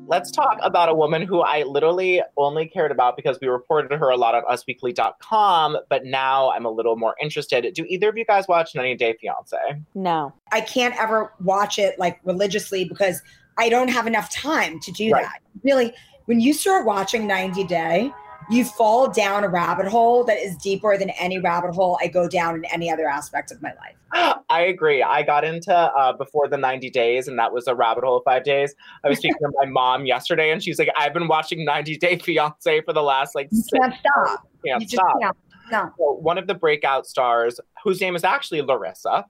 Let's 0.06 0.32
talk 0.32 0.58
about 0.60 0.88
a 0.88 0.94
woman 0.94 1.22
who 1.22 1.40
I 1.40 1.62
literally 1.62 2.20
only 2.36 2.66
cared 2.66 2.90
about 2.90 3.14
because 3.16 3.38
we 3.40 3.46
reported 3.46 3.96
her 3.96 4.08
a 4.10 4.16
lot 4.16 4.34
on 4.34 4.42
usweekly.com, 4.50 5.78
but 5.88 6.04
now 6.04 6.50
I'm 6.50 6.64
a 6.64 6.70
little 6.70 6.96
more 6.96 7.14
interested. 7.22 7.72
Do 7.74 7.84
either 7.88 8.08
of 8.08 8.16
you 8.16 8.24
guys 8.24 8.48
watch 8.48 8.74
90 8.74 8.96
Day 8.96 9.14
Fiance? 9.20 9.56
No. 9.94 10.32
I 10.50 10.62
can't 10.62 11.00
ever 11.00 11.32
watch 11.44 11.78
it 11.78 11.96
like 11.96 12.18
religiously 12.24 12.84
because 12.86 13.22
I 13.56 13.68
don't 13.68 13.86
have 13.86 14.08
enough 14.08 14.32
time 14.32 14.80
to 14.80 14.90
do 14.90 15.12
Right. 15.12 15.22
that. 15.22 15.42
Really, 15.62 15.94
when 16.24 16.40
you 16.40 16.54
start 16.54 16.86
watching 16.86 17.28
90 17.28 17.62
Day, 17.64 18.10
you 18.50 18.64
fall 18.64 19.08
down 19.10 19.44
a 19.44 19.48
rabbit 19.48 19.86
hole 19.86 20.24
that 20.24 20.38
is 20.38 20.56
deeper 20.56 20.96
than 20.98 21.10
any 21.10 21.38
rabbit 21.38 21.74
hole 21.74 21.98
I 22.02 22.08
go 22.08 22.28
down 22.28 22.56
in 22.56 22.64
any 22.66 22.90
other 22.90 23.06
aspect 23.06 23.50
of 23.52 23.62
my 23.62 23.72
life. 23.74 24.36
I 24.50 24.62
agree. 24.62 25.02
I 25.02 25.22
got 25.22 25.44
into 25.44 25.72
uh, 25.74 26.12
before 26.14 26.48
the 26.48 26.56
90 26.56 26.90
days, 26.90 27.28
and 27.28 27.38
that 27.38 27.52
was 27.52 27.68
a 27.68 27.74
rabbit 27.74 28.02
hole 28.04 28.18
of 28.18 28.24
five 28.24 28.42
days. 28.44 28.74
I 29.04 29.08
was 29.08 29.18
speaking 29.18 29.38
to 29.40 29.52
my 29.60 29.66
mom 29.70 30.06
yesterday, 30.06 30.50
and 30.50 30.62
she's 30.62 30.78
like, 30.78 30.88
I've 30.98 31.14
been 31.14 31.28
watching 31.28 31.64
90 31.64 31.96
Day 31.98 32.18
Fiance 32.18 32.80
for 32.82 32.92
the 32.92 33.02
last 33.02 33.34
like 33.34 33.48
You 33.52 33.58
six 33.62 33.78
can't 33.80 33.94
stop. 34.00 34.48
can't 34.66 34.82
you 34.82 34.88
stop. 34.88 35.20
can't. 35.20 35.36
No. 35.70 35.90
So 35.98 36.12
one 36.14 36.36
of 36.36 36.48
the 36.48 36.54
breakout 36.54 37.06
stars, 37.06 37.60
whose 37.84 38.00
name 38.00 38.16
is 38.16 38.24
actually 38.24 38.60
Larissa. 38.62 39.24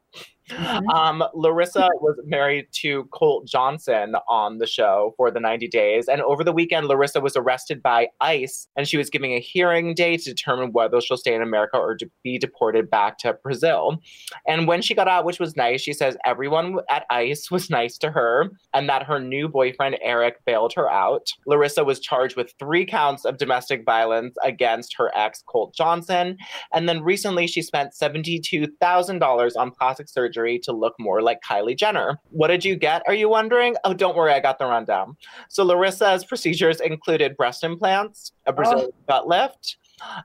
Mhm. 0.51 0.89
Um, 0.95 1.25
Larissa 1.35 1.89
was 2.01 2.19
married 2.25 2.67
to 2.83 3.05
Colt 3.13 3.47
Johnson 3.47 4.15
on 4.29 4.59
the 4.59 4.67
show 4.67 5.15
for 5.17 5.31
the 5.31 5.41
90 5.41 5.69
days. 5.69 6.09
And 6.09 6.21
over 6.23 6.43
the 6.45 6.53
weekend, 6.53 6.87
Larissa 6.87 7.21
was 7.21 7.37
arrested 7.37 7.83
by 7.83 8.09
ICE 8.21 8.69
and 8.77 8.89
she 8.89 8.97
was 8.97 9.11
giving 9.11 9.33
a 9.33 9.41
hearing 9.41 9.95
day 9.95 10.17
to 10.17 10.25
determine 10.25 10.73
whether 10.73 11.01
she'll 11.01 11.17
stay 11.17 11.35
in 11.35 11.43
America 11.43 11.77
or 11.77 11.97
be 12.23 12.39
deported 12.39 12.91
back 12.91 13.19
to 13.19 13.35
Brazil. 13.43 13.99
And 14.47 14.67
when 14.67 14.83
she 14.83 14.95
got 14.95 15.09
out, 15.09 15.25
which 15.25 15.39
was 15.41 15.57
nice, 15.57 15.81
she 15.81 15.93
says 15.93 16.17
everyone 16.25 16.79
at 16.89 17.05
ICE 17.11 17.51
was 17.51 17.71
nice 17.71 17.97
to 17.99 18.11
her 18.11 18.51
and 18.75 18.89
that 18.89 19.05
her 19.05 19.21
new 19.21 19.49
boyfriend, 19.49 19.99
Eric, 20.03 20.45
bailed 20.45 20.73
her 20.75 20.91
out. 20.91 21.33
Larissa 21.47 21.85
was 21.85 22.01
charged 22.01 22.37
with 22.37 22.55
three 22.59 22.85
counts 22.85 23.25
of 23.25 23.37
domestic 23.39 23.85
violence 23.85 24.37
against 24.45 24.95
her 24.97 25.11
ex, 25.17 25.43
Colt 25.47 25.75
Johnson. 25.75 26.37
And 26.73 26.89
then 26.89 27.03
recently, 27.03 27.47
she 27.47 27.63
spent 27.63 27.93
$72,000 27.95 29.57
on 29.57 29.71
plastic 29.71 30.09
surgery 30.09 30.40
to 30.47 30.73
look 30.73 30.95
more 30.99 31.23
like 31.23 31.41
Kylie 31.43 31.77
Jenner. 31.77 32.19
What 32.31 32.49
did 32.49 32.65
you 32.65 32.77
get? 32.77 33.03
Are 33.07 33.15
you 33.15 33.29
wondering? 33.29 33.77
Oh, 33.85 33.95
don't 33.95 34.17
worry, 34.17 34.33
I 34.33 34.41
got 34.41 34.59
the 34.59 34.67
rundown. 34.67 35.17
So, 35.49 35.65
Larissa's 35.65 36.25
procedures 36.25 36.81
included 36.81 37.37
breast 37.37 37.65
implants, 37.65 38.33
a 38.47 38.53
Brazilian 38.53 38.91
oh. 38.93 39.05
butt 39.07 39.29
lift, 39.29 39.77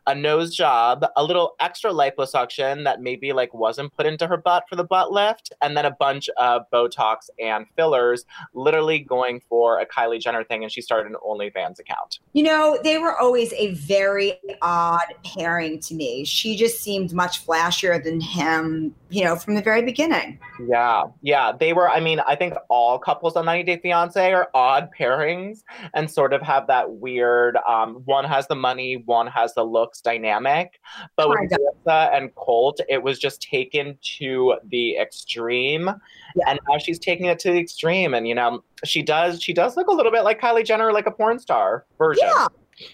a 0.07 0.15
nose 0.15 0.55
job, 0.55 1.05
a 1.15 1.23
little 1.23 1.55
extra 1.59 1.91
liposuction 1.91 2.83
that 2.83 3.01
maybe 3.01 3.33
like 3.33 3.53
wasn't 3.53 3.95
put 3.95 4.05
into 4.05 4.27
her 4.27 4.37
butt 4.37 4.65
for 4.69 4.75
the 4.75 4.83
butt 4.83 5.11
lift, 5.11 5.53
and 5.61 5.75
then 5.75 5.85
a 5.85 5.91
bunch 5.91 6.29
of 6.37 6.63
Botox 6.71 7.29
and 7.39 7.65
fillers, 7.75 8.25
literally 8.53 8.99
going 8.99 9.41
for 9.49 9.79
a 9.79 9.85
Kylie 9.85 10.19
Jenner 10.19 10.43
thing. 10.43 10.63
And 10.63 10.71
she 10.71 10.81
started 10.81 11.11
an 11.11 11.17
OnlyFans 11.25 11.79
account. 11.79 12.19
You 12.33 12.43
know, 12.43 12.79
they 12.83 12.97
were 12.97 13.17
always 13.17 13.53
a 13.53 13.73
very 13.73 14.39
odd 14.61 15.13
pairing 15.23 15.79
to 15.81 15.95
me. 15.95 16.25
She 16.25 16.55
just 16.55 16.81
seemed 16.81 17.13
much 17.13 17.45
flashier 17.45 18.03
than 18.03 18.21
him, 18.21 18.93
you 19.09 19.23
know, 19.23 19.35
from 19.35 19.55
the 19.55 19.61
very 19.61 19.81
beginning. 19.81 20.39
Yeah, 20.67 21.05
yeah, 21.21 21.51
they 21.51 21.73
were. 21.73 21.89
I 21.89 21.99
mean, 21.99 22.19
I 22.21 22.35
think 22.35 22.53
all 22.69 22.97
couples 22.99 23.35
on 23.35 23.45
90 23.45 23.63
Day 23.63 23.79
Fiance 23.81 24.33
are 24.33 24.49
odd 24.53 24.89
pairings 24.97 25.63
and 25.93 26.09
sort 26.09 26.33
of 26.33 26.41
have 26.41 26.67
that 26.67 26.93
weird. 26.93 27.57
Um, 27.67 27.95
one 28.05 28.25
has 28.25 28.47
the 28.47 28.55
money, 28.55 29.03
one 29.05 29.27
has 29.27 29.53
the 29.53 29.64
looks 29.65 30.01
dynamic. 30.01 30.79
But 31.15 31.29
with. 31.29 31.51
Melissa 31.51 32.09
and 32.13 32.33
Colt, 32.35 32.79
it 32.87 33.01
was 33.01 33.19
just 33.19 33.41
taken 33.41 33.97
to 34.17 34.55
the 34.69 34.97
extreme, 34.97 35.89
Yeah. 36.35 36.43
and 36.47 36.59
now 36.69 36.77
she's 36.77 36.99
taking 36.99 37.25
it 37.27 37.39
to 37.39 37.51
the 37.51 37.59
extreme. 37.59 38.13
And 38.13 38.27
you 38.27 38.35
know, 38.35 38.63
she 38.83 39.01
does. 39.01 39.41
She 39.41 39.53
does 39.53 39.75
look 39.77 39.87
a 39.87 39.93
little 39.93 40.11
bit 40.11 40.23
like 40.23 40.39
Kylie 40.39 40.65
Jenner, 40.65 40.91
like 40.93 41.07
a 41.07 41.11
porn 41.11 41.39
star 41.39 41.85
version. 41.97 42.27
Yeah. 42.27 42.47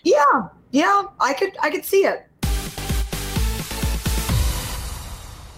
Yeah. 0.04 0.48
Yeah. 0.72 1.04
I 1.20 1.34
could 1.34 1.56
I 1.62 1.70
could 1.70 1.86
see 1.86 2.06
it. 2.06 2.28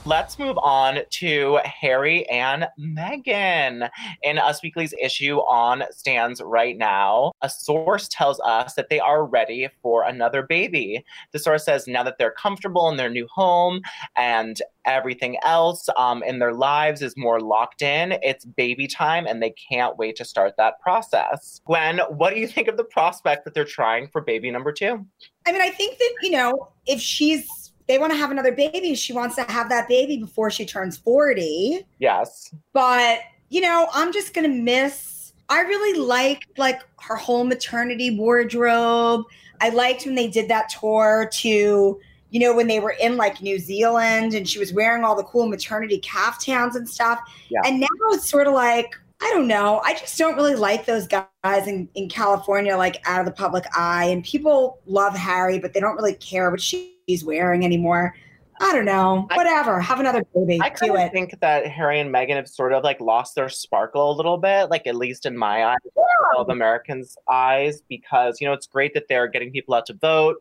Let's 0.06 0.38
move 0.38 0.58
on 0.58 1.00
to 1.10 1.60
Harry 1.64 2.28
and 2.30 2.68
Meghan. 2.78 3.90
In 4.22 4.38
Us 4.38 4.62
Weekly's 4.62 4.94
issue 5.02 5.38
on 5.38 5.86
stands 5.92 6.42
right 6.42 6.78
now, 6.78 7.32
a 7.42 7.50
source 7.50 8.10
tells 8.10 8.38
us 8.42 8.74
that 8.74 8.90
they 8.90 9.00
are 9.00 9.26
ready 9.26 9.70
for 9.82 10.04
another 10.04 10.44
baby. 10.44 11.06
The 11.32 11.40
source 11.40 11.64
says 11.64 11.88
now 11.88 12.04
that 12.04 12.18
they're 12.18 12.32
comfortable 12.32 12.90
in 12.90 12.98
their 12.98 13.10
new 13.10 13.28
home 13.28 13.80
and 14.18 14.62
everything 14.84 15.38
else 15.42 15.88
um, 15.96 16.22
in 16.24 16.40
their 16.40 16.54
lives 16.54 17.02
is 17.02 17.16
more 17.16 17.40
locked 17.40 17.82
in, 17.82 18.18
it's 18.22 18.44
baby 18.44 18.88
time 18.88 19.26
and 19.26 19.42
they 19.42 19.52
can't 19.52 19.98
wait 19.98 20.18
to 20.18 20.26
start 20.26 20.56
that 20.58 20.82
process. 20.82 21.62
Gwen, 21.66 22.00
what 22.10 22.34
do 22.34 22.42
you 22.42 22.48
think 22.48 22.68
of 22.68 22.76
the 22.76 22.84
prospect 22.84 23.46
that 23.46 23.54
they're 23.54 23.64
trying 23.64 24.10
for 24.10 24.20
baby 24.20 24.52
number 24.52 24.74
two? 24.74 25.06
I 25.48 25.54
mean, 25.54 25.62
I 25.62 25.70
think 25.70 25.98
that, 25.98 26.14
you 26.22 26.32
know, 26.32 26.68
if 26.86 27.00
she's 27.00 27.63
they 27.88 27.98
want 27.98 28.12
to 28.14 28.18
have 28.18 28.32
another 28.32 28.52
baby, 28.52 28.96
she 28.96 29.14
wants 29.14 29.36
to 29.36 29.44
have 29.44 29.70
that 29.70 29.88
baby 29.88 30.18
before 30.18 30.50
she 30.50 30.66
turns 30.66 30.98
40. 30.98 31.86
Yes. 32.00 32.54
But, 32.72 33.20
you 33.50 33.62
know, 33.62 33.88
I'm 33.94 34.14
just 34.14 34.34
gonna 34.34 34.50
miss 34.50 35.14
I 35.50 35.62
really 35.62 36.00
like 36.00 36.48
like 36.58 36.82
her 37.02 37.16
whole 37.16 37.44
maternity 37.44 38.18
wardrobe. 38.18 39.26
I 39.62 39.70
liked 39.70 40.06
when 40.06 40.16
they 40.16 40.28
did 40.28 40.48
that 40.50 40.70
tour 40.70 41.30
to 41.34 42.00
you 42.34 42.40
know, 42.40 42.56
when 42.56 42.66
they 42.66 42.80
were 42.80 42.96
in 43.00 43.16
like 43.16 43.44
New 43.44 43.60
Zealand 43.60 44.34
and 44.34 44.50
she 44.50 44.58
was 44.58 44.74
wearing 44.74 45.04
all 45.04 45.16
the 45.16 45.24
cool 45.24 45.48
maternity 45.48 46.00
caftans 46.00 46.76
and 46.76 46.90
stuff. 46.90 47.20
Yeah. 47.50 47.62
And 47.64 47.80
now 47.80 47.88
it's 48.06 48.28
sort 48.28 48.48
of 48.48 48.54
like, 48.54 48.96
I 49.22 49.30
don't 49.32 49.48
know. 49.48 49.82
I 49.84 49.94
just 49.94 50.18
don't 50.18 50.36
really 50.36 50.56
like 50.56 50.88
those 50.88 51.08
guys 51.08 51.68
in, 51.68 51.88
in 51.94 52.10
California, 52.10 52.76
like 52.76 53.08
out 53.08 53.20
of 53.20 53.28
the 53.28 53.32
public 53.32 53.66
eye. 53.78 54.06
And 54.06 54.24
people 54.24 54.80
love 54.88 55.16
Harry, 55.16 55.60
but 55.60 55.74
they 55.74 55.80
don't 55.80 55.96
really 55.96 56.16
care 56.16 56.50
what 56.50 56.60
she's 57.08 57.24
wearing 57.24 57.66
anymore. 57.66 58.14
I 58.62 58.72
don't 58.72 58.86
know. 58.86 59.28
I- 59.32 59.36
Whatever. 59.38 59.80
Have 59.82 60.00
another 60.00 60.24
baby. 60.34 60.60
I 60.62 60.70
kind 60.70 60.96
of 60.96 61.12
think 61.12 61.40
that 61.42 61.66
Harry 61.68 62.00
and 62.00 62.14
Meghan 62.14 62.36
have 62.36 62.48
sort 62.48 62.72
of 62.72 62.84
like 62.84 63.02
lost 63.02 63.36
their 63.36 63.50
sparkle 63.50 64.12
a 64.12 64.16
little 64.16 64.38
bit, 64.38 64.70
like 64.70 64.86
at 64.88 64.96
least 64.96 65.26
in 65.26 65.38
my 65.38 65.66
eyes, 65.66 65.78
all 65.96 66.42
of 66.42 66.50
Americans' 66.50 67.18
eyes, 67.30 67.82
because 67.90 68.40
you 68.40 68.48
know 68.48 68.54
it's 68.54 68.68
great 68.68 68.94
that 68.94 69.06
they're 69.10 69.28
getting 69.28 69.52
people 69.52 69.74
out 69.74 69.86
to 69.88 69.94
vote. 69.94 70.38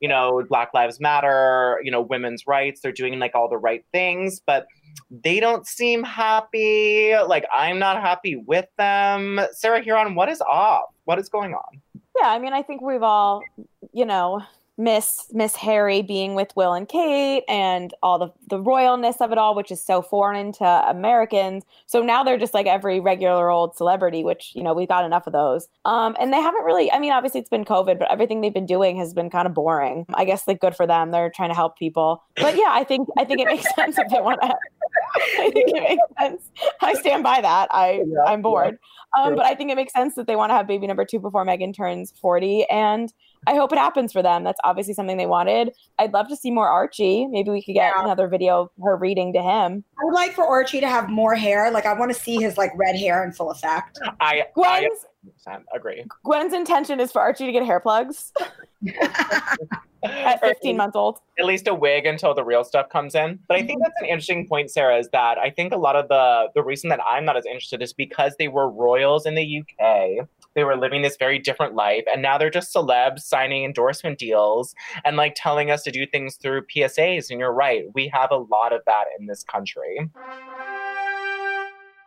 You 0.00 0.08
know, 0.08 0.42
Black 0.48 0.72
Lives 0.72 0.98
Matter. 1.00 1.78
You 1.84 1.90
know, 1.90 2.00
women's 2.00 2.46
rights. 2.46 2.80
They're 2.80 2.92
doing 2.92 3.18
like 3.18 3.34
all 3.34 3.48
the 3.48 3.58
right 3.58 3.84
things, 3.92 4.40
but 4.44 4.66
they 5.10 5.38
don't 5.38 5.66
seem 5.66 6.02
happy. 6.02 7.14
Like 7.26 7.44
I'm 7.54 7.78
not 7.78 8.00
happy 8.00 8.36
with 8.36 8.66
them. 8.78 9.38
Sarah 9.52 9.84
Hearon, 9.84 10.14
what 10.14 10.30
is 10.30 10.40
off? 10.40 10.86
What 11.04 11.18
is 11.18 11.28
going 11.28 11.52
on? 11.52 11.80
Yeah, 12.18 12.28
I 12.28 12.38
mean, 12.38 12.54
I 12.54 12.62
think 12.62 12.80
we've 12.80 13.02
all, 13.02 13.42
you 13.92 14.04
know, 14.06 14.40
miss 14.78 15.26
miss 15.32 15.56
Harry 15.56 16.02
being 16.02 16.34
with 16.34 16.54
Will 16.56 16.72
and 16.72 16.88
Kate 16.88 17.44
and 17.48 17.92
all 18.02 18.18
the 18.18 18.32
the 18.48 18.62
royalness 18.62 19.20
of 19.20 19.32
it 19.32 19.38
all, 19.38 19.54
which 19.54 19.70
is 19.70 19.84
so 19.84 20.02
foreign 20.02 20.52
to 20.52 20.64
Americans. 20.64 21.64
So 21.86 22.02
now 22.02 22.24
they're 22.24 22.38
just 22.38 22.54
like 22.54 22.66
every 22.66 23.00
regular 23.00 23.50
old 23.50 23.76
celebrity, 23.76 24.24
which 24.24 24.52
you 24.54 24.62
know 24.62 24.72
we've 24.72 24.88
got 24.88 25.04
enough 25.04 25.26
of 25.26 25.32
those. 25.32 25.68
Um, 25.84 26.16
and 26.18 26.32
they 26.32 26.40
haven't 26.40 26.64
really. 26.64 26.90
I 26.90 26.98
mean, 26.98 27.12
obviously 27.12 27.40
it's 27.40 27.50
been 27.50 27.64
COVID, 27.64 27.98
but 27.98 28.10
everything 28.10 28.40
they've 28.40 28.54
been 28.54 28.66
doing 28.66 28.96
has 28.96 29.12
been 29.12 29.30
kind 29.30 29.46
of 29.46 29.54
boring. 29.54 30.06
I 30.14 30.24
guess 30.24 30.46
like 30.46 30.60
good 30.60 30.74
for 30.74 30.86
them. 30.86 31.10
They're 31.10 31.30
trying 31.30 31.50
to 31.50 31.54
help 31.54 31.78
people. 31.78 32.22
But 32.36 32.56
yeah, 32.56 32.70
I 32.70 32.84
think 32.84 33.08
I 33.18 33.24
think 33.24 33.40
it 33.40 33.46
makes 33.46 33.66
sense 33.74 33.98
if 33.98 34.08
they 34.08 34.20
want 34.20 34.40
to. 34.42 34.54
I 35.14 35.50
think 35.50 35.70
it 35.76 35.82
makes 35.82 36.02
sense. 36.18 36.42
I 36.80 36.94
stand 36.94 37.22
by 37.22 37.40
that. 37.40 37.68
I 37.72 38.02
Yeah, 38.06 38.24
I'm 38.26 38.42
bored. 38.42 38.78
Um, 39.18 39.34
but 39.34 39.44
I 39.44 39.54
think 39.54 39.70
it 39.70 39.74
makes 39.74 39.92
sense 39.92 40.14
that 40.14 40.26
they 40.26 40.36
want 40.36 40.50
to 40.50 40.54
have 40.54 40.66
baby 40.66 40.86
number 40.86 41.04
two 41.04 41.18
before 41.18 41.44
Meghan 41.44 41.74
turns 41.74 42.12
40. 42.20 42.66
And 42.70 43.12
I 43.46 43.54
hope 43.54 43.72
it 43.72 43.78
happens 43.78 44.12
for 44.12 44.22
them. 44.22 44.44
That's 44.44 44.60
obviously 44.64 44.94
something 44.94 45.16
they 45.16 45.26
wanted. 45.26 45.72
I'd 45.98 46.12
love 46.12 46.28
to 46.28 46.36
see 46.36 46.50
more 46.50 46.68
Archie. 46.68 47.26
Maybe 47.26 47.50
we 47.50 47.62
could 47.62 47.72
get 47.74 47.92
yeah. 47.96 48.04
another 48.04 48.28
video 48.28 48.62
of 48.62 48.70
her 48.82 48.96
reading 48.96 49.32
to 49.32 49.42
him. 49.42 49.84
I 50.00 50.04
would 50.04 50.14
like 50.14 50.32
for 50.32 50.46
Archie 50.46 50.80
to 50.80 50.88
have 50.88 51.08
more 51.08 51.34
hair. 51.34 51.70
Like 51.70 51.86
I 51.86 51.94
want 51.94 52.12
to 52.12 52.18
see 52.18 52.36
his 52.36 52.58
like 52.58 52.72
red 52.76 52.96
hair 52.96 53.24
in 53.24 53.32
full 53.32 53.50
effect. 53.50 53.98
I 54.20 54.44
Gwen's, 54.54 55.06
I 55.46 55.58
agree. 55.74 56.04
Gwen's 56.24 56.52
intention 56.52 57.00
is 57.00 57.10
for 57.12 57.20
Archie 57.20 57.46
to 57.46 57.52
get 57.52 57.64
hair 57.64 57.80
plugs. 57.80 58.32
at 60.02 60.40
15 60.40 60.76
months 60.76 60.96
old. 60.96 61.18
At 61.38 61.44
least 61.44 61.68
a 61.68 61.74
wig 61.74 62.06
until 62.06 62.34
the 62.34 62.44
real 62.44 62.64
stuff 62.64 62.88
comes 62.88 63.14
in. 63.14 63.38
But 63.48 63.56
I 63.56 63.60
think 63.60 63.78
mm-hmm. 63.78 63.82
that's 63.82 64.02
an 64.02 64.06
interesting 64.06 64.46
point, 64.48 64.70
Sarah, 64.70 64.98
is 64.98 65.08
that 65.12 65.38
I 65.38 65.50
think 65.50 65.72
a 65.72 65.76
lot 65.76 65.96
of 65.96 66.08
the 66.08 66.48
the 66.54 66.62
reason 66.62 66.88
that 66.90 67.00
I'm 67.06 67.24
not 67.24 67.36
as 67.36 67.46
interested 67.46 67.82
is 67.82 67.92
because 67.92 68.34
they 68.38 68.48
were 68.48 68.70
royals 68.70 69.26
in 69.26 69.34
the 69.34 69.60
UK. 69.60 70.26
They 70.54 70.64
were 70.64 70.76
living 70.76 71.02
this 71.02 71.16
very 71.16 71.38
different 71.38 71.74
life, 71.74 72.04
and 72.12 72.22
now 72.22 72.36
they're 72.36 72.50
just 72.50 72.74
celebs 72.74 73.20
signing 73.20 73.64
endorsement 73.64 74.18
deals 74.18 74.74
and 75.04 75.16
like 75.16 75.34
telling 75.36 75.70
us 75.70 75.82
to 75.84 75.92
do 75.92 76.06
things 76.06 76.36
through 76.36 76.66
PSAs. 76.66 77.30
And 77.30 77.38
you're 77.38 77.52
right, 77.52 77.84
we 77.94 78.08
have 78.08 78.30
a 78.32 78.36
lot 78.36 78.72
of 78.72 78.82
that 78.86 79.04
in 79.18 79.26
this 79.26 79.44
country. 79.44 80.10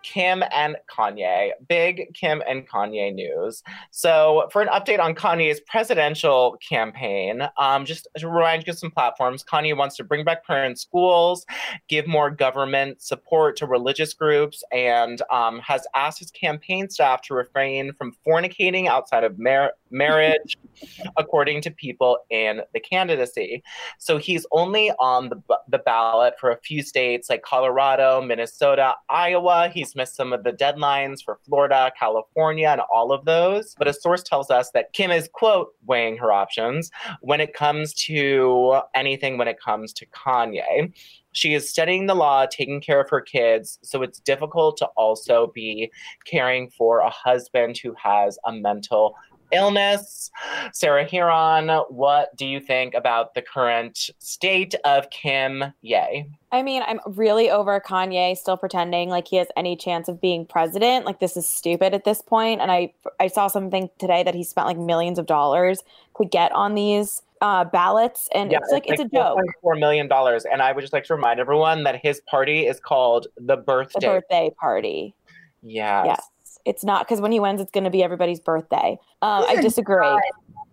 Kim 0.03 0.43
and 0.51 0.75
Kanye. 0.89 1.51
Big 1.67 2.13
Kim 2.13 2.43
and 2.47 2.67
Kanye 2.67 3.13
news. 3.13 3.63
So, 3.91 4.49
for 4.51 4.61
an 4.61 4.67
update 4.67 4.99
on 4.99 5.15
Kanye's 5.15 5.61
presidential 5.61 6.57
campaign, 6.67 7.43
um, 7.57 7.85
just 7.85 8.07
to 8.17 8.27
remind 8.27 8.65
you 8.67 8.71
of 8.71 8.77
some 8.77 8.91
platforms, 8.91 9.43
Kanye 9.43 9.75
wants 9.75 9.95
to 9.97 10.03
bring 10.03 10.23
back 10.23 10.45
parent 10.45 10.79
schools, 10.79 11.45
give 11.87 12.07
more 12.07 12.29
government 12.29 13.01
support 13.01 13.55
to 13.57 13.65
religious 13.65 14.13
groups, 14.13 14.63
and 14.71 15.21
um, 15.31 15.59
has 15.59 15.87
asked 15.95 16.19
his 16.19 16.31
campaign 16.31 16.89
staff 16.89 17.21
to 17.23 17.33
refrain 17.33 17.93
from 17.93 18.15
fornicating 18.27 18.87
outside 18.87 19.23
of 19.23 19.39
mar- 19.39 19.73
marriage, 19.89 20.57
according 21.17 21.61
to 21.61 21.71
people 21.71 22.19
in 22.29 22.61
the 22.73 22.79
candidacy. 22.79 23.63
So, 23.97 24.17
he's 24.17 24.45
only 24.51 24.91
on 24.99 25.29
the, 25.29 25.41
the 25.69 25.79
ballot 25.79 26.35
for 26.39 26.51
a 26.51 26.57
few 26.57 26.83
states 26.83 27.29
like 27.29 27.41
Colorado, 27.41 28.21
Minnesota, 28.21 28.95
Iowa. 29.09 29.69
He's 29.73 29.92
missed 29.95 30.15
some 30.15 30.33
of 30.33 30.43
the 30.43 30.51
deadlines 30.51 31.23
for 31.23 31.39
Florida, 31.45 31.91
California, 31.97 32.67
and 32.69 32.81
all 32.93 33.11
of 33.11 33.25
those. 33.25 33.75
But 33.77 33.87
a 33.87 33.93
source 33.93 34.23
tells 34.23 34.49
us 34.49 34.71
that 34.71 34.93
Kim 34.93 35.11
is, 35.11 35.29
quote, 35.31 35.69
weighing 35.85 36.17
her 36.17 36.31
options 36.31 36.91
when 37.21 37.41
it 37.41 37.53
comes 37.53 37.93
to 38.05 38.81
anything 38.95 39.37
when 39.37 39.47
it 39.47 39.59
comes 39.59 39.93
to 39.93 40.05
Kanye. 40.07 40.93
She 41.33 41.55
is 41.55 41.67
studying 41.67 42.05
the 42.05 42.15
law, 42.15 42.45
taking 42.45 42.79
care 42.79 43.01
of 43.01 43.09
her 43.09 43.21
kids, 43.21 43.79
so 43.81 44.03
it's 44.03 44.19
difficult 44.19 44.77
to 44.77 44.85
also 44.95 45.51
be 45.53 45.91
caring 46.25 46.69
for 46.69 46.99
a 46.99 47.09
husband 47.09 47.77
who 47.79 47.95
has 48.01 48.37
a 48.45 48.51
mental 48.51 49.15
illness. 49.53 50.31
Sarah 50.73 51.05
Hearon, 51.07 51.85
what 51.89 52.35
do 52.35 52.45
you 52.45 52.59
think 52.59 52.93
about 52.93 53.33
the 53.33 53.41
current 53.41 54.09
state 54.19 54.75
of 54.85 55.09
Kim 55.09 55.63
Ye? 55.81 56.25
I 56.51 56.61
mean, 56.61 56.83
I'm 56.85 56.99
really 57.05 57.49
over 57.49 57.79
Kanye 57.79 58.37
still 58.37 58.57
pretending 58.57 59.09
like 59.09 59.27
he 59.27 59.37
has 59.37 59.47
any 59.55 59.75
chance 59.75 60.07
of 60.07 60.19
being 60.21 60.45
president. 60.45 61.05
Like 61.05 61.19
this 61.19 61.37
is 61.37 61.47
stupid 61.47 61.93
at 61.93 62.03
this 62.03 62.21
point. 62.21 62.61
And 62.61 62.71
I 62.71 62.93
I 63.19 63.27
saw 63.27 63.47
something 63.47 63.89
today 63.99 64.23
that 64.23 64.35
he 64.35 64.43
spent 64.43 64.67
like 64.67 64.77
millions 64.77 65.19
of 65.19 65.25
dollars 65.25 65.83
to 66.17 66.25
get 66.25 66.51
on 66.51 66.75
these 66.75 67.21
uh, 67.41 67.65
ballots, 67.65 68.29
and 68.33 68.51
yeah, 68.51 68.59
it's 68.59 68.71
like 68.71 68.83
it's, 68.87 68.99
like 68.99 69.05
it's 69.07 69.13
a 69.13 69.17
joke. 69.17 69.37
Four 69.61 69.75
million 69.75 70.07
dollars, 70.07 70.45
and 70.45 70.61
I 70.61 70.71
would 70.71 70.81
just 70.81 70.93
like 70.93 71.03
to 71.05 71.15
remind 71.15 71.41
everyone 71.41 71.83
that 71.83 71.99
his 72.01 72.21
party 72.21 72.67
is 72.67 72.79
called 72.79 73.27
the 73.37 73.57
birthday 73.57 73.99
the 73.99 74.07
birthday 74.07 74.51
party. 74.57 75.13
Yes. 75.61 76.05
Yes 76.07 76.29
it's 76.65 76.83
not 76.83 77.05
because 77.05 77.21
when 77.21 77.31
he 77.31 77.39
wins, 77.39 77.61
it's 77.61 77.71
going 77.71 77.83
to 77.83 77.89
be 77.89 78.03
everybody's 78.03 78.39
birthday. 78.39 78.97
Um, 79.21 79.45
I 79.47 79.61
disagree. 79.61 80.19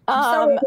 Um, 0.08 0.58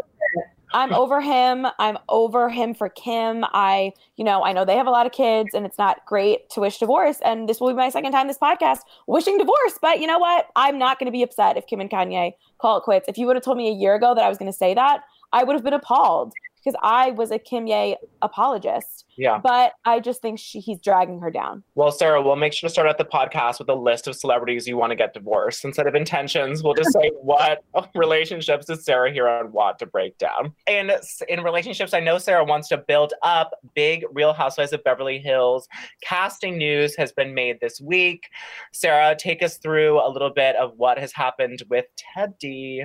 I'm 0.74 0.92
over 0.92 1.20
him. 1.20 1.66
I'm 1.78 1.98
over 2.08 2.48
him 2.50 2.74
for 2.74 2.88
Kim. 2.88 3.44
I, 3.52 3.92
you 4.16 4.24
know, 4.24 4.42
I 4.42 4.52
know 4.52 4.64
they 4.64 4.76
have 4.76 4.88
a 4.88 4.90
lot 4.90 5.06
of 5.06 5.12
kids 5.12 5.50
and 5.54 5.64
it's 5.64 5.78
not 5.78 6.04
great 6.04 6.50
to 6.50 6.60
wish 6.60 6.78
divorce. 6.78 7.18
And 7.24 7.48
this 7.48 7.60
will 7.60 7.68
be 7.68 7.74
my 7.74 7.90
second 7.90 8.10
time 8.10 8.26
this 8.26 8.38
podcast 8.38 8.80
wishing 9.06 9.38
divorce. 9.38 9.78
But 9.80 10.00
you 10.00 10.08
know 10.08 10.18
what? 10.18 10.48
I'm 10.56 10.76
not 10.76 10.98
going 10.98 11.06
to 11.06 11.12
be 11.12 11.22
upset 11.22 11.56
if 11.56 11.66
Kim 11.68 11.80
and 11.80 11.88
Kanye 11.88 12.32
call 12.58 12.78
it 12.78 12.82
quits. 12.82 13.08
If 13.08 13.16
you 13.18 13.26
would 13.26 13.36
have 13.36 13.44
told 13.44 13.56
me 13.56 13.68
a 13.68 13.72
year 13.72 13.94
ago 13.94 14.16
that 14.16 14.24
I 14.24 14.28
was 14.28 14.36
going 14.36 14.50
to 14.50 14.56
say 14.56 14.74
that, 14.74 15.02
I 15.32 15.44
would 15.44 15.54
have 15.54 15.62
been 15.62 15.74
appalled 15.74 16.32
because 16.64 16.78
I 16.82 17.10
was 17.10 17.30
a 17.30 17.38
Kimye 17.38 17.96
apologist. 18.22 19.04
Yeah. 19.16 19.38
But 19.42 19.74
I 19.84 20.00
just 20.00 20.22
think 20.22 20.38
she, 20.38 20.60
he's 20.60 20.80
dragging 20.80 21.20
her 21.20 21.30
down. 21.30 21.62
Well, 21.74 21.92
Sarah, 21.92 22.20
we'll 22.20 22.36
make 22.36 22.52
sure 22.52 22.68
to 22.68 22.72
start 22.72 22.88
out 22.88 22.98
the 22.98 23.04
podcast 23.04 23.58
with 23.58 23.68
a 23.68 23.74
list 23.74 24.08
of 24.08 24.16
celebrities 24.16 24.66
you 24.66 24.76
want 24.76 24.90
to 24.90 24.96
get 24.96 25.14
divorced. 25.14 25.64
Instead 25.64 25.86
of 25.86 25.94
intentions, 25.94 26.62
we'll 26.62 26.74
just 26.74 26.92
say 26.92 27.10
what 27.22 27.62
relationships 27.94 28.66
does 28.66 28.84
Sarah 28.84 29.12
Hearon 29.12 29.50
want 29.50 29.78
to 29.80 29.86
break 29.86 30.18
down. 30.18 30.52
And 30.66 30.92
in 31.28 31.42
relationships, 31.42 31.94
I 31.94 32.00
know 32.00 32.18
Sarah 32.18 32.44
wants 32.44 32.68
to 32.68 32.78
build 32.78 33.14
up 33.22 33.52
big 33.74 34.04
Real 34.12 34.32
Housewives 34.32 34.72
of 34.72 34.82
Beverly 34.84 35.18
Hills. 35.18 35.68
Casting 36.02 36.58
news 36.58 36.96
has 36.96 37.12
been 37.12 37.34
made 37.34 37.60
this 37.60 37.80
week. 37.80 38.28
Sarah, 38.72 39.14
take 39.16 39.42
us 39.42 39.58
through 39.58 40.00
a 40.00 40.10
little 40.10 40.30
bit 40.30 40.56
of 40.56 40.72
what 40.76 40.98
has 40.98 41.12
happened 41.12 41.62
with 41.68 41.86
Teddi. 42.16 42.84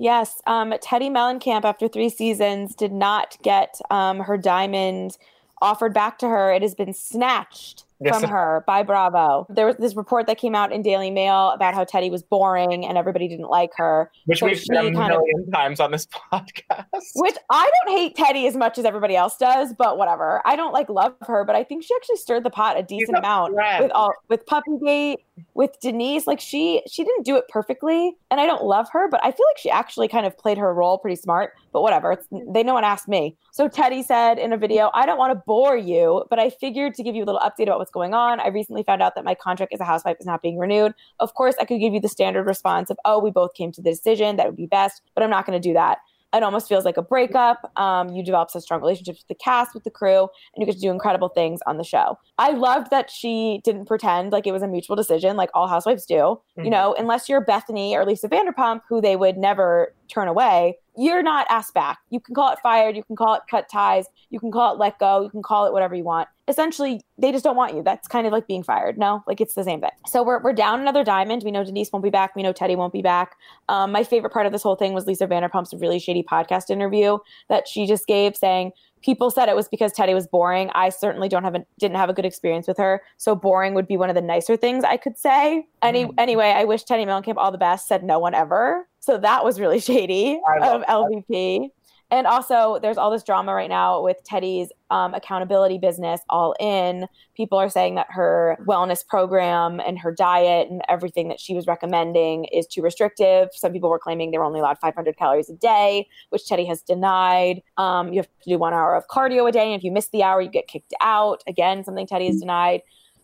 Yes, 0.00 0.40
um, 0.46 0.70
Teddi 0.70 1.10
Mellencamp, 1.10 1.64
after 1.64 1.88
three 1.88 2.08
seasons, 2.08 2.76
did 2.76 2.92
not 2.92 3.36
get 3.42 3.80
um, 3.90 4.20
her 4.20 4.38
diamond 4.38 5.18
offered 5.60 5.92
back 5.92 6.18
to 6.20 6.28
her. 6.28 6.52
It 6.52 6.62
has 6.62 6.76
been 6.76 6.94
snatched 6.94 7.82
yes. 8.00 8.20
from 8.20 8.30
her 8.30 8.64
by 8.66 8.82
Bravo. 8.82 9.46
There 9.48 9.66
was 9.66 9.76
this 9.76 9.96
report 9.96 10.26
that 10.26 10.38
came 10.38 10.54
out 10.54 10.72
in 10.72 10.82
Daily 10.82 11.10
Mail 11.10 11.50
about 11.50 11.74
how 11.74 11.84
Teddi 11.84 12.10
was 12.10 12.22
boring 12.22 12.84
and 12.84 12.96
everybody 12.96 13.28
didn't 13.28 13.48
like 13.48 13.70
her. 13.76 14.10
Which 14.26 14.40
so 14.40 14.46
we've 14.46 14.64
done 14.64 14.86
a 14.86 14.90
million 14.90 15.44
of, 15.46 15.52
times 15.52 15.80
on 15.80 15.90
this 15.90 16.06
podcast. 16.32 16.84
Which 17.16 17.36
I 17.50 17.70
don't 17.86 17.96
hate 17.96 18.16
Teddi 18.16 18.46
as 18.46 18.56
much 18.56 18.78
as 18.78 18.84
everybody 18.84 19.16
else 19.16 19.36
does, 19.36 19.72
but 19.72 19.98
whatever. 19.98 20.42
I 20.44 20.56
don't 20.56 20.72
like 20.72 20.88
love 20.88 21.14
her, 21.22 21.44
but 21.44 21.56
I 21.56 21.64
think 21.64 21.84
she 21.84 21.94
actually 21.94 22.16
stirred 22.16 22.44
the 22.44 22.50
pot 22.50 22.78
a 22.78 22.82
decent 22.82 23.18
amount 23.18 23.54
with 23.54 23.92
all 23.92 24.12
with 24.28 24.46
Puppygate, 24.46 25.16
with 25.54 25.78
Denise. 25.80 26.26
Like 26.26 26.40
she 26.40 26.82
she 26.86 27.04
didn't 27.04 27.24
do 27.24 27.36
it 27.36 27.44
perfectly, 27.48 28.16
and 28.30 28.40
I 28.40 28.46
don't 28.46 28.64
love 28.64 28.88
her, 28.92 29.08
but 29.08 29.20
I 29.24 29.30
feel 29.30 29.46
like 29.50 29.58
she 29.58 29.70
actually 29.70 30.08
kind 30.08 30.26
of 30.26 30.36
played 30.36 30.58
her 30.58 30.72
role 30.72 30.98
pretty 30.98 31.16
smart. 31.16 31.54
But 31.72 31.82
whatever, 31.82 32.12
it's, 32.12 32.26
they 32.30 32.62
no 32.62 32.74
one 32.74 32.84
asked 32.84 33.08
me. 33.08 33.36
So 33.52 33.68
Teddi 33.68 34.04
said 34.04 34.38
in 34.38 34.52
a 34.52 34.56
video, 34.56 34.90
"I 34.94 35.06
don't 35.06 35.18
want 35.18 35.32
to 35.32 35.42
bore 35.46 35.76
you, 35.76 36.24
but 36.30 36.38
I 36.38 36.50
figured 36.50 36.94
to 36.94 37.02
give 37.02 37.14
you 37.14 37.24
a 37.24 37.26
little 37.26 37.40
update 37.40 37.64
about 37.64 37.78
what's 37.78 37.87
going 37.90 38.14
on. 38.14 38.40
I 38.40 38.48
recently 38.48 38.82
found 38.82 39.02
out 39.02 39.14
that 39.14 39.24
my 39.24 39.34
contract 39.34 39.72
as 39.72 39.80
a 39.80 39.84
housewife 39.84 40.16
is 40.20 40.26
not 40.26 40.42
being 40.42 40.58
renewed. 40.58 40.94
Of 41.20 41.34
course, 41.34 41.54
I 41.60 41.64
could 41.64 41.80
give 41.80 41.92
you 41.92 42.00
the 42.00 42.08
standard 42.08 42.44
response 42.44 42.90
of, 42.90 42.98
oh, 43.04 43.18
we 43.18 43.30
both 43.30 43.54
came 43.54 43.72
to 43.72 43.82
the 43.82 43.90
decision 43.90 44.36
that 44.36 44.46
would 44.46 44.56
be 44.56 44.66
best, 44.66 45.02
but 45.14 45.22
I'm 45.22 45.30
not 45.30 45.46
going 45.46 45.60
to 45.60 45.68
do 45.68 45.74
that. 45.74 45.98
It 46.34 46.42
almost 46.42 46.68
feels 46.68 46.84
like 46.84 46.98
a 46.98 47.02
breakup. 47.02 47.72
Um, 47.80 48.10
you 48.10 48.22
develop 48.22 48.50
such 48.50 48.64
strong 48.64 48.80
relationships 48.80 49.20
with 49.20 49.28
the 49.28 49.42
cast, 49.42 49.72
with 49.72 49.84
the 49.84 49.90
crew, 49.90 50.28
and 50.54 50.60
you 50.60 50.66
get 50.66 50.74
to 50.74 50.80
do 50.80 50.90
incredible 50.90 51.30
things 51.30 51.60
on 51.66 51.78
the 51.78 51.84
show. 51.84 52.18
I 52.36 52.50
loved 52.50 52.90
that 52.90 53.10
she 53.10 53.62
didn't 53.64 53.86
pretend 53.86 54.32
like 54.32 54.46
it 54.46 54.52
was 54.52 54.62
a 54.62 54.68
mutual 54.68 54.94
decision, 54.94 55.38
like 55.38 55.48
all 55.54 55.68
housewives 55.68 56.04
do. 56.04 56.14
Mm-hmm. 56.14 56.64
You 56.64 56.70
know, 56.70 56.94
unless 56.98 57.30
you're 57.30 57.42
Bethenny 57.42 57.92
or 57.92 58.04
Lisa 58.04 58.28
Vanderpump, 58.28 58.82
who 58.90 59.00
they 59.00 59.16
would 59.16 59.38
never 59.38 59.94
turn 60.08 60.28
away 60.28 60.76
you're 60.98 61.22
not 61.22 61.46
asked 61.48 61.74
back. 61.74 61.98
You 62.10 62.18
can 62.18 62.34
call 62.34 62.52
it 62.52 62.58
fired, 62.60 62.96
you 62.96 63.04
can 63.04 63.14
call 63.14 63.34
it 63.34 63.42
cut 63.48 63.68
ties, 63.70 64.06
you 64.30 64.40
can 64.40 64.50
call 64.50 64.74
it 64.74 64.78
let 64.80 64.98
go, 64.98 65.22
you 65.22 65.30
can 65.30 65.42
call 65.42 65.66
it 65.66 65.72
whatever 65.72 65.94
you 65.94 66.02
want. 66.02 66.28
Essentially, 66.48 67.02
they 67.18 67.30
just 67.30 67.44
don't 67.44 67.56
want 67.56 67.74
you. 67.74 67.82
That's 67.82 68.08
kind 68.08 68.26
of 68.26 68.32
like 68.32 68.46
being 68.46 68.62
fired. 68.62 68.98
No, 68.98 69.22
like 69.26 69.40
it's 69.40 69.54
the 69.54 69.64
same 69.64 69.80
thing. 69.80 69.90
So 70.06 70.22
we're, 70.22 70.40
we're 70.42 70.52
down 70.52 70.80
another 70.80 71.04
diamond. 71.04 71.42
We 71.44 71.50
know 71.50 71.62
Denise 71.62 71.92
won't 71.92 72.02
be 72.02 72.10
back. 72.10 72.34
We 72.34 72.42
know 72.42 72.52
Teddi 72.52 72.76
won't 72.76 72.92
be 72.92 73.02
back. 73.02 73.36
Um, 73.68 73.92
my 73.92 74.02
favorite 74.02 74.32
part 74.32 74.46
of 74.46 74.52
this 74.52 74.62
whole 74.62 74.76
thing 74.76 74.94
was 74.94 75.06
Lisa 75.06 75.26
Vanderpump's 75.26 75.74
really 75.74 75.98
shady 75.98 76.22
podcast 76.22 76.70
interview 76.70 77.18
that 77.48 77.68
she 77.68 77.86
just 77.86 78.06
gave 78.06 78.36
saying, 78.36 78.72
people 79.02 79.30
said 79.30 79.48
it 79.48 79.56
was 79.56 79.68
because 79.68 79.92
Teddi 79.92 80.14
was 80.14 80.26
boring. 80.26 80.70
I 80.74 80.88
certainly 80.88 81.28
don't 81.28 81.44
have 81.44 81.54
a 81.54 81.64
didn't 81.78 81.96
have 81.96 82.10
a 82.10 82.12
good 82.12 82.24
experience 82.24 82.66
with 82.66 82.78
her. 82.78 83.02
So 83.16 83.34
boring 83.34 83.74
would 83.74 83.86
be 83.86 83.96
one 83.96 84.08
of 84.08 84.14
the 84.14 84.22
nicer 84.22 84.56
things 84.56 84.84
I 84.84 84.96
could 84.96 85.16
say. 85.16 85.66
Any 85.82 86.06
mm. 86.06 86.14
anyway, 86.18 86.50
I 86.56 86.64
wish 86.64 86.84
Teddi 86.84 87.06
Mellencamp 87.06 87.36
all 87.36 87.52
the 87.52 87.58
best. 87.58 87.88
Said 87.88 88.02
no 88.02 88.18
one 88.18 88.34
ever. 88.34 88.88
So 89.00 89.18
that 89.18 89.44
was 89.44 89.60
really 89.60 89.80
shady 89.88 90.40
of 90.62 90.82
LVP. 90.82 91.70
And 92.10 92.26
also, 92.26 92.78
there's 92.80 92.96
all 92.96 93.10
this 93.10 93.22
drama 93.22 93.52
right 93.52 93.68
now 93.68 94.02
with 94.02 94.16
Teddi's 94.24 94.72
um, 94.90 95.12
accountability 95.12 95.76
business, 95.76 96.22
All 96.30 96.54
In. 96.58 97.06
People 97.36 97.58
are 97.58 97.68
saying 97.68 97.96
that 97.96 98.06
her 98.10 98.56
wellness 98.66 99.06
program 99.06 99.78
and 99.80 99.98
her 99.98 100.10
diet 100.10 100.70
and 100.70 100.80
everything 100.88 101.28
that 101.28 101.38
she 101.38 101.54
was 101.54 101.66
recommending 101.66 102.44
is 102.46 102.66
too 102.66 102.80
restrictive. 102.80 103.48
Some 103.52 103.72
people 103.72 103.90
were 103.90 103.98
claiming 103.98 104.30
they 104.30 104.38
were 104.38 104.44
only 104.44 104.60
allowed 104.60 104.78
500 104.78 105.18
calories 105.18 105.50
a 105.50 105.54
day, 105.54 106.08
which 106.30 106.44
Teddi 106.44 106.66
has 106.66 106.80
denied. 106.80 107.62
Um, 107.76 108.10
you 108.12 108.20
have 108.20 108.28
to 108.42 108.50
do 108.50 108.58
one 108.58 108.72
hour 108.72 108.94
of 108.94 109.06
cardio 109.08 109.46
a 109.46 109.52
day. 109.52 109.66
And 109.72 109.78
if 109.78 109.84
you 109.84 109.92
miss 109.92 110.08
the 110.08 110.22
hour, 110.22 110.40
you 110.40 110.48
get 110.48 110.66
kicked 110.66 110.94
out. 111.02 111.42
Again, 111.46 111.84
something 111.84 112.06
teddy 112.06 112.28
has 112.28 112.40
denied 112.40 112.80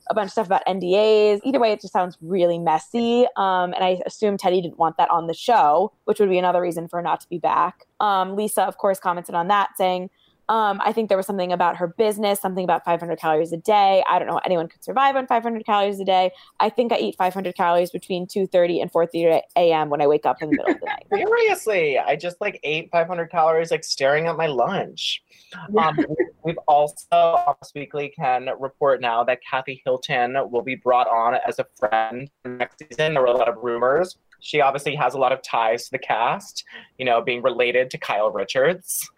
a 0.08 0.14
bunch 0.14 0.28
of 0.28 0.32
stuff 0.32 0.46
about 0.46 0.62
NDAs. 0.66 1.40
Either 1.44 1.60
way, 1.60 1.72
it 1.72 1.80
just 1.80 1.92
sounds 1.92 2.16
really 2.20 2.58
messy. 2.58 3.26
Um, 3.36 3.72
and 3.72 3.84
I 3.84 4.00
assume 4.06 4.36
Teddi 4.36 4.62
didn't 4.62 4.78
want 4.78 4.96
that 4.98 5.10
on 5.10 5.26
the 5.26 5.34
show, 5.34 5.92
which 6.04 6.20
would 6.20 6.28
be 6.28 6.38
another 6.38 6.60
reason 6.60 6.88
for 6.88 6.98
her 6.98 7.02
not 7.02 7.20
to 7.20 7.28
be 7.28 7.38
back. 7.38 7.84
Um, 8.00 8.36
Lisa, 8.36 8.62
of 8.62 8.78
course, 8.78 8.98
commented 8.98 9.34
on 9.34 9.48
that 9.48 9.70
saying, 9.76 10.10
Um, 10.48 10.80
I 10.84 10.92
think 10.92 11.08
there 11.08 11.16
was 11.16 11.26
something 11.26 11.52
about 11.52 11.76
her 11.78 11.88
business, 11.88 12.38
something 12.38 12.64
about 12.64 12.84
500 12.84 13.18
calories 13.18 13.52
a 13.52 13.56
day. 13.56 14.04
I 14.08 14.18
don't 14.18 14.28
know 14.28 14.40
anyone 14.44 14.68
could 14.68 14.84
survive 14.84 15.16
on 15.16 15.26
500 15.26 15.64
calories 15.64 15.98
a 16.00 16.04
day. 16.04 16.32
I 16.60 16.68
think 16.68 16.92
I 16.92 16.98
eat 16.98 17.16
500 17.16 17.54
calories 17.54 17.90
between 17.90 18.26
2:30 18.26 18.82
and 18.82 18.92
4:30 18.92 19.40
a.m. 19.56 19.88
when 19.88 20.02
I 20.02 20.06
wake 20.06 20.26
up 20.26 20.42
in 20.42 20.50
the 20.50 20.56
middle 20.56 20.74
of 20.74 20.80
the 20.80 20.86
night. 20.86 21.06
Seriously, 21.14 21.98
I 21.98 22.16
just 22.16 22.40
like 22.42 22.60
ate 22.62 22.90
500 22.90 23.30
calories 23.30 23.70
like 23.70 23.84
staring 23.84 24.26
at 24.26 24.36
my 24.36 24.46
lunch. 24.46 25.22
Um, 25.78 25.98
we've 26.44 26.58
also, 26.66 27.06
Us 27.12 27.72
Weekly 27.74 28.12
can 28.16 28.48
report 28.58 29.00
now 29.00 29.24
that 29.24 29.40
Kathy 29.48 29.82
Hilton 29.84 30.36
will 30.50 30.62
be 30.62 30.74
brought 30.74 31.08
on 31.08 31.38
as 31.46 31.58
a 31.58 31.66
friend 31.78 32.30
next 32.44 32.78
season. 32.78 33.14
There 33.14 33.22
were 33.22 33.28
a 33.28 33.36
lot 33.36 33.48
of 33.48 33.56
rumors. 33.62 34.16
She 34.44 34.60
obviously 34.60 34.94
has 34.96 35.14
a 35.14 35.18
lot 35.18 35.32
of 35.32 35.40
ties 35.42 35.86
to 35.86 35.92
the 35.92 35.98
cast, 35.98 36.64
you 36.98 37.06
know, 37.06 37.22
being 37.22 37.40
related 37.40 37.88
to 37.90 37.98
Kyle 37.98 38.30
Richards. 38.30 39.08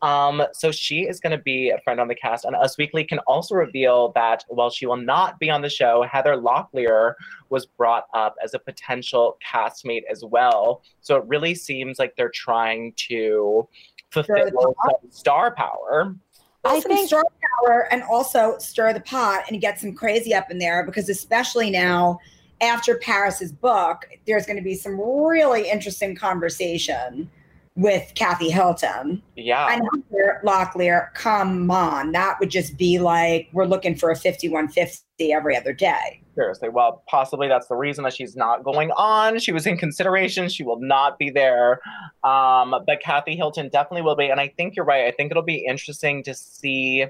Um, 0.00 0.42
so 0.52 0.70
she 0.70 1.00
is 1.00 1.18
going 1.18 1.36
to 1.36 1.42
be 1.42 1.70
a 1.70 1.80
friend 1.80 1.98
on 1.98 2.06
the 2.06 2.14
cast. 2.14 2.44
And 2.44 2.54
Us 2.54 2.78
Weekly 2.78 3.02
can 3.02 3.18
also 3.20 3.56
reveal 3.56 4.12
that 4.14 4.44
while 4.48 4.70
she 4.70 4.86
will 4.86 4.96
not 4.96 5.40
be 5.40 5.50
on 5.50 5.60
the 5.60 5.68
show, 5.68 6.06
Heather 6.08 6.36
Locklear 6.36 7.14
was 7.48 7.66
brought 7.66 8.04
up 8.14 8.36
as 8.42 8.54
a 8.54 8.60
potential 8.60 9.38
castmate 9.44 10.04
as 10.08 10.24
well. 10.24 10.82
So 11.00 11.16
it 11.16 11.24
really 11.26 11.56
seems 11.56 11.98
like 11.98 12.14
they're 12.16 12.30
trying 12.32 12.92
to 13.08 13.68
fulfill 14.10 14.48
some 14.54 15.10
star 15.10 15.54
power. 15.54 16.14
I 16.64 16.80
think 16.80 17.08
star 17.08 17.24
power 17.64 17.88
and 17.92 18.02
also 18.02 18.58
stir 18.58 18.92
the 18.92 19.00
pot 19.00 19.44
and 19.48 19.60
get 19.60 19.78
some 19.78 19.94
crazy 19.94 20.34
up 20.34 20.50
in 20.50 20.58
there 20.58 20.84
because 20.84 21.08
especially 21.08 21.70
now 21.70 22.18
after 22.60 22.96
Paris's 22.96 23.52
book, 23.52 24.08
there's 24.26 24.46
going 24.46 24.56
to 24.56 24.62
be 24.62 24.74
some 24.74 24.98
really 25.00 25.70
interesting 25.70 26.16
conversation 26.16 27.30
with 27.76 28.12
Kathy 28.14 28.50
Hilton. 28.50 29.22
Yeah. 29.36 29.68
And 29.70 29.82
Locklear, 30.44 31.12
come 31.14 31.70
on. 31.70 32.12
That 32.12 32.40
would 32.40 32.50
just 32.50 32.76
be 32.76 32.98
like 32.98 33.48
we're 33.52 33.66
looking 33.66 33.94
for 33.94 34.10
a 34.10 34.16
5150 34.16 35.32
every 35.32 35.56
other 35.56 35.72
day. 35.72 36.22
Seriously. 36.34 36.68
Well, 36.68 37.02
possibly 37.06 37.48
that's 37.48 37.68
the 37.68 37.76
reason 37.76 38.04
that 38.04 38.14
she's 38.14 38.36
not 38.36 38.64
going 38.64 38.90
on. 38.92 39.38
She 39.38 39.52
was 39.52 39.66
in 39.66 39.76
consideration. 39.76 40.48
She 40.48 40.62
will 40.62 40.80
not 40.80 41.18
be 41.18 41.30
there. 41.30 41.80
Um, 42.24 42.74
but 42.86 43.00
Kathy 43.02 43.36
Hilton 43.36 43.68
definitely 43.68 44.02
will 44.02 44.16
be. 44.16 44.28
And 44.28 44.40
I 44.40 44.48
think 44.48 44.76
you're 44.76 44.84
right. 44.84 45.04
I 45.04 45.12
think 45.12 45.30
it'll 45.30 45.42
be 45.42 45.64
interesting 45.66 46.22
to 46.24 46.34
see 46.34 47.06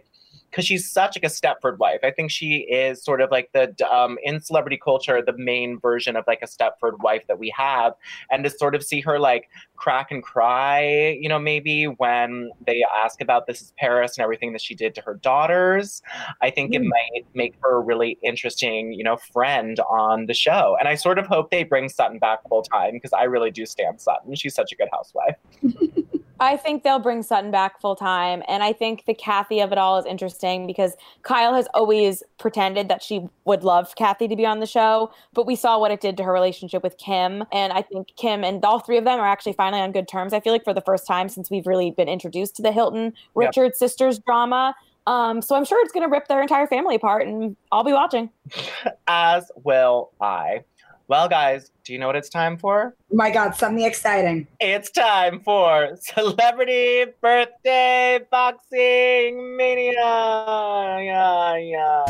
because 0.51 0.64
she's 0.64 0.90
such 0.90 1.16
like 1.16 1.24
a 1.24 1.34
Stepford 1.34 1.78
wife. 1.78 2.01
I 2.03 2.11
think 2.11 2.30
she 2.30 2.66
is 2.70 3.03
sort 3.03 3.20
of 3.20 3.30
like 3.30 3.51
the 3.53 3.74
um, 3.92 4.18
in 4.22 4.40
celebrity 4.40 4.78
culture 4.82 5.22
the 5.22 5.36
main 5.36 5.78
version 5.78 6.16
of 6.16 6.24
like 6.26 6.40
a 6.42 6.47
Stepford 6.47 7.01
wife 7.03 7.22
that 7.28 7.38
we 7.38 7.53
have, 7.57 7.94
and 8.30 8.44
to 8.44 8.51
sort 8.51 8.74
of 8.74 8.82
see 8.82 9.01
her 9.01 9.18
like 9.18 9.49
crack 9.76 10.11
and 10.11 10.22
cry, 10.22 11.16
you 11.20 11.28
know, 11.28 11.38
maybe 11.38 11.84
when 11.84 12.51
they 12.66 12.82
ask 13.05 13.20
about 13.20 13.47
this 13.47 13.61
is 13.61 13.72
Paris 13.78 14.16
and 14.16 14.22
everything 14.22 14.53
that 14.53 14.62
she 14.62 14.74
did 14.74 14.94
to 14.94 15.01
her 15.03 15.14
daughters, 15.14 16.03
I 16.40 16.51
think 16.51 16.72
mm. 16.72 16.76
it 16.76 16.82
might 16.82 17.26
make 17.34 17.55
her 17.62 17.76
a 17.76 17.80
really 17.80 18.18
interesting, 18.22 18.92
you 18.92 19.05
know, 19.05 19.16
friend 19.16 19.78
on 19.80 20.26
the 20.26 20.34
show. 20.34 20.76
And 20.78 20.88
I 20.88 20.94
sort 20.94 21.18
of 21.18 21.26
hope 21.26 21.51
they 21.51 21.64
bring 21.64 21.88
Sutton 21.88 22.18
back 22.18 22.40
full 22.49 22.62
time 22.62 22.94
because 22.94 23.12
I 23.12 23.24
really 23.24 23.51
do 23.51 23.66
stand 23.66 24.01
Sutton. 24.01 24.34
She's 24.34 24.55
such 24.55 24.72
a 24.72 24.76
good 24.76 24.88
housewife. 24.92 25.36
I 26.39 26.57
think 26.57 26.82
they'll 26.82 26.99
bring 26.99 27.22
Sutton 27.22 27.51
back 27.51 27.80
full 27.80 27.97
time. 27.97 28.43
And 28.49 28.62
I 28.62 28.72
think 28.72 29.05
the 29.07 29.14
Kathy 29.14 29.61
of 29.61 29.72
it 29.72 29.78
all 29.78 29.99
is 29.99 30.05
interesting 30.05 30.66
because 30.66 30.95
Kyle 31.22 31.55
has 31.55 31.66
always 31.74 32.22
pretended 32.39 32.89
that 32.89 33.03
she 33.03 33.28
would 33.45 33.64
love 33.64 33.95
Kathy 33.97 34.28
to 34.28 34.37
be 34.37 34.45
on 34.45 34.61
the 34.61 34.66
show. 34.66 35.12
But 35.32 35.47
we 35.47 35.57
saw 35.57 35.78
what 35.78 35.91
it 35.91 36.01
did 36.01 36.16
to 36.18 36.24
her 36.24 36.32
relationship 36.32 36.82
with 36.82 36.99
Kim. 36.99 37.45
And 37.53 37.72
I 37.72 37.82
think 37.82 38.09
Kim 38.16 38.45
and 38.45 38.64
all 38.64 38.80
three 38.80 38.99
of 38.99 39.05
them 39.05 39.18
are 39.18 39.26
actually 39.26 39.55
finally 39.55 39.80
on 39.80 39.93
good 39.93 40.09
terms. 40.09 40.32
I 40.32 40.41
feel 40.41 40.53
like 40.53 40.64
for 40.64 40.74
the 40.74 40.82
first 40.82 41.07
time 41.07 41.28
since 41.28 41.51
we've 41.51 41.66
really 41.66 41.91
been 41.91 42.09
introduced 42.09 42.57
to 42.57 42.62
the 42.62 42.72
Hilton 42.72 43.14
Richard 43.34 43.64
yep. 43.64 43.74
sisters 43.74 44.18
drama. 44.18 44.74
Um, 45.07 45.41
so 45.41 45.55
I'm 45.55 45.64
sure 45.64 45.82
it's 45.84 45.93
going 45.93 46.07
to 46.07 46.11
rip 46.11 46.26
their 46.26 46.43
entire 46.43 46.66
family 46.66 46.97
apart, 46.97 47.26
and 47.26 47.57
I'll 47.70 47.84
be 47.84 47.93
watching. 47.93 48.28
As 49.07 49.53
will 49.62 50.11
I. 50.20 50.64
Well, 51.09 51.28
guys, 51.28 51.70
do 51.84 51.92
you 51.92 52.00
know 52.00 52.09
what 52.09 52.16
it's 52.16 52.28
time 52.28 52.57
for? 52.57 52.96
Oh 53.12 53.14
my 53.14 53.30
God, 53.30 53.54
something 53.54 53.84
exciting. 53.84 54.48
It's 54.59 54.90
time 54.90 55.38
for 55.38 55.96
Celebrity 56.00 57.04
Birthday 57.22 58.18
Boxing 58.28 59.57
Mania. 59.57 59.92
Yeah, 59.94 61.57
yeah. 61.59 62.04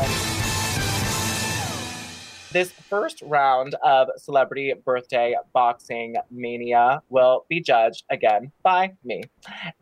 This 2.53 2.73
first 2.73 3.21
round 3.21 3.75
of 3.85 4.09
Celebrity 4.17 4.73
Birthday 4.83 5.35
Boxing 5.53 6.17
Mania 6.31 7.03
will 7.11 7.45
be 7.51 7.61
judged 7.61 8.05
again 8.09 8.51
by 8.63 8.95
me. 9.05 9.25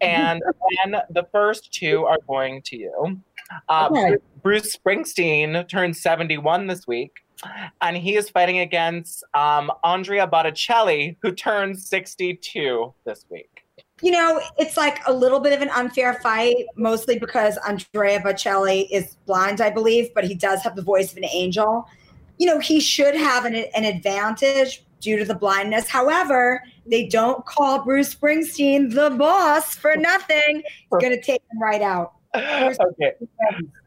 And 0.01 0.43
then 0.85 1.03
the 1.11 1.29
first 1.31 1.73
two 1.73 2.05
are 2.05 2.19
going 2.27 2.63
to 2.63 2.77
you. 2.77 3.21
Uh, 3.69 3.91
okay. 3.93 4.17
Bruce 4.43 4.77
Springsteen 4.77 5.69
turned 5.69 5.97
71 5.97 6.67
this 6.67 6.89
week 6.89 7.24
and 7.81 7.97
he 7.97 8.17
is 8.17 8.31
fighting 8.31 8.59
against 8.59 9.25
um, 9.35 9.71
Andrea 9.83 10.27
Botticelli, 10.27 11.17
who 11.23 11.33
turns 11.33 11.89
62 11.89 12.93
this 13.05 13.25
week. 13.31 13.65
You 14.03 14.11
know, 14.11 14.41
it's 14.59 14.77
like 14.77 14.99
a 15.07 15.13
little 15.13 15.41
bit 15.41 15.53
of 15.53 15.63
an 15.63 15.71
unfair 15.71 16.15
fight, 16.15 16.67
mostly 16.77 17.19
because 17.19 17.57
Andrea 17.67 18.21
Bocelli 18.21 18.89
is 18.91 19.17
blind, 19.27 19.61
I 19.61 19.71
believe, 19.71 20.13
but 20.15 20.25
he 20.25 20.35
does 20.35 20.63
have 20.63 20.77
the 20.77 20.83
voice 20.83 21.13
of 21.13 21.19
an 21.19 21.27
angel. 21.33 21.89
You 22.39 22.47
know, 22.47 22.59
he 22.59 22.81
should 22.81 23.15
have 23.15 23.45
an, 23.45 23.55
an 23.55 23.85
advantage 23.85 24.85
due 25.01 25.17
to 25.17 25.25
the 25.25 25.35
blindness. 25.35 25.89
However, 25.89 26.63
they 26.87 27.07
don't 27.07 27.45
call 27.47 27.85
Bruce 27.85 28.15
Springsteen 28.15 28.93
the 28.93 29.11
boss 29.11 29.77
for 29.77 29.97
nothing. 29.97 30.63
He's 30.91 31.01
going 31.01 31.11
to 31.11 31.23
take 31.23 31.43
him 31.53 31.63
right 31.63 31.83
out. 31.83 32.15
okay. 32.35 33.13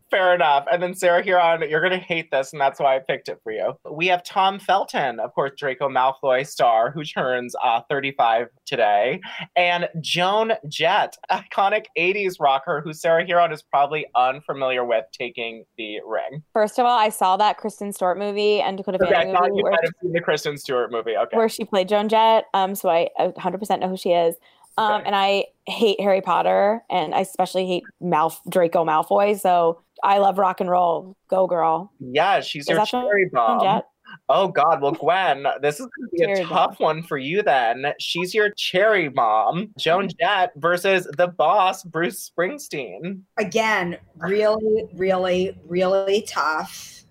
Fair 0.10 0.34
enough. 0.34 0.66
And 0.72 0.82
then 0.82 0.94
Sarah 0.94 1.24
Hearon, 1.24 1.70
you're 1.70 1.82
gonna 1.82 1.98
hate 1.98 2.32
this, 2.32 2.54
and 2.54 2.62
that's 2.62 2.80
why 2.80 2.96
I 2.96 3.00
picked 3.00 3.28
it 3.28 3.40
for 3.44 3.52
you. 3.52 3.74
We 3.90 4.08
have 4.08 4.24
Tom 4.24 4.60
Felton, 4.60 5.20
of 5.20 5.34
course, 5.34 5.52
Draco 5.58 5.90
Malfoy 5.90 6.48
star, 6.48 6.92
who 6.92 7.04
turns 7.04 7.56
uh, 7.64 7.82
35 7.90 8.48
today, 8.66 9.20
and 9.56 9.90
Joan 10.00 10.54
Jett, 10.68 11.18
iconic 11.30 11.86
80s 11.98 12.36
rocker, 12.40 12.82
who 12.82 12.94
Sarah 12.94 13.26
Hearon 13.26 13.54
is 13.54 13.62
probably 13.62 14.06
unfamiliar 14.16 14.86
with, 14.86 15.06
taking 15.12 15.66
the 15.78 16.00
ring. 16.06 16.44
First 16.54 16.80
of 16.80 16.86
all, 16.86 16.98
I 16.98 17.10
saw 17.10 17.36
that 17.38 17.58
Kristen 17.58 17.92
Stewart 17.92 18.18
movie 18.18 18.62
and 18.62 18.78
Dakota 18.78 19.00
okay, 19.04 19.14
Fanning 19.14 19.34
movie. 19.34 19.52
You 19.56 19.64
might 19.64 19.84
have 19.84 19.94
seen 20.02 20.14
the 20.14 20.22
Kristen 20.22 20.58
Stewart 20.58 20.92
movie, 20.92 21.18
okay? 21.18 21.36
Where 21.36 21.50
she 21.50 21.66
played 21.66 21.90
Joan 21.90 22.08
Jett. 22.08 22.46
Um, 22.54 22.76
so 22.76 22.90
I 22.90 23.10
100% 23.20 23.80
know 23.80 23.90
who 23.90 23.98
she 23.98 24.12
is. 24.12 24.36
Um, 24.78 24.94
okay. 24.94 25.08
and 25.08 25.16
I 25.16 25.46
hate 25.66 26.00
Harry 26.00 26.22
Potter, 26.22 26.84
and 26.90 27.16
I 27.16 27.22
especially 27.22 27.66
hate 27.66 27.84
Malf- 28.02 28.48
Draco 28.48 28.86
Malfoy. 28.86 29.40
So 29.40 29.82
I 30.04 30.18
love 30.20 30.38
rock 30.38 30.62
and 30.62 30.70
roll. 30.70 31.16
Go 31.30 31.48
girl. 31.48 31.92
Yeah, 32.00 32.42
she's 32.42 32.64
Is 32.64 32.76
your 32.76 32.86
cherry 32.86 33.30
bomb. 33.32 33.82
Oh 34.30 34.48
God, 34.48 34.82
well 34.82 34.94
Gwen, 34.94 35.46
this 35.62 35.80
is 35.80 35.88
gonna 35.88 36.10
be 36.12 36.20
cherry 36.20 36.42
a 36.42 36.46
tough 36.46 36.80
one 36.80 37.04
for 37.04 37.18
you 37.18 37.42
then. 37.42 37.94
She's 38.00 38.34
your 38.34 38.52
cherry 38.52 39.10
mom, 39.10 39.74
Joan 39.78 40.08
mm-hmm. 40.08 40.18
Jett 40.20 40.52
versus 40.58 41.08
the 41.18 41.28
boss, 41.28 41.84
Bruce 41.84 42.30
Springsteen. 42.30 43.22
Again, 43.38 43.98
really, 44.18 44.86
really, 44.94 45.58
really 45.66 46.22
tough. 46.28 47.04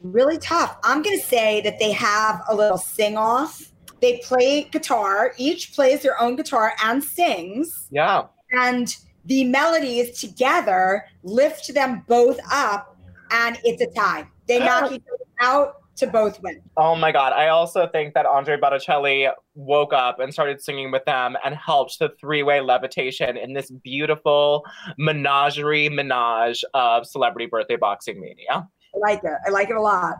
Really 0.00 0.38
tough. 0.38 0.78
I'm 0.84 1.02
gonna 1.02 1.18
say 1.18 1.60
that 1.62 1.78
they 1.78 1.92
have 1.92 2.42
a 2.48 2.54
little 2.54 2.78
sing 2.78 3.16
off. 3.16 3.72
They 4.00 4.20
play 4.24 4.64
guitar, 4.64 5.32
each 5.38 5.74
plays 5.74 6.02
their 6.02 6.20
own 6.20 6.36
guitar 6.36 6.74
and 6.84 7.02
sings. 7.02 7.88
Yeah. 7.90 8.24
And 8.52 8.94
the 9.26 9.44
melodies 9.44 10.18
together 10.18 11.04
lift 11.22 11.72
them 11.74 12.02
both 12.08 12.38
up 12.50 12.96
and 13.30 13.58
it's 13.64 13.82
a 13.82 13.86
tie. 13.86 14.26
They 14.48 14.60
oh. 14.60 14.64
knock 14.64 14.92
each 14.92 15.02
other 15.12 15.24
out 15.40 15.82
to 15.96 16.06
both 16.06 16.42
win. 16.42 16.60
Oh 16.76 16.94
my 16.94 17.10
God. 17.10 17.32
I 17.32 17.48
also 17.48 17.88
think 17.88 18.14
that 18.14 18.26
Andre 18.26 18.58
Botticelli 18.58 19.28
woke 19.54 19.92
up 19.92 20.20
and 20.20 20.32
started 20.32 20.60
singing 20.60 20.90
with 20.90 21.04
them 21.06 21.36
and 21.44 21.54
helped 21.54 21.98
the 21.98 22.10
three 22.20 22.42
way 22.42 22.60
levitation 22.60 23.36
in 23.36 23.54
this 23.54 23.70
beautiful 23.70 24.64
menagerie 24.98 25.88
menage 25.88 26.64
of 26.74 27.06
celebrity 27.06 27.46
birthday 27.46 27.76
boxing 27.76 28.20
mania. 28.20 28.68
I 28.94 28.98
like 28.98 29.24
it. 29.24 29.32
I 29.46 29.50
like 29.50 29.70
it 29.70 29.76
a 29.76 29.80
lot. 29.80 30.16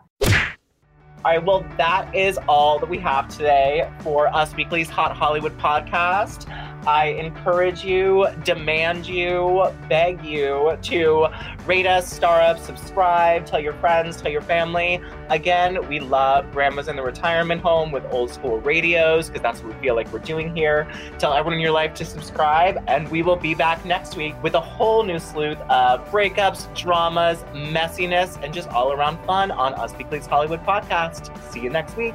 All 1.24 1.32
right, 1.32 1.44
well, 1.44 1.66
that 1.76 2.14
is 2.14 2.38
all 2.48 2.78
that 2.78 2.88
we 2.88 2.98
have 2.98 3.26
today 3.28 3.90
for 4.00 4.28
Us 4.28 4.54
Weekly's 4.54 4.88
Hot 4.90 5.16
Hollywood 5.16 5.58
podcast. 5.58 6.48
I 6.86 7.06
encourage 7.06 7.84
you, 7.84 8.28
demand 8.44 9.06
you, 9.06 9.66
beg 9.88 10.24
you 10.24 10.78
to 10.82 11.26
rate 11.66 11.86
us, 11.86 12.12
star 12.12 12.40
up, 12.40 12.58
subscribe, 12.58 13.44
tell 13.44 13.58
your 13.58 13.72
friends, 13.74 14.20
tell 14.20 14.30
your 14.30 14.42
family. 14.42 15.00
Again, 15.28 15.86
we 15.88 15.98
love 15.98 16.50
Grandmas 16.52 16.86
in 16.86 16.94
the 16.94 17.02
Retirement 17.02 17.60
Home 17.62 17.90
with 17.90 18.04
old 18.12 18.30
school 18.30 18.60
radios 18.60 19.28
because 19.28 19.42
that's 19.42 19.62
what 19.62 19.74
we 19.74 19.80
feel 19.82 19.96
like 19.96 20.12
we're 20.12 20.20
doing 20.20 20.54
here. 20.54 20.86
Tell 21.18 21.32
everyone 21.32 21.54
in 21.54 21.60
your 21.60 21.72
life 21.72 21.92
to 21.94 22.04
subscribe, 22.04 22.82
and 22.86 23.10
we 23.10 23.22
will 23.22 23.36
be 23.36 23.54
back 23.54 23.84
next 23.84 24.16
week 24.16 24.40
with 24.42 24.54
a 24.54 24.60
whole 24.60 25.02
new 25.02 25.18
sleuth 25.18 25.60
of 25.62 26.08
breakups, 26.10 26.72
dramas, 26.76 27.42
messiness, 27.52 28.40
and 28.44 28.54
just 28.54 28.68
all 28.68 28.92
around 28.92 29.18
fun 29.26 29.50
on 29.50 29.74
Us 29.74 29.92
Weekly's 29.96 30.26
Hollywood 30.26 30.62
podcast. 30.64 31.36
See 31.50 31.60
you 31.60 31.70
next 31.70 31.96
week. 31.96 32.14